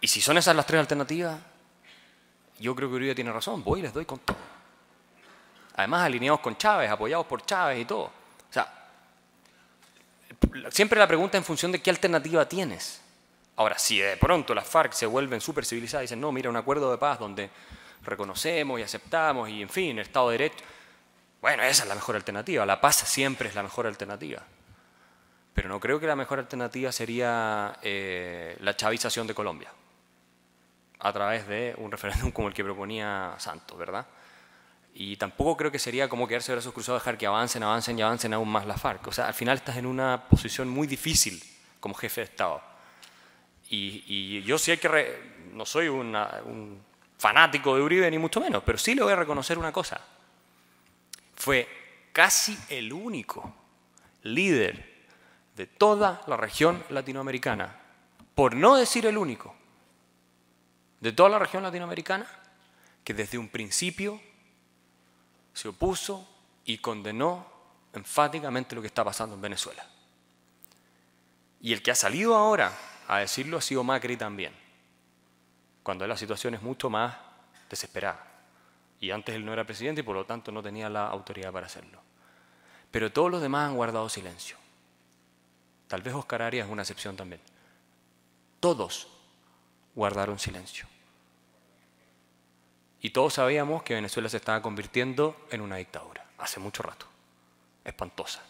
Y 0.00 0.08
si 0.08 0.20
son 0.20 0.36
esas 0.36 0.54
las 0.54 0.66
tres 0.66 0.80
alternativas, 0.80 1.38
yo 2.58 2.74
creo 2.74 2.88
que 2.88 2.96
Uribe 2.96 3.14
tiene 3.14 3.32
razón, 3.32 3.64
voy 3.64 3.80
y 3.80 3.82
les 3.82 3.94
doy 3.94 4.04
con 4.04 4.18
todo. 4.18 4.36
Además, 5.76 6.06
alineados 6.06 6.40
con 6.40 6.56
Chávez, 6.56 6.90
apoyados 6.90 7.26
por 7.26 7.44
Chávez 7.44 7.80
y 7.80 7.84
todo. 7.84 8.04
O 8.04 8.52
sea, 8.52 8.72
siempre 10.70 10.98
la 10.98 11.06
pregunta 11.06 11.36
en 11.36 11.44
función 11.44 11.70
de 11.70 11.80
qué 11.80 11.90
alternativa 11.90 12.48
tienes. 12.48 13.02
Ahora, 13.56 13.78
si 13.78 13.98
de 13.98 14.16
pronto 14.16 14.54
las 14.54 14.66
FARC 14.66 14.92
se 14.92 15.06
vuelven 15.06 15.40
súper 15.40 15.64
civilizadas 15.64 16.02
y 16.02 16.06
dicen, 16.06 16.20
no, 16.20 16.32
mira, 16.32 16.50
un 16.50 16.56
acuerdo 16.56 16.90
de 16.90 16.98
paz 16.98 17.18
donde 17.18 17.50
reconocemos 18.04 18.80
y 18.80 18.82
aceptamos 18.82 19.48
y, 19.48 19.62
en 19.62 19.68
fin, 19.68 19.98
Estado 19.98 20.30
de 20.30 20.38
Derecho, 20.38 20.64
bueno, 21.40 21.62
esa 21.62 21.82
es 21.82 21.88
la 21.88 21.94
mejor 21.94 22.16
alternativa. 22.16 22.66
La 22.66 22.80
paz 22.80 22.96
siempre 22.96 23.48
es 23.48 23.54
la 23.54 23.62
mejor 23.62 23.86
alternativa. 23.86 24.42
Pero 25.54 25.68
no 25.68 25.80
creo 25.80 26.00
que 26.00 26.06
la 26.06 26.16
mejor 26.16 26.38
alternativa 26.38 26.92
sería 26.92 27.78
eh, 27.82 28.56
la 28.60 28.76
chavización 28.76 29.26
de 29.26 29.34
Colombia 29.34 29.70
a 30.98 31.12
través 31.12 31.46
de 31.46 31.74
un 31.78 31.90
referéndum 31.90 32.30
como 32.30 32.48
el 32.48 32.54
que 32.54 32.64
proponía 32.64 33.34
Santos, 33.38 33.76
¿verdad? 33.78 34.06
Y 34.98 35.16
tampoco 35.18 35.58
creo 35.58 35.70
que 35.70 35.78
sería 35.78 36.08
como 36.08 36.26
quedarse 36.26 36.52
brazos 36.52 36.72
cruzados, 36.72 37.02
dejar 37.02 37.18
que 37.18 37.26
avancen, 37.26 37.62
avancen 37.62 37.98
y 37.98 38.02
avancen 38.02 38.32
aún 38.32 38.48
más 38.48 38.66
la 38.66 38.78
FARC. 38.78 39.06
O 39.08 39.12
sea, 39.12 39.28
al 39.28 39.34
final 39.34 39.58
estás 39.58 39.76
en 39.76 39.84
una 39.84 40.26
posición 40.26 40.70
muy 40.70 40.86
difícil 40.86 41.42
como 41.80 41.94
jefe 41.94 42.22
de 42.22 42.24
Estado. 42.24 42.62
Y, 43.68 44.40
yo 44.42 44.56
sí 44.56 44.70
hay 44.70 44.78
que... 44.78 45.36
No 45.52 45.66
soy 45.66 45.88
un 45.88 46.80
fanático 47.18 47.76
de 47.76 47.82
Uribe, 47.82 48.10
ni 48.10 48.16
mucho 48.16 48.40
menos, 48.40 48.62
pero 48.64 48.78
sí 48.78 48.94
le 48.94 49.02
voy 49.02 49.12
a 49.12 49.16
reconocer 49.16 49.58
una 49.58 49.70
cosa. 49.70 50.00
Fue 51.34 51.68
casi 52.12 52.58
el 52.70 52.90
único 52.90 53.54
líder 54.22 55.04
de 55.56 55.66
toda 55.66 56.22
la 56.26 56.38
región 56.38 56.82
latinoamericana, 56.88 57.78
por 58.34 58.56
no 58.56 58.76
decir 58.76 59.04
el 59.04 59.18
único, 59.18 59.54
de 61.00 61.12
toda 61.12 61.28
la 61.28 61.38
región 61.38 61.62
latinoamericana, 61.62 62.26
que 63.04 63.12
desde 63.12 63.36
un 63.36 63.48
principio 63.48 64.20
se 65.56 65.68
opuso 65.68 66.28
y 66.66 66.76
condenó 66.76 67.46
enfáticamente 67.94 68.74
lo 68.74 68.82
que 68.82 68.88
está 68.88 69.02
pasando 69.02 69.36
en 69.36 69.40
Venezuela. 69.40 69.86
Y 71.62 71.72
el 71.72 71.82
que 71.82 71.90
ha 71.90 71.94
salido 71.94 72.36
ahora 72.36 72.70
a 73.08 73.20
decirlo 73.20 73.56
ha 73.56 73.62
sido 73.62 73.82
Macri 73.82 74.18
también, 74.18 74.52
cuando 75.82 76.06
la 76.06 76.14
situación 76.18 76.52
es 76.52 76.60
mucho 76.60 76.90
más 76.90 77.16
desesperada. 77.70 78.22
Y 79.00 79.10
antes 79.10 79.34
él 79.34 79.46
no 79.46 79.52
era 79.54 79.64
presidente 79.64 80.02
y 80.02 80.04
por 80.04 80.14
lo 80.14 80.26
tanto 80.26 80.52
no 80.52 80.62
tenía 80.62 80.90
la 80.90 81.08
autoridad 81.08 81.52
para 81.52 81.66
hacerlo. 81.66 82.02
Pero 82.90 83.10
todos 83.10 83.30
los 83.30 83.40
demás 83.40 83.70
han 83.70 83.76
guardado 83.76 84.10
silencio. 84.10 84.58
Tal 85.88 86.02
vez 86.02 86.12
Oscar 86.12 86.42
Arias 86.42 86.66
es 86.66 86.72
una 86.72 86.82
excepción 86.82 87.16
también. 87.16 87.40
Todos 88.60 89.08
guardaron 89.94 90.38
silencio. 90.38 90.86
Y 93.00 93.10
todos 93.10 93.34
sabíamos 93.34 93.82
que 93.82 93.94
Venezuela 93.94 94.28
se 94.28 94.38
estaba 94.38 94.62
convirtiendo 94.62 95.36
en 95.50 95.60
una 95.60 95.76
dictadura, 95.76 96.24
hace 96.38 96.60
mucho 96.60 96.82
rato, 96.82 97.06
espantosa. 97.84 98.42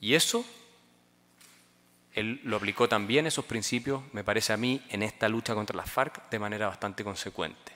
Y 0.00 0.14
eso, 0.14 0.44
él 2.12 2.40
lo 2.44 2.56
aplicó 2.56 2.88
también, 2.88 3.26
esos 3.26 3.44
principios, 3.44 4.02
me 4.12 4.22
parece 4.22 4.52
a 4.52 4.56
mí, 4.56 4.84
en 4.90 5.02
esta 5.02 5.28
lucha 5.28 5.54
contra 5.54 5.76
las 5.76 5.90
FARC 5.90 6.28
de 6.30 6.38
manera 6.38 6.68
bastante 6.68 7.02
consecuente. 7.02 7.72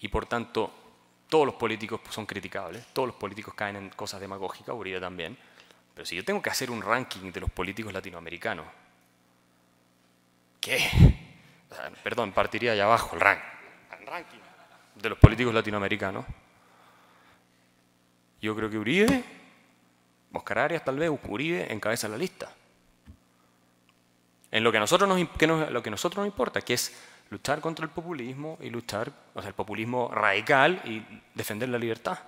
Y 0.00 0.08
por 0.08 0.26
tanto, 0.26 0.72
todos 1.28 1.46
los 1.46 1.54
políticos 1.54 2.00
son 2.10 2.26
criticables, 2.26 2.86
todos 2.92 3.08
los 3.08 3.16
políticos 3.16 3.54
caen 3.54 3.76
en 3.76 3.90
cosas 3.90 4.20
demagógicas, 4.20 4.74
Uribe 4.74 5.00
también. 5.00 5.36
Pero 5.94 6.06
si 6.06 6.16
yo 6.16 6.24
tengo 6.24 6.42
que 6.42 6.50
hacer 6.50 6.70
un 6.70 6.82
ranking 6.82 7.32
de 7.32 7.40
los 7.40 7.50
políticos 7.50 7.92
latinoamericanos, 7.92 8.66
¿qué? 10.60 11.23
Perdón, 12.02 12.32
partiría 12.32 12.72
allá 12.72 12.84
abajo 12.84 13.14
el 13.14 13.20
ranking. 13.20 13.48
De 14.96 15.08
los 15.08 15.18
políticos 15.18 15.52
latinoamericanos. 15.54 16.24
Yo 18.40 18.54
creo 18.54 18.68
que 18.70 18.78
Uribe, 18.78 19.24
Oscar 20.32 20.58
Arias 20.60 20.84
tal 20.84 20.98
vez, 20.98 21.10
Uribe 21.28 21.72
encabeza 21.72 22.08
la 22.08 22.16
lista. 22.18 22.50
En 24.50 24.62
lo 24.62 24.70
que 24.70 24.76
a 24.76 24.80
nosotros 24.80 25.08
nos, 25.08 25.18
nos- 25.48 25.70
lo 25.70 25.82
que 25.82 25.90
nosotros 25.90 26.18
nos 26.18 26.26
importa, 26.26 26.60
que 26.60 26.74
es 26.74 26.94
luchar 27.30 27.60
contra 27.60 27.84
el 27.84 27.90
populismo 27.90 28.58
y 28.60 28.70
luchar, 28.70 29.10
o 29.34 29.40
sea, 29.40 29.48
el 29.48 29.54
populismo 29.54 30.10
radical 30.12 30.80
y 30.84 31.02
defender 31.34 31.68
la 31.70 31.78
libertad. 31.78 32.18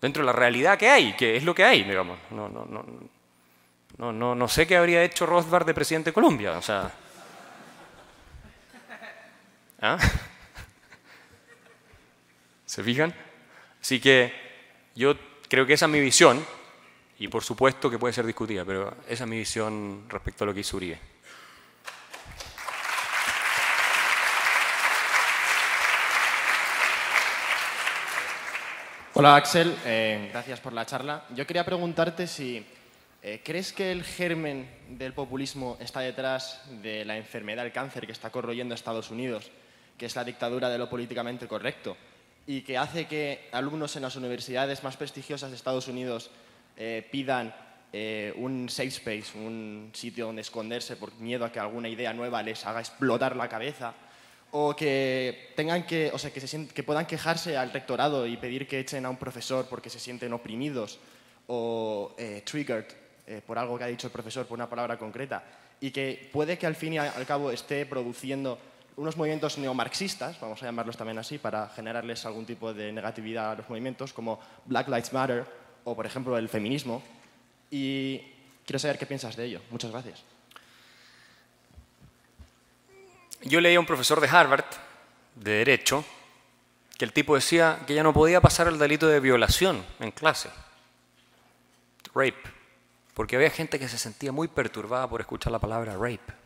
Dentro 0.00 0.22
de 0.22 0.26
la 0.26 0.32
realidad 0.32 0.78
que 0.78 0.88
hay, 0.88 1.14
que 1.14 1.36
es 1.36 1.44
lo 1.44 1.54
que 1.54 1.64
hay, 1.64 1.82
digamos. 1.84 2.18
No, 2.30 2.48
no, 2.48 2.64
no, 2.64 2.84
no, 3.98 4.12
no, 4.12 4.34
no 4.34 4.48
sé 4.48 4.66
qué 4.66 4.76
habría 4.76 5.02
hecho 5.02 5.26
Rothbard 5.26 5.66
de 5.66 5.74
presidente 5.74 6.10
de 6.10 6.14
Colombia, 6.14 6.52
o 6.56 6.62
sea. 6.62 6.90
¿Ah? 9.80 9.96
¿Se 12.66 12.82
fijan? 12.82 13.14
Así 13.80 14.00
que 14.00 14.32
yo 14.96 15.14
creo 15.48 15.66
que 15.66 15.74
esa 15.74 15.86
es 15.86 15.92
mi 15.92 16.00
visión, 16.00 16.44
y 17.20 17.28
por 17.28 17.44
supuesto 17.44 17.88
que 17.88 17.98
puede 17.98 18.12
ser 18.12 18.26
discutida, 18.26 18.64
pero 18.64 18.96
esa 19.08 19.22
es 19.24 19.30
mi 19.30 19.38
visión 19.38 20.04
respecto 20.08 20.42
a 20.42 20.48
lo 20.48 20.54
que 20.54 20.60
hizo 20.60 20.76
Uribe. 20.76 20.98
Hola 29.14 29.36
Axel, 29.36 29.76
eh, 29.84 30.28
gracias 30.32 30.60
por 30.60 30.72
la 30.72 30.86
charla. 30.86 31.24
Yo 31.34 31.46
quería 31.46 31.64
preguntarte 31.64 32.26
si 32.26 32.64
eh, 33.22 33.42
crees 33.44 33.72
que 33.72 33.92
el 33.92 34.04
germen 34.04 34.68
del 34.90 35.12
populismo 35.12 35.76
está 35.80 36.00
detrás 36.00 36.62
de 36.82 37.04
la 37.04 37.16
enfermedad 37.16 37.62
del 37.62 37.72
cáncer 37.72 38.06
que 38.06 38.12
está 38.12 38.30
corroyendo 38.30 38.74
a 38.74 38.76
Estados 38.76 39.10
Unidos, 39.10 39.50
que 39.98 40.06
es 40.06 40.16
la 40.16 40.24
dictadura 40.24 40.70
de 40.70 40.78
lo 40.78 40.88
políticamente 40.88 41.48
correcto, 41.48 41.96
y 42.46 42.62
que 42.62 42.78
hace 42.78 43.06
que 43.06 43.48
alumnos 43.52 43.94
en 43.96 44.02
las 44.02 44.16
universidades 44.16 44.82
más 44.82 44.96
prestigiosas 44.96 45.50
de 45.50 45.56
Estados 45.56 45.86
Unidos 45.86 46.30
eh, 46.78 47.06
pidan 47.10 47.54
eh, 47.92 48.32
un 48.36 48.70
safe 48.70 48.88
space, 48.88 49.36
un 49.36 49.90
sitio 49.92 50.26
donde 50.26 50.40
esconderse 50.40 50.96
por 50.96 51.12
miedo 51.16 51.44
a 51.44 51.52
que 51.52 51.60
alguna 51.60 51.90
idea 51.90 52.14
nueva 52.14 52.42
les 52.42 52.64
haga 52.64 52.80
explotar 52.80 53.36
la 53.36 53.48
cabeza 53.48 53.92
o 54.52 54.74
que 54.74 55.52
tengan 55.56 55.84
que, 55.84 56.10
o 56.14 56.18
sea, 56.18 56.30
que, 56.32 56.40
se 56.40 56.68
que 56.68 56.82
puedan 56.82 57.04
quejarse 57.04 57.54
al 57.58 57.70
rectorado 57.70 58.26
y 58.26 58.38
pedir 58.38 58.66
que 58.66 58.80
echen 58.80 59.04
a 59.04 59.10
un 59.10 59.18
profesor 59.18 59.66
porque 59.68 59.90
se 59.90 59.98
sienten 59.98 60.32
oprimidos 60.32 61.00
o 61.48 62.14
eh, 62.16 62.42
triggered 62.46 62.86
por 63.46 63.58
algo 63.58 63.76
que 63.76 63.84
ha 63.84 63.88
dicho 63.88 64.06
el 64.06 64.12
profesor, 64.12 64.46
por 64.46 64.56
una 64.56 64.70
palabra 64.70 64.96
concreta, 64.96 65.44
y 65.82 65.90
que 65.90 66.30
puede 66.32 66.56
que 66.56 66.66
al 66.66 66.74
fin 66.74 66.94
y 66.94 66.98
al 66.98 67.26
cabo 67.26 67.50
esté 67.50 67.84
produciendo 67.84 68.58
unos 68.98 69.16
movimientos 69.16 69.58
neomarxistas, 69.58 70.40
vamos 70.40 70.60
a 70.60 70.66
llamarlos 70.66 70.96
también 70.96 71.18
así, 71.18 71.38
para 71.38 71.68
generarles 71.68 72.26
algún 72.26 72.44
tipo 72.44 72.74
de 72.74 72.92
negatividad 72.92 73.52
a 73.52 73.54
los 73.54 73.70
movimientos, 73.70 74.12
como 74.12 74.40
Black 74.64 74.88
Lives 74.88 75.12
Matter 75.12 75.46
o, 75.84 75.94
por 75.94 76.04
ejemplo, 76.04 76.36
el 76.36 76.48
feminismo. 76.48 77.00
Y 77.70 78.18
quiero 78.66 78.80
saber 78.80 78.98
qué 78.98 79.06
piensas 79.06 79.36
de 79.36 79.44
ello. 79.44 79.60
Muchas 79.70 79.92
gracias. 79.92 80.24
Yo 83.42 83.60
leí 83.60 83.76
a 83.76 83.80
un 83.80 83.86
profesor 83.86 84.20
de 84.20 84.28
Harvard, 84.28 84.64
de 85.36 85.52
Derecho, 85.52 86.04
que 86.98 87.04
el 87.04 87.12
tipo 87.12 87.36
decía 87.36 87.78
que 87.86 87.94
ya 87.94 88.02
no 88.02 88.12
podía 88.12 88.40
pasar 88.40 88.66
el 88.66 88.80
delito 88.80 89.06
de 89.06 89.20
violación 89.20 89.84
en 90.00 90.10
clase. 90.10 90.50
Rape. 92.12 92.42
Porque 93.14 93.36
había 93.36 93.50
gente 93.50 93.78
que 93.78 93.88
se 93.88 93.96
sentía 93.96 94.32
muy 94.32 94.48
perturbada 94.48 95.08
por 95.08 95.20
escuchar 95.20 95.52
la 95.52 95.60
palabra 95.60 95.94
rape. 95.94 96.37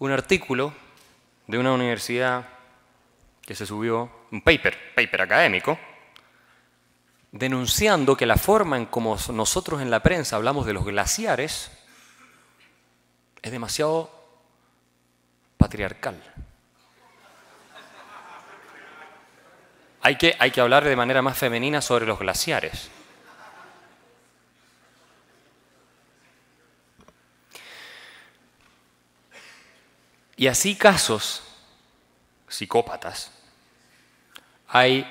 Un 0.00 0.10
artículo 0.10 0.74
de 1.46 1.58
una 1.58 1.72
universidad 1.72 2.48
que 3.42 3.54
se 3.54 3.66
subió, 3.66 4.10
un 4.32 4.40
paper, 4.42 4.94
paper 4.94 5.22
académico, 5.22 5.78
denunciando 7.32 8.16
que 8.16 8.26
la 8.26 8.36
forma 8.36 8.76
en 8.76 8.86
como 8.86 9.16
nosotros 9.32 9.80
en 9.82 9.90
la 9.90 10.02
prensa 10.02 10.36
hablamos 10.36 10.66
de 10.66 10.72
los 10.72 10.84
glaciares 10.84 11.70
es 13.42 13.52
demasiado 13.52 14.10
patriarcal. 15.56 16.20
Hay 20.02 20.16
que, 20.16 20.34
hay 20.38 20.50
que 20.50 20.60
hablar 20.62 20.84
de 20.84 20.96
manera 20.96 21.20
más 21.20 21.36
femenina 21.36 21.82
sobre 21.82 22.06
los 22.06 22.18
glaciares. 22.18 22.90
Y 30.40 30.46
así 30.46 30.74
casos 30.74 31.42
psicópatas 32.48 33.30
hay 34.68 35.06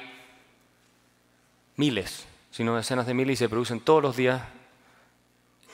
miles, 1.76 2.26
si 2.50 2.64
no 2.64 2.76
decenas 2.76 3.06
de 3.06 3.14
miles, 3.14 3.34
y 3.34 3.38
se 3.38 3.48
producen 3.48 3.80
todos 3.80 4.02
los 4.02 4.16
días 4.16 4.42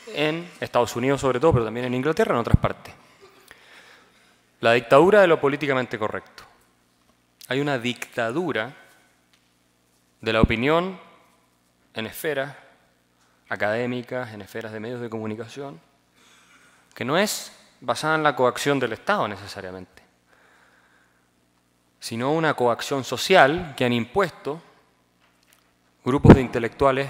en 0.08 0.45
Estados 0.60 0.97
Unidos 0.97 1.22
sobre 1.22 1.39
todo, 1.39 1.53
pero 1.53 1.64
también 1.64 1.86
en 1.86 1.93
Inglaterra, 1.93 2.34
en 2.34 2.41
otras 2.41 2.58
partes. 2.58 2.93
La 4.60 4.74
dictadura 4.74 5.22
de 5.22 5.28
lo 5.28 5.39
políticamente 5.39 5.97
correcto. 5.97 6.43
Hay 7.47 7.62
una 7.62 7.80
dictadura 7.80 8.76
de 10.20 10.34
la 10.34 10.41
opinión 10.41 10.99
en 11.93 12.08
esferas 12.08 12.58
académicas, 13.47 14.34
en 14.34 14.41
esferas 14.41 14.74
de 14.74 14.82
medios 14.82 14.99
de 14.99 15.10
comunicación, 15.10 15.80
que 16.93 17.06
no 17.06 17.18
es 17.18 17.53
basada 17.86 18.15
en 18.15 18.23
la 18.23 18.36
coacción 18.36 18.79
del 18.79 18.93
Estado 18.93 19.27
necesariamente, 19.27 20.01
sino 21.99 22.31
una 22.31 22.55
coacción 22.55 23.03
social 23.03 23.75
que 23.77 23.86
han 23.86 23.93
impuesto 23.93 24.61
grupos 26.03 26.36
de 26.36 26.41
intelectuales 26.41 27.09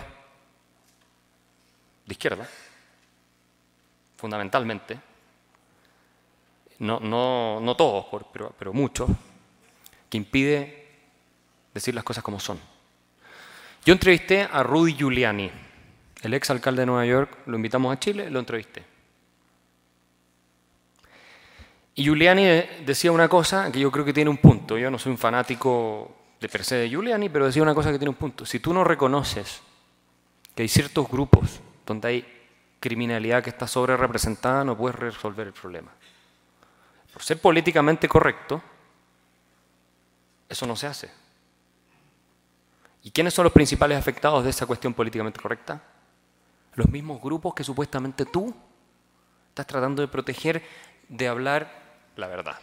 de 2.06 2.14
izquierda, 2.14 2.48
fundamentalmente, 4.18 5.00
no, 6.80 7.00
no, 7.00 7.60
no 7.62 7.76
todos, 7.76 8.06
pero, 8.34 8.54
pero 8.58 8.74
muchos, 8.74 9.10
que 10.10 10.18
impide 10.18 10.88
decir 11.74 11.96
las 11.96 12.04
cosas 12.04 12.24
como 12.24 12.40
son. 12.40 12.60
Yo 13.86 13.94
entrevisté 13.94 14.48
a 14.52 14.62
Rudy 14.62 14.94
Giuliani, 14.94 15.50
el 16.22 16.34
ex 16.34 16.50
alcalde 16.50 16.82
de 16.82 16.86
Nueva 16.88 17.06
York, 17.06 17.38
lo 17.46 17.56
invitamos 17.56 17.94
a 17.94 18.00
Chile, 18.00 18.30
lo 18.30 18.40
entrevisté. 18.40 18.95
Y 21.96 22.04
Giuliani 22.04 22.44
decía 22.86 23.12
una 23.14 23.30
cosa 23.30 23.72
que 23.72 23.80
yo 23.80 23.90
creo 23.90 24.04
que 24.04 24.14
tiene 24.14 24.30
un 24.30 24.38
punto. 24.38 24.78
Yo 24.78 24.92
no 24.92 25.00
soy 25.00 25.14
un 25.14 25.18
fanático 25.18 26.14
de 26.42 26.50
per 26.50 26.66
se 26.66 26.76
de 26.76 26.90
Giuliani, 26.90 27.30
pero 27.30 27.46
decía 27.46 27.64
una 27.64 27.74
cosa 27.74 27.92
que 27.92 27.98
tiene 27.98 28.10
un 28.10 28.18
punto. 28.18 28.46
Si 28.46 28.60
tú 28.60 28.74
no 28.74 28.84
reconoces 28.84 29.62
que 30.54 30.64
hay 30.64 30.68
ciertos 30.68 31.10
grupos 31.10 31.62
donde 31.86 32.08
hay 32.10 32.36
criminalidad 32.82 33.42
que 33.42 33.50
está 33.50 33.66
sobre 33.66 33.96
representada, 33.96 34.66
no 34.66 34.78
puedes 34.78 35.00
resolver 35.00 35.48
el 35.48 35.54
problema. 35.54 35.92
Por 37.14 37.24
ser 37.24 37.40
políticamente 37.40 38.10
correcto, 38.10 38.62
eso 40.50 40.68
no 40.68 40.76
se 40.76 40.88
hace. 40.88 41.10
¿Y 43.04 43.12
quiénes 43.12 43.34
son 43.34 43.44
los 43.44 43.54
principales 43.54 43.98
afectados 43.98 44.44
de 44.44 44.50
esa 44.50 44.66
cuestión 44.66 44.94
políticamente 44.94 45.40
correcta? 45.40 45.82
Los 46.74 46.90
mismos 46.90 47.22
grupos 47.22 47.54
que 47.54 47.64
supuestamente 47.64 48.26
tú 48.26 48.54
estás 49.48 49.66
tratando 49.66 50.02
de 50.02 50.10
proteger 50.10 50.62
de 51.08 51.28
hablar 51.28 51.85
la 52.16 52.28
verdad. 52.28 52.60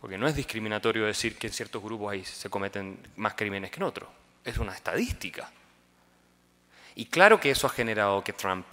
Porque 0.00 0.18
no 0.18 0.28
es 0.28 0.36
discriminatorio 0.36 1.04
decir 1.04 1.36
que 1.36 1.48
en 1.48 1.52
ciertos 1.52 1.82
grupos 1.82 2.12
ahí 2.12 2.24
se 2.24 2.50
cometen 2.50 2.98
más 3.16 3.34
crímenes 3.34 3.70
que 3.70 3.78
en 3.78 3.84
otros. 3.84 4.08
Es 4.44 4.58
una 4.58 4.72
estadística. 4.72 5.50
Y 6.94 7.06
claro 7.06 7.40
que 7.40 7.50
eso 7.50 7.66
ha 7.66 7.70
generado 7.70 8.22
que 8.22 8.32
Trump 8.32 8.66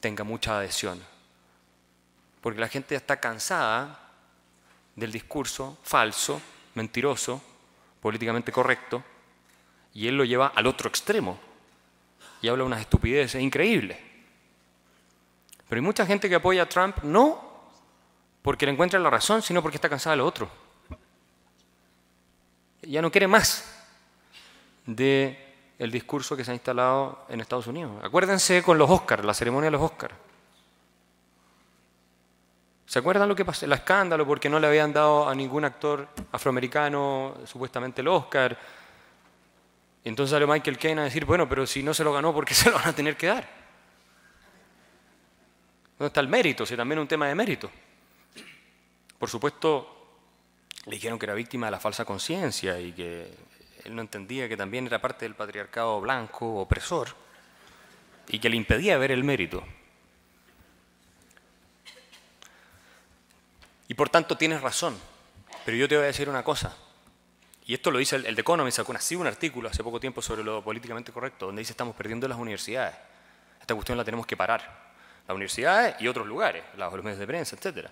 tenga 0.00 0.24
mucha 0.24 0.58
adhesión. 0.58 1.02
Porque 2.40 2.60
la 2.60 2.68
gente 2.68 2.94
está 2.94 3.18
cansada 3.18 3.98
del 4.96 5.12
discurso 5.12 5.78
falso, 5.82 6.40
mentiroso, 6.74 7.42
políticamente 8.00 8.52
correcto, 8.52 9.02
y 9.94 10.06
él 10.08 10.16
lo 10.16 10.24
lleva 10.24 10.48
al 10.48 10.66
otro 10.66 10.88
extremo. 10.88 11.38
Y 12.42 12.48
habla 12.48 12.64
unas 12.64 12.80
estupideces 12.80 13.42
increíbles. 13.42 13.98
Pero 15.68 15.78
hay 15.80 15.84
mucha 15.84 16.06
gente 16.06 16.28
que 16.28 16.36
apoya 16.36 16.62
a 16.62 16.68
Trump 16.68 16.98
no 17.02 17.47
porque 18.42 18.66
le 18.66 18.72
encuentra 18.72 18.98
la 18.98 19.10
razón, 19.10 19.42
sino 19.42 19.62
porque 19.62 19.76
está 19.76 19.88
cansada 19.88 20.14
de 20.14 20.18
lo 20.18 20.26
otro. 20.26 20.48
Ya 22.82 23.02
no 23.02 23.10
quiere 23.10 23.26
más 23.26 23.64
de 24.86 25.48
el 25.78 25.90
discurso 25.90 26.36
que 26.36 26.44
se 26.44 26.50
ha 26.50 26.54
instalado 26.54 27.24
en 27.28 27.40
Estados 27.40 27.66
Unidos. 27.66 27.92
Acuérdense 28.02 28.62
con 28.62 28.78
los 28.78 28.90
Oscars, 28.90 29.24
la 29.24 29.34
ceremonia 29.34 29.66
de 29.66 29.72
los 29.72 29.82
Oscars. 29.82 30.14
¿Se 32.86 32.98
acuerdan 32.98 33.28
lo 33.28 33.36
que 33.36 33.44
pasó? 33.44 33.66
El 33.66 33.72
escándalo 33.72 34.26
porque 34.26 34.48
no 34.48 34.58
le 34.58 34.66
habían 34.66 34.92
dado 34.92 35.28
a 35.28 35.34
ningún 35.34 35.64
actor 35.64 36.08
afroamericano 36.32 37.34
supuestamente 37.44 38.00
el 38.00 38.08
Oscar. 38.08 38.58
Entonces 40.04 40.30
salió 40.30 40.48
Michael 40.48 40.78
Caine 40.78 41.02
a 41.02 41.04
decir, 41.04 41.26
bueno, 41.26 41.46
pero 41.46 41.66
si 41.66 41.82
no 41.82 41.92
se 41.92 42.02
lo 42.02 42.14
ganó, 42.14 42.32
¿por 42.32 42.46
qué 42.46 42.54
se 42.54 42.70
lo 42.70 42.76
van 42.76 42.88
a 42.88 42.92
tener 42.94 43.16
que 43.16 43.26
dar? 43.26 43.46
¿Dónde 45.98 46.06
está 46.08 46.20
el 46.20 46.28
mérito? 46.28 46.64
Si 46.64 46.76
también 46.76 46.98
es 46.98 47.02
un 47.02 47.08
tema 47.08 47.26
de 47.28 47.34
mérito. 47.34 47.70
Por 49.18 49.28
supuesto, 49.28 49.98
le 50.86 50.92
dijeron 50.92 51.18
que 51.18 51.26
era 51.26 51.34
víctima 51.34 51.66
de 51.66 51.72
la 51.72 51.80
falsa 51.80 52.04
conciencia 52.04 52.78
y 52.78 52.92
que 52.92 53.30
él 53.84 53.94
no 53.94 54.02
entendía 54.02 54.48
que 54.48 54.56
también 54.56 54.86
era 54.86 55.00
parte 55.00 55.24
del 55.24 55.34
patriarcado 55.34 56.00
blanco 56.00 56.60
opresor 56.60 57.08
y 58.28 58.38
que 58.38 58.48
le 58.48 58.56
impedía 58.56 58.96
ver 58.96 59.10
el 59.10 59.24
mérito. 59.24 59.64
Y 63.88 63.94
por 63.94 64.08
tanto 64.08 64.36
tienes 64.36 64.60
razón, 64.60 64.96
pero 65.64 65.76
yo 65.76 65.88
te 65.88 65.96
voy 65.96 66.04
a 66.04 66.08
decir 66.08 66.28
una 66.28 66.44
cosa. 66.44 66.76
Y 67.66 67.74
esto 67.74 67.90
lo 67.90 67.98
dice 67.98 68.16
el, 68.16 68.34
The 68.34 68.40
Economist, 68.40 68.78
sacó 68.78 68.92
un 68.92 69.26
artículo 69.26 69.68
hace 69.68 69.82
poco 69.82 69.98
tiempo 69.98 70.22
sobre 70.22 70.42
lo 70.42 70.62
políticamente 70.62 71.12
correcto, 71.12 71.46
donde 71.46 71.60
dice 71.60 71.72
estamos 71.72 71.96
perdiendo 71.96 72.28
las 72.28 72.38
universidades. 72.38 72.94
Esta 73.60 73.74
cuestión 73.74 73.98
la 73.98 74.04
tenemos 74.04 74.26
que 74.26 74.36
parar. 74.36 74.88
Las 75.26 75.34
universidades 75.34 75.96
y 76.00 76.08
otros 76.08 76.26
lugares, 76.26 76.64
los 76.76 77.04
medios 77.04 77.18
de 77.18 77.26
prensa, 77.26 77.56
etcétera 77.56 77.90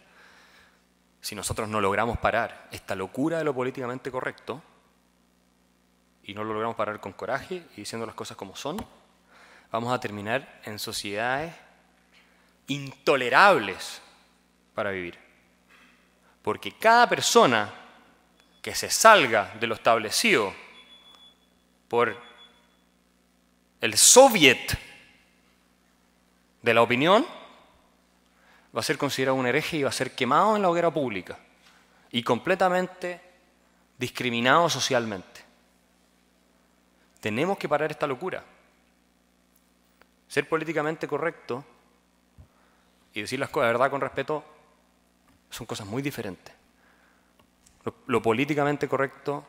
si 1.27 1.35
nosotros 1.35 1.69
no 1.69 1.81
logramos 1.81 2.19
parar 2.19 2.69
esta 2.71 2.95
locura 2.95 3.39
de 3.39 3.43
lo 3.43 3.53
políticamente 3.53 4.13
correcto, 4.13 4.63
y 6.23 6.33
no 6.33 6.45
lo 6.45 6.53
logramos 6.53 6.77
parar 6.77 7.01
con 7.01 7.15
coraje 7.15 7.67
y 7.75 7.79
diciendo 7.79 8.07
las 8.07 8.15
cosas 8.15 8.37
como 8.37 8.55
son, 8.55 8.77
vamos 9.73 9.93
a 9.93 9.99
terminar 9.99 10.61
en 10.63 10.79
sociedades 10.79 11.53
intolerables 12.69 14.01
para 14.73 14.93
vivir. 14.93 15.19
Porque 16.43 16.71
cada 16.79 17.09
persona 17.09 17.75
que 18.63 18.77
se 18.77 18.89
salga 18.89 19.53
de 19.59 19.67
lo 19.67 19.75
establecido 19.75 20.55
por 21.89 22.17
el 23.81 23.97
soviet 23.99 24.79
de 26.63 26.73
la 26.73 26.83
opinión, 26.83 27.27
va 28.77 28.81
a 28.81 28.83
ser 28.83 28.99
considerado 28.99 29.37
un 29.37 29.47
hereje 29.47 29.79
y 29.79 29.83
va 29.85 29.89
a 29.89 29.93
ser 29.93 30.15
quemado 30.15 30.55
en 30.55 30.61
la 30.61 30.69
hoguera 30.69 30.91
pública 30.91 31.39
y 32.11 32.23
completamente 32.23 33.23
discriminado 33.97 34.69
socialmente. 34.69 35.41
Tenemos 37.21 37.57
que 37.57 37.71
parar 37.71 37.91
esta 37.91 38.07
locura. 38.07 38.45
Ser 40.29 40.47
políticamente 40.47 41.09
correcto 41.09 41.65
y 43.15 43.23
decir 43.23 43.41
las 43.41 43.49
cosas 43.49 43.69
de 43.69 43.73
verdad 43.73 43.91
con 43.91 44.01
respeto 44.03 44.45
son 45.49 45.67
cosas 45.67 45.87
muy 45.87 46.03
diferentes. 46.03 46.55
Lo, 48.07 48.21
políticamente 48.21 48.89
correcto 48.89 49.47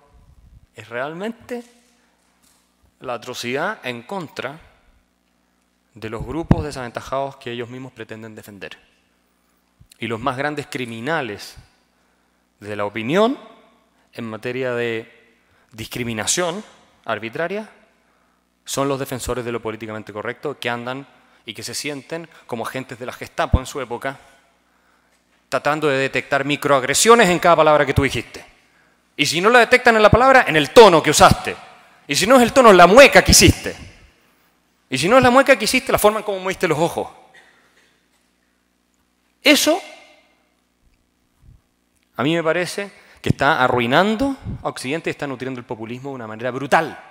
es 0.73 0.87
realmente 0.87 1.65
la 3.01 3.15
atrocidad 3.15 3.85
en 3.85 4.03
contra 4.03 4.59
de 5.95 6.09
los 6.09 6.25
grupos 6.25 6.63
desaventajados 6.63 7.35
que 7.37 7.51
ellos 7.51 7.67
mismos 7.67 7.91
pretenden 7.91 8.35
defender 8.35 8.87
y 9.99 10.07
los 10.07 10.19
más 10.19 10.37
grandes 10.37 10.67
criminales 10.67 11.55
de 12.59 12.75
la 12.75 12.85
opinión 12.85 13.37
en 14.13 14.25
materia 14.25 14.73
de 14.73 15.35
discriminación 15.71 16.63
arbitraria 17.05 17.69
son 18.65 18.87
los 18.87 18.99
defensores 18.99 19.45
de 19.45 19.51
lo 19.51 19.61
políticamente 19.61 20.11
correcto 20.11 20.59
que 20.59 20.69
andan 20.69 21.07
y 21.45 21.53
que 21.53 21.63
se 21.63 21.73
sienten 21.73 22.27
como 22.45 22.65
agentes 22.65 22.99
de 22.99 23.05
la 23.05 23.13
Gestapo 23.13 23.59
en 23.59 23.65
su 23.65 23.79
época, 23.79 24.17
tratando 25.47 25.87
de 25.87 25.97
detectar 25.97 26.43
microagresiones 26.43 27.29
en 27.29 27.39
cada 27.39 27.55
palabra 27.55 27.85
que 27.85 27.93
tú 27.93 28.03
dijiste. 28.03 28.45
Y 29.15 29.25
si 29.25 29.39
no 29.39 29.49
la 29.49 29.59
detectan 29.59 29.95
en 29.95 30.03
la 30.03 30.11
palabra, 30.11 30.45
en 30.47 30.57
el 30.57 30.71
tono 30.71 31.01
que 31.01 31.11
usaste. 31.11 31.55
Y 32.07 32.15
si 32.15 32.27
no 32.27 32.35
es 32.35 32.41
el 32.41 32.53
tono, 32.53 32.73
la 32.73 32.85
mueca 32.85 33.23
que 33.23 33.31
hiciste. 33.31 33.75
Y 34.89 34.97
si 34.97 35.07
no 35.07 35.17
es 35.17 35.23
la 35.23 35.31
mueca 35.31 35.57
que 35.57 35.65
hiciste, 35.65 35.91
la 35.91 35.97
forma 35.97 36.19
en 36.19 36.25
cómo 36.25 36.39
moviste 36.39 36.67
los 36.67 36.77
ojos. 36.77 37.07
Eso 39.47 39.81
a 42.17 42.23
mí 42.23 42.35
me 42.35 42.43
parece 42.43 42.91
que 43.21 43.29
está 43.29 43.63
arruinando 43.63 44.35
a 44.61 44.67
Occidente 44.67 45.09
y 45.09 45.11
está 45.11 45.25
nutriendo 45.25 45.57
el 45.57 45.65
populismo 45.65 46.09
de 46.09 46.15
una 46.15 46.27
manera 46.27 46.51
brutal. 46.51 47.01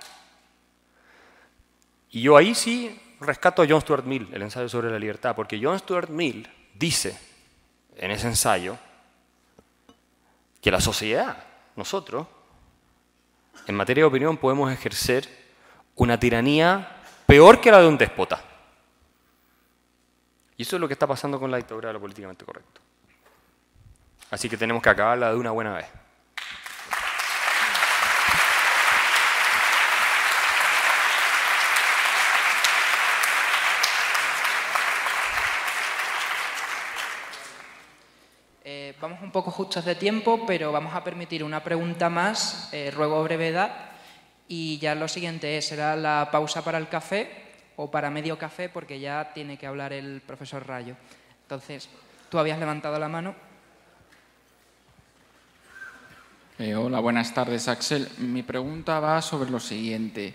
Y 2.11 2.21
yo 2.21 2.37
ahí 2.37 2.53
sí 2.53 2.95
rescato 3.21 3.63
a 3.63 3.65
John 3.67 3.81
Stuart 3.81 4.05
Mill, 4.05 4.29
el 4.31 4.43
ensayo 4.43 4.69
sobre 4.69 4.91
la 4.91 4.99
libertad, 4.99 5.35
porque 5.35 5.59
John 5.59 5.79
Stuart 5.79 6.09
Mill 6.09 6.47
dice 6.75 7.17
en 7.95 8.11
ese 8.11 8.27
ensayo 8.27 8.77
que 10.61 10.69
la 10.69 10.79
sociedad, 10.79 11.43
nosotros, 11.75 12.27
en 13.65 13.73
materia 13.73 14.03
de 14.03 14.09
opinión 14.09 14.37
podemos 14.37 14.71
ejercer 14.71 15.27
una 15.95 16.19
tiranía 16.19 17.01
peor 17.25 17.59
que 17.59 17.71
la 17.71 17.81
de 17.81 17.87
un 17.87 17.97
déspota. 17.97 18.46
Y 20.57 20.63
eso 20.63 20.75
es 20.75 20.79
lo 20.81 20.87
que 20.87 20.93
está 20.93 21.05
pasando 21.05 21.39
con 21.39 21.51
la 21.51 21.57
dictadura 21.57 21.89
de 21.89 21.93
lo 21.93 22.01
políticamente 22.01 22.43
correcto. 22.43 22.81
Así 24.31 24.49
que 24.49 24.57
tenemos 24.57 24.81
que 24.81 24.89
acabarla 24.89 25.29
de 25.29 25.37
una 25.37 25.51
buena 25.51 25.75
vez. 25.75 25.85
Eh, 38.65 38.95
vamos 38.99 39.21
un 39.21 39.31
poco 39.31 39.51
justos 39.51 39.85
de 39.85 39.93
tiempo, 39.93 40.43
pero 40.47 40.71
vamos 40.71 40.95
a 40.95 41.03
permitir 41.03 41.43
una 41.43 41.63
pregunta 41.63 42.09
más, 42.09 42.73
eh, 42.73 42.89
ruego 42.89 43.23
brevedad, 43.23 43.91
y 44.47 44.79
ya 44.79 44.95
lo 44.95 45.07
siguiente 45.07 45.61
será 45.61 45.95
la 45.95 46.29
pausa 46.31 46.63
para 46.63 46.79
el 46.79 46.89
café 46.89 47.46
o 47.77 47.89
para 47.89 48.09
medio 48.09 48.37
café, 48.37 48.69
porque 48.69 48.99
ya 48.99 49.31
tiene 49.33 49.57
que 49.57 49.67
hablar 49.67 49.93
el 49.93 50.21
profesor 50.21 50.67
Rayo. 50.67 50.95
Entonces, 51.43 51.87
tú 52.29 52.37
habías 52.37 52.59
levantado 52.59 52.99
la 52.99 53.07
mano. 53.07 53.35
Eh, 56.59 56.75
hola, 56.75 56.99
buenas 56.99 57.33
tardes, 57.33 57.67
Axel. 57.67 58.09
Mi 58.17 58.41
pregunta 58.41 58.99
va 58.99 59.21
sobre 59.21 59.51
lo 59.51 59.59
siguiente. 59.59 60.33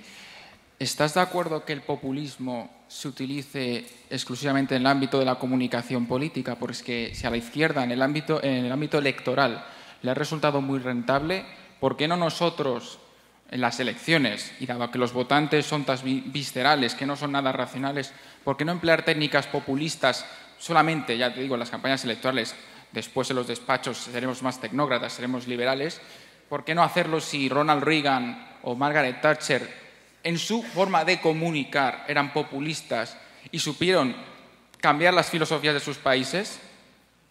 ¿Estás 0.78 1.14
de 1.14 1.20
acuerdo 1.20 1.64
que 1.64 1.72
el 1.72 1.82
populismo 1.82 2.70
se 2.86 3.08
utilice 3.08 3.86
exclusivamente 4.08 4.76
en 4.76 4.82
el 4.82 4.86
ámbito 4.86 5.18
de 5.18 5.24
la 5.24 5.34
comunicación 5.34 6.06
política? 6.06 6.54
Porque 6.54 6.72
es 6.72 6.82
que 6.82 7.14
si 7.14 7.26
a 7.26 7.30
la 7.30 7.38
izquierda, 7.38 7.82
en 7.82 7.90
el 7.90 8.02
ámbito, 8.02 8.42
en 8.42 8.66
el 8.66 8.72
ámbito 8.72 8.98
electoral, 8.98 9.64
le 10.00 10.10
ha 10.12 10.14
resultado 10.14 10.60
muy 10.60 10.78
rentable, 10.78 11.44
¿por 11.80 11.96
qué 11.96 12.06
no 12.06 12.16
nosotros 12.16 13.00
en 13.52 13.60
las 13.60 13.78
elecciones, 13.80 14.50
y 14.60 14.66
dado 14.66 14.90
que 14.90 14.98
los 14.98 15.12
votantes 15.12 15.66
son 15.66 15.84
tan 15.84 15.98
viscerales, 16.32 16.94
que 16.94 17.04
no 17.04 17.16
son 17.16 17.32
nada 17.32 17.52
racionales, 17.52 18.10
¿por 18.44 18.56
qué 18.56 18.64
no 18.64 18.72
emplear 18.72 19.04
técnicas 19.04 19.46
populistas 19.46 20.24
solamente, 20.58 21.18
ya 21.18 21.32
te 21.32 21.42
digo, 21.42 21.54
en 21.54 21.60
las 21.60 21.70
campañas 21.70 22.02
electorales, 22.02 22.54
después 22.92 23.28
en 23.28 23.36
los 23.36 23.46
despachos 23.46 23.98
seremos 23.98 24.42
más 24.42 24.58
tecnócratas, 24.58 25.12
seremos 25.12 25.46
liberales, 25.46 26.00
¿por 26.48 26.64
qué 26.64 26.74
no 26.74 26.82
hacerlo 26.82 27.20
si 27.20 27.50
Ronald 27.50 27.82
Reagan 27.82 28.56
o 28.62 28.74
Margaret 28.74 29.20
Thatcher 29.20 29.68
en 30.24 30.38
su 30.38 30.62
forma 30.62 31.04
de 31.04 31.20
comunicar 31.20 32.06
eran 32.08 32.32
populistas 32.32 33.18
y 33.50 33.58
supieron 33.58 34.16
cambiar 34.80 35.12
las 35.12 35.28
filosofías 35.28 35.74
de 35.74 35.80
sus 35.80 35.98
países? 35.98 36.58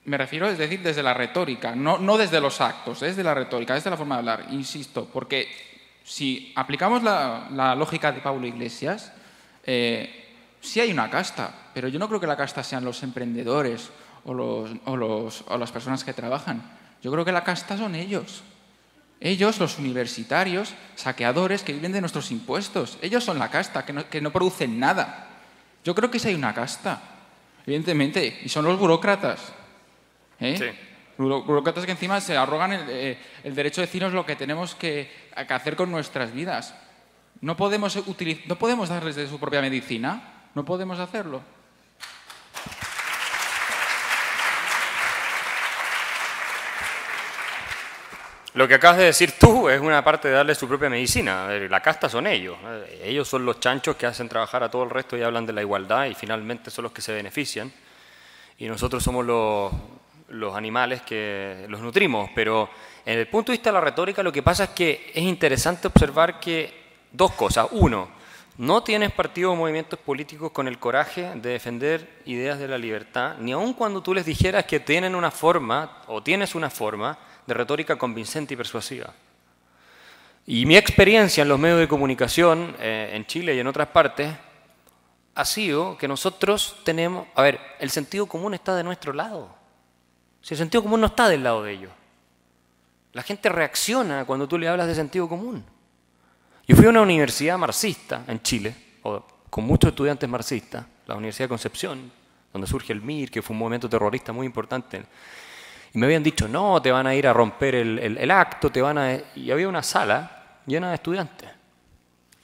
Me 0.05 0.17
refiero, 0.17 0.47
es 0.47 0.59
decir, 0.59 0.82
desde 0.82 1.01
la 1.01 1.15
retórica, 1.15 1.76
no, 1.76 1.97
no 1.97 2.17
desde 2.17 2.39
los 2.39 2.61
actos, 2.61 2.99
desde 2.99 3.24
la 3.24 3.34
retórica, 3.34 3.74
desde 3.74 3.89
la 3.89 3.97
forma 3.97 4.15
de 4.15 4.19
hablar, 4.19 4.45
insisto, 4.51 5.07
porque 5.11 5.70
si 6.03 6.51
aplicamos 6.55 7.03
la, 7.03 7.47
la 7.51 7.75
lógica 7.75 8.11
de 8.11 8.21
Pablo 8.21 8.47
Iglesias, 8.47 9.11
eh, 9.65 10.25
sí 10.61 10.79
hay 10.79 10.91
una 10.91 11.09
casta, 11.09 11.53
pero 11.73 11.87
yo 11.87 11.99
no 11.99 12.07
creo 12.07 12.19
que 12.19 12.27
la 12.27 12.37
casta 12.37 12.63
sean 12.63 12.83
los 12.85 13.03
emprendedores 13.03 13.89
o, 14.25 14.33
los, 14.33 14.71
o, 14.85 14.97
los, 14.97 15.43
o 15.47 15.57
las 15.57 15.71
personas 15.71 16.03
que 16.03 16.13
trabajan. 16.13 16.61
Yo 17.01 17.11
creo 17.11 17.25
que 17.25 17.31
la 17.31 17.43
casta 17.43 17.77
son 17.77 17.95
ellos. 17.95 18.43
Ellos, 19.19 19.59
los 19.59 19.77
universitarios, 19.77 20.73
saqueadores 20.95 21.61
que 21.63 21.73
viven 21.73 21.91
de 21.91 22.01
nuestros 22.01 22.31
impuestos. 22.31 22.97
Ellos 23.03 23.23
son 23.23 23.37
la 23.37 23.49
casta, 23.51 23.85
que 23.85 23.93
no, 23.93 24.09
que 24.09 24.19
no 24.21 24.31
producen 24.31 24.79
nada. 24.79 25.27
Yo 25.83 25.93
creo 25.93 26.09
que 26.09 26.17
sí 26.19 26.29
hay 26.29 26.35
una 26.35 26.53
casta, 26.55 27.01
evidentemente, 27.65 28.39
y 28.43 28.49
son 28.49 28.65
los 28.65 28.79
burócratas. 28.79 29.53
¿eh? 30.39 30.55
Sí. 30.57 30.65
Buró- 31.17 31.43
Burócratas 31.43 31.85
que 31.85 31.91
encima 31.91 32.19
se 32.19 32.35
arrogan 32.35 32.73
el, 32.73 32.81
eh, 32.89 33.17
el 33.43 33.53
derecho 33.53 33.81
de 33.81 33.87
decirnos 33.87 34.11
lo 34.13 34.25
que 34.25 34.35
tenemos 34.35 34.73
que 34.73 35.09
hacer 35.36 35.75
con 35.75 35.91
nuestras 35.91 36.34
vidas. 36.34 36.75
No 37.41 37.57
podemos, 37.57 37.95
utiliz- 38.07 38.45
no 38.45 38.57
podemos 38.57 38.89
darles 38.89 39.15
de 39.15 39.27
su 39.27 39.39
propia 39.39 39.61
medicina, 39.61 40.49
no 40.53 40.63
podemos 40.65 40.99
hacerlo. 40.99 41.41
Lo 48.53 48.67
que 48.67 48.73
acabas 48.75 48.97
de 48.97 49.05
decir 49.05 49.32
tú 49.39 49.69
es 49.69 49.79
una 49.79 50.03
parte 50.03 50.27
de 50.27 50.34
darle 50.34 50.55
su 50.55 50.67
propia 50.67 50.89
medicina. 50.89 51.47
La 51.47 51.79
casta 51.79 52.09
son 52.09 52.27
ellos. 52.27 52.57
Ellos 53.01 53.27
son 53.27 53.45
los 53.45 53.61
chanchos 53.61 53.95
que 53.95 54.05
hacen 54.05 54.27
trabajar 54.27 54.61
a 54.61 54.69
todo 54.69 54.84
el 54.84 54.89
resto 54.89 55.15
y 55.15 55.21
hablan 55.23 55.45
de 55.45 55.53
la 55.53 55.61
igualdad 55.61 56.05
y 56.07 56.15
finalmente 56.15 56.69
son 56.69 56.84
los 56.84 56.91
que 56.91 57.01
se 57.01 57.13
benefician. 57.13 57.71
Y 58.57 58.67
nosotros 58.67 59.01
somos 59.01 59.25
los, 59.25 59.71
los 60.32 60.55
animales 60.55 61.01
que 61.01 61.65
los 61.69 61.82
nutrimos. 61.82 62.29
Pero 62.36 62.69
en 63.05 63.19
el 63.19 63.27
punto 63.27 63.51
de 63.51 63.57
vista 63.57 63.69
de 63.69 63.73
la 63.73 63.82
retórica 63.82 64.23
lo 64.23 64.32
que 64.32 64.43
pasa 64.43 64.65
es 64.65 64.69
que 64.71 65.11
es 65.13 65.23
interesante 65.23 65.88
observar 65.88 66.39
que 66.39 66.73
dos 67.11 67.32
cosas. 67.32 67.67
Uno, 67.71 68.09
no 68.57 68.84
tienes 68.84 69.11
partidos 69.11 69.53
o 69.53 69.55
movimientos 69.55 69.97
políticos 69.99 70.51
con 70.51 70.67
el 70.67 70.77
coraje 70.77 71.32
de 71.36 71.49
defender 71.49 72.21
ideas 72.25 72.59
de 72.59 72.67
la 72.67 72.77
libertad, 72.77 73.38
ni 73.39 73.53
aun 73.53 73.73
cuando 73.73 74.01
tú 74.01 74.13
les 74.13 74.25
dijeras 74.25 74.65
que 74.65 74.79
tienen 74.79 75.15
una 75.15 75.32
forma 75.32 76.03
o 76.07 76.21
tienes 76.21 76.53
una 76.55 76.69
forma 76.69 77.17
de 77.47 77.53
retórica 77.53 77.97
convincente 77.97 78.53
y 78.53 78.57
persuasiva. 78.57 79.13
Y 80.45 80.65
mi 80.65 80.75
experiencia 80.75 81.43
en 81.43 81.49
los 81.49 81.59
medios 81.59 81.79
de 81.79 81.88
comunicación 81.88 82.75
eh, 82.79 83.11
en 83.13 83.25
Chile 83.25 83.55
y 83.55 83.59
en 83.59 83.67
otras 83.67 83.88
partes 83.88 84.34
ha 85.34 85.45
sido 85.45 85.97
que 85.97 86.07
nosotros 86.07 86.77
tenemos, 86.84 87.27
a 87.36 87.43
ver, 87.43 87.59
el 87.79 87.89
sentido 87.89 88.25
común 88.25 88.53
está 88.53 88.75
de 88.75 88.84
nuestro 88.84 89.13
lado. 89.13 89.61
Si 90.41 90.53
el 90.53 90.57
sentido 90.57 90.83
común 90.83 91.01
no 91.01 91.07
está 91.07 91.29
del 91.29 91.43
lado 91.43 91.63
de 91.63 91.73
ellos. 91.73 91.91
La 93.13 93.23
gente 93.23 93.49
reacciona 93.49 94.25
cuando 94.25 94.47
tú 94.47 94.57
le 94.57 94.67
hablas 94.67 94.87
de 94.87 94.95
sentido 94.95 95.27
común. 95.27 95.63
Yo 96.67 96.75
fui 96.75 96.85
a 96.85 96.89
una 96.89 97.01
universidad 97.01 97.57
marxista 97.57 98.23
en 98.27 98.41
Chile, 98.41 98.75
con 99.49 99.65
muchos 99.65 99.89
estudiantes 99.89 100.29
marxistas, 100.29 100.85
la 101.07 101.15
Universidad 101.15 101.45
de 101.45 101.49
Concepción, 101.49 102.11
donde 102.53 102.67
surge 102.67 102.93
el 102.93 103.01
MIR, 103.01 103.29
que 103.29 103.41
fue 103.41 103.53
un 103.53 103.59
movimiento 103.59 103.89
terrorista 103.89 104.31
muy 104.31 104.45
importante. 104.45 105.03
Y 105.93 105.97
me 105.97 106.05
habían 106.05 106.23
dicho, 106.23 106.47
no, 106.47 106.81
te 106.81 106.91
van 106.91 107.05
a 107.07 107.15
ir 107.15 107.27
a 107.27 107.33
romper 107.33 107.75
el 107.75 108.31
acto, 108.31 108.69
te 108.69 108.81
van 108.81 108.97
a... 108.97 109.17
Y 109.35 109.51
había 109.51 109.67
una 109.67 109.83
sala 109.83 110.59
llena 110.65 110.89
de 110.89 110.95
estudiantes. 110.95 111.49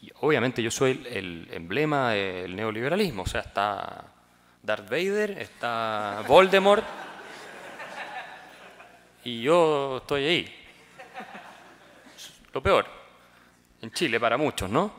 Y 0.02 0.12
obviamente 0.20 0.62
yo 0.62 0.70
soy 0.70 0.92
el, 0.92 1.08
el 1.08 1.48
emblema 1.54 2.12
del 2.12 2.56
neoliberalismo, 2.56 3.24
o 3.24 3.28
sea, 3.28 3.42
está 3.42 4.06
Darth 4.62 4.90
Vader, 4.90 5.32
está 5.40 6.24
Voldemort, 6.28 6.84
y 9.28 9.42
yo 9.42 9.98
estoy 9.98 10.24
ahí. 10.24 10.56
Lo 12.54 12.64
peor, 12.64 12.86
en 13.82 13.92
Chile 13.92 14.22
para 14.22 14.38
muchos, 14.38 14.70
¿no? 14.70 14.90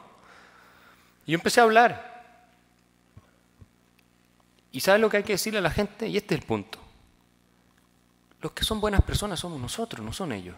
Y 1.24 1.32
yo 1.32 1.36
empecé 1.36 1.60
a 1.60 1.62
hablar. 1.62 2.36
¿Y 4.70 4.80
sabes 4.80 5.00
lo 5.00 5.08
que 5.08 5.16
hay 5.16 5.22
que 5.22 5.32
decirle 5.32 5.60
a 5.60 5.62
la 5.62 5.70
gente? 5.70 6.08
Y 6.08 6.18
este 6.18 6.34
es 6.34 6.42
el 6.42 6.46
punto. 6.46 6.78
Los 8.42 8.52
que 8.52 8.64
son 8.64 8.82
buenas 8.82 9.00
personas 9.00 9.40
somos 9.40 9.58
nosotros, 9.58 10.04
no 10.04 10.12
son 10.12 10.32
ellos. 10.32 10.56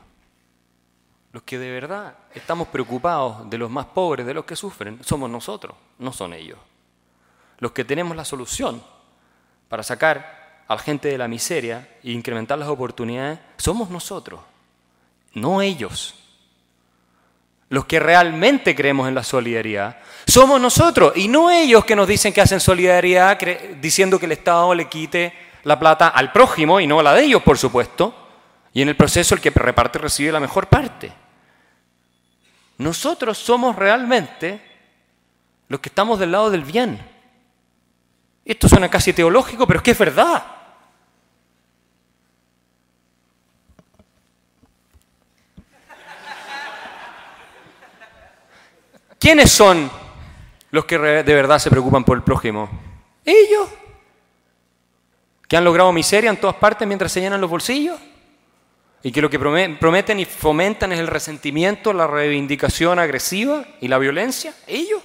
Los 1.31 1.45
que 1.45 1.57
de 1.57 1.71
verdad 1.71 2.17
estamos 2.35 2.67
preocupados 2.67 3.49
de 3.49 3.57
los 3.57 3.71
más 3.71 3.87
pobres, 3.87 4.27
de 4.27 4.35
los 4.35 4.47
que 4.47 4.57
sufren, 4.57 4.99
somos 5.05 5.31
nosotros, 5.31 5.77
no 6.01 6.13
son 6.13 6.33
ellos. 6.33 6.59
Los 7.59 7.71
que 7.71 7.85
tenemos 7.85 8.17
la 8.17 8.25
solución 8.25 8.83
para 9.69 9.85
sacar 9.85 10.40
a 10.71 10.77
la 10.77 10.81
gente 10.81 11.09
de 11.09 11.19
la 11.19 11.27
miseria 11.27 11.89
e 12.05 12.13
incrementar 12.13 12.57
las 12.57 12.69
oportunidades, 12.69 13.41
somos 13.57 13.91
nosotros, 13.91 14.39
no 15.35 15.61
ellos. 15.61 16.15
Los 17.71 17.87
que 17.87 17.99
realmente 17.99 18.77
creemos 18.77 19.09
en 19.09 19.17
la 19.17 19.25
solidaridad, 19.25 19.99
somos 20.29 20.61
nosotros 20.61 21.15
y 21.17 21.27
no 21.27 21.51
ellos 21.51 21.85
que 21.85 21.97
nos 21.97 22.07
dicen 22.07 22.33
que 22.33 22.41
hacen 22.41 22.61
solidaridad 22.61 23.37
diciendo 23.81 24.21
que 24.21 24.27
el 24.27 24.33
Estado 24.33 24.73
le 24.73 24.89
quite 24.89 25.33
la 25.65 25.77
plata 25.77 26.07
al 26.07 26.31
prójimo 26.31 26.79
y 26.79 26.87
no 26.87 27.03
la 27.03 27.15
de 27.15 27.25
ellos, 27.25 27.43
por 27.43 27.59
supuesto. 27.59 28.15
Y 28.73 28.83
en 28.83 28.91
el 28.91 28.97
proceso 28.97 29.35
el 29.35 29.41
que 29.41 29.51
reparte 29.51 29.99
recibe 29.99 30.31
la 30.31 30.39
mejor 30.39 30.69
parte. 30.69 31.13
Nosotros 32.79 33.37
somos 33.39 33.75
realmente 33.75 34.63
los 35.67 35.81
que 35.81 35.89
estamos 35.89 36.21
del 36.21 36.31
lado 36.31 36.49
del 36.49 36.63
bien. 36.63 37.05
Esto 38.45 38.69
suena 38.69 38.89
casi 38.89 39.13
teológico, 39.13 39.67
pero 39.67 39.79
es 39.79 39.83
que 39.83 39.91
es 39.91 39.99
verdad. 39.99 40.60
¿Quiénes 49.21 49.53
son 49.53 49.91
los 50.71 50.85
que 50.87 50.99
de 50.99 51.35
verdad 51.35 51.59
se 51.59 51.71
preocupan 51.71 52.03
por 52.03 52.17
el 52.17 52.25
prójimo? 52.25 52.69
Ellos. 53.25 53.69
Que 55.47 55.57
han 55.59 55.65
logrado 55.65 55.93
miseria 55.93 56.31
en 56.31 56.41
todas 56.41 56.57
partes 56.57 56.89
mientras 56.89 57.13
se 57.13 57.21
llenan 57.21 57.41
los 57.41 57.51
bolsillos. 57.51 58.01
Y 59.03 59.13
que 59.13 59.21
lo 59.21 59.29
que 59.29 59.39
prome- 59.39 59.79
prometen 59.79 60.21
y 60.21 60.25
fomentan 60.25 60.93
es 60.93 60.99
el 60.99 61.07
resentimiento, 61.07 61.93
la 61.93 62.07
reivindicación 62.07 62.99
agresiva 62.99 63.65
y 63.81 63.89
la 63.89 63.99
violencia. 63.99 64.55
Ellos. 64.67 65.03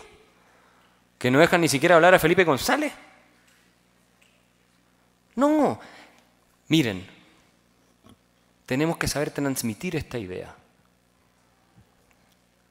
Que 1.17 1.29
no 1.29 1.39
dejan 1.39 1.59
ni 1.61 1.67
siquiera 1.67 1.95
hablar 1.95 2.13
a 2.15 2.19
Felipe 2.19 2.45
González. 2.45 2.93
No. 5.35 5.77
Miren, 6.69 7.05
tenemos 8.65 8.95
que 8.97 9.09
saber 9.09 9.31
transmitir 9.31 9.97
esta 9.97 10.17
idea. 10.17 10.55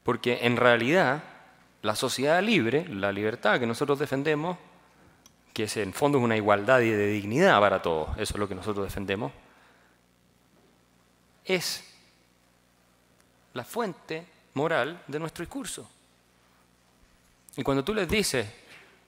Porque 0.05 0.38
en 0.42 0.57
realidad 0.57 1.22
la 1.85 1.95
sociedad 1.95 2.43
libre, 2.43 2.89
la 2.89 3.12
libertad 3.12 3.61
que 3.61 3.66
nosotros 3.66 3.99
defendemos, 3.99 4.57
que 5.53 5.64
es, 5.64 5.76
en 5.76 5.93
fondo 5.93 6.16
es 6.16 6.24
una 6.24 6.35
igualdad 6.35 6.80
y 6.80 6.89
de 6.89 7.09
dignidad 7.09 7.61
para 7.61 7.82
todos, 7.82 8.09
eso 8.16 8.35
es 8.35 8.41
lo 8.41 8.49
que 8.49 8.55
nosotros 8.55 8.87
defendemos, 8.87 9.30
es 11.45 11.85
la 13.53 13.64
fuente 13.64 14.26
moral 14.55 15.03
de 15.07 15.18
nuestro 15.18 15.43
discurso. 15.43 15.87
Y 17.55 17.62
cuando 17.62 17.85
tú 17.85 17.93
les 17.93 18.09
dices 18.09 18.49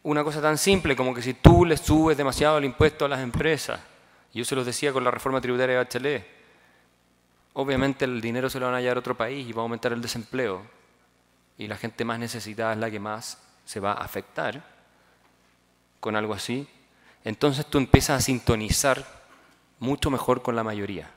una 0.03 0.23
cosa 0.23 0.43
tan 0.43 0.59
simple 0.59 0.95
como 0.95 1.15
que 1.15 1.23
si 1.23 1.33
tú 1.33 1.65
le 1.65 1.79
subes 1.79 2.19
demasiado 2.19 2.59
el 2.59 2.67
impuesto 2.67 3.07
a 3.07 3.09
las 3.09 3.21
empresas, 3.21 3.81
yo 4.35 4.45
se 4.45 4.55
los 4.55 4.67
decía 4.67 4.93
con 4.93 5.03
la 5.03 5.11
reforma 5.11 5.41
tributaria 5.41 5.79
de 5.79 5.83
Bachelet, 5.83 6.27
obviamente 7.55 8.05
el 8.05 8.21
dinero 8.21 8.51
se 8.51 8.61
lo 8.61 8.67
van 8.67 8.75
a 8.75 8.83
llevar 8.83 8.99
a 8.99 9.01
otro 9.01 9.17
país 9.17 9.49
y 9.49 9.53
va 9.55 9.63
a 9.63 9.65
aumentar 9.65 9.95
el 9.95 10.03
desempleo, 10.03 10.76
y 11.59 11.67
la 11.67 11.77
gente 11.77 12.05
más 12.05 12.19
necesitada 12.19 12.73
es 12.73 12.79
la 12.79 12.91
que 12.91 13.01
más 13.01 13.39
se 13.65 13.81
va 13.81 13.93
a 13.93 14.05
afectar 14.05 14.63
con 16.01 16.17
algo 16.17 16.35
así, 16.35 16.69
entonces 17.25 17.67
tú 17.67 17.79
empiezas 17.79 18.19
a 18.19 18.25
sintonizar 18.25 19.05
mucho 19.81 20.11
mejor 20.11 20.43
con 20.43 20.55
la 20.55 20.63
mayoría. 20.63 21.11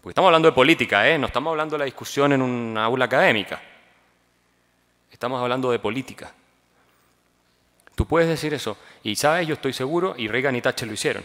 Porque 0.00 0.12
estamos 0.12 0.28
hablando 0.28 0.48
de 0.48 0.54
política, 0.54 1.08
¿eh? 1.08 1.18
no 1.18 1.26
estamos 1.26 1.50
hablando 1.50 1.74
de 1.74 1.80
la 1.80 1.84
discusión 1.84 2.32
en 2.32 2.42
una 2.42 2.84
aula 2.84 3.06
académica. 3.06 3.60
Estamos 5.10 5.42
hablando 5.42 5.70
de 5.70 5.80
política. 5.80 6.32
Tú 7.96 8.06
puedes 8.06 8.28
decir 8.28 8.54
eso. 8.54 8.78
Y 9.02 9.16
sabes, 9.16 9.48
yo 9.48 9.54
estoy 9.54 9.72
seguro, 9.72 10.14
y 10.16 10.28
Reagan 10.28 10.54
y 10.54 10.62
Thatcher 10.62 10.86
lo 10.86 10.94
hicieron. 10.94 11.24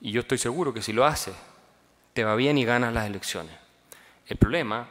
Y 0.00 0.10
yo 0.10 0.22
estoy 0.22 0.38
seguro 0.38 0.74
que 0.74 0.82
si 0.82 0.92
lo 0.92 1.04
haces, 1.04 1.34
te 2.12 2.24
va 2.24 2.34
bien 2.34 2.58
y 2.58 2.64
ganas 2.64 2.92
las 2.92 3.06
elecciones. 3.06 3.54
El 4.26 4.36
problema 4.36 4.88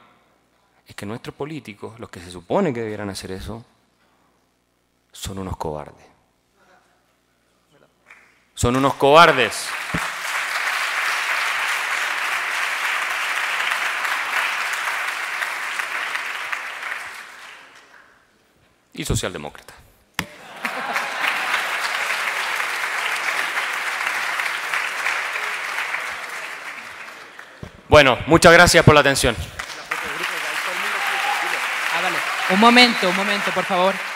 es 0.87 0.95
que 0.95 1.05
nuestros 1.05 1.35
políticos, 1.35 1.99
los 1.99 2.09
que 2.09 2.19
se 2.19 2.31
supone 2.31 2.73
que 2.73 2.81
debieran 2.81 3.09
hacer 3.09 3.31
eso, 3.31 3.63
son 5.11 5.39
unos 5.39 5.57
cobardes. 5.57 6.05
Son 8.53 8.75
unos 8.75 8.93
cobardes. 8.95 9.69
Y 18.93 19.05
socialdemócrata. 19.05 19.73
Bueno, 27.91 28.17
muchas 28.27 28.53
gracias 28.53 28.85
por 28.85 28.93
la 28.93 29.01
atención. 29.01 29.35
Un 32.51 32.59
momento, 32.59 33.07
un 33.07 33.15
momento, 33.15 33.49
por 33.51 33.63
favor. 33.63 34.10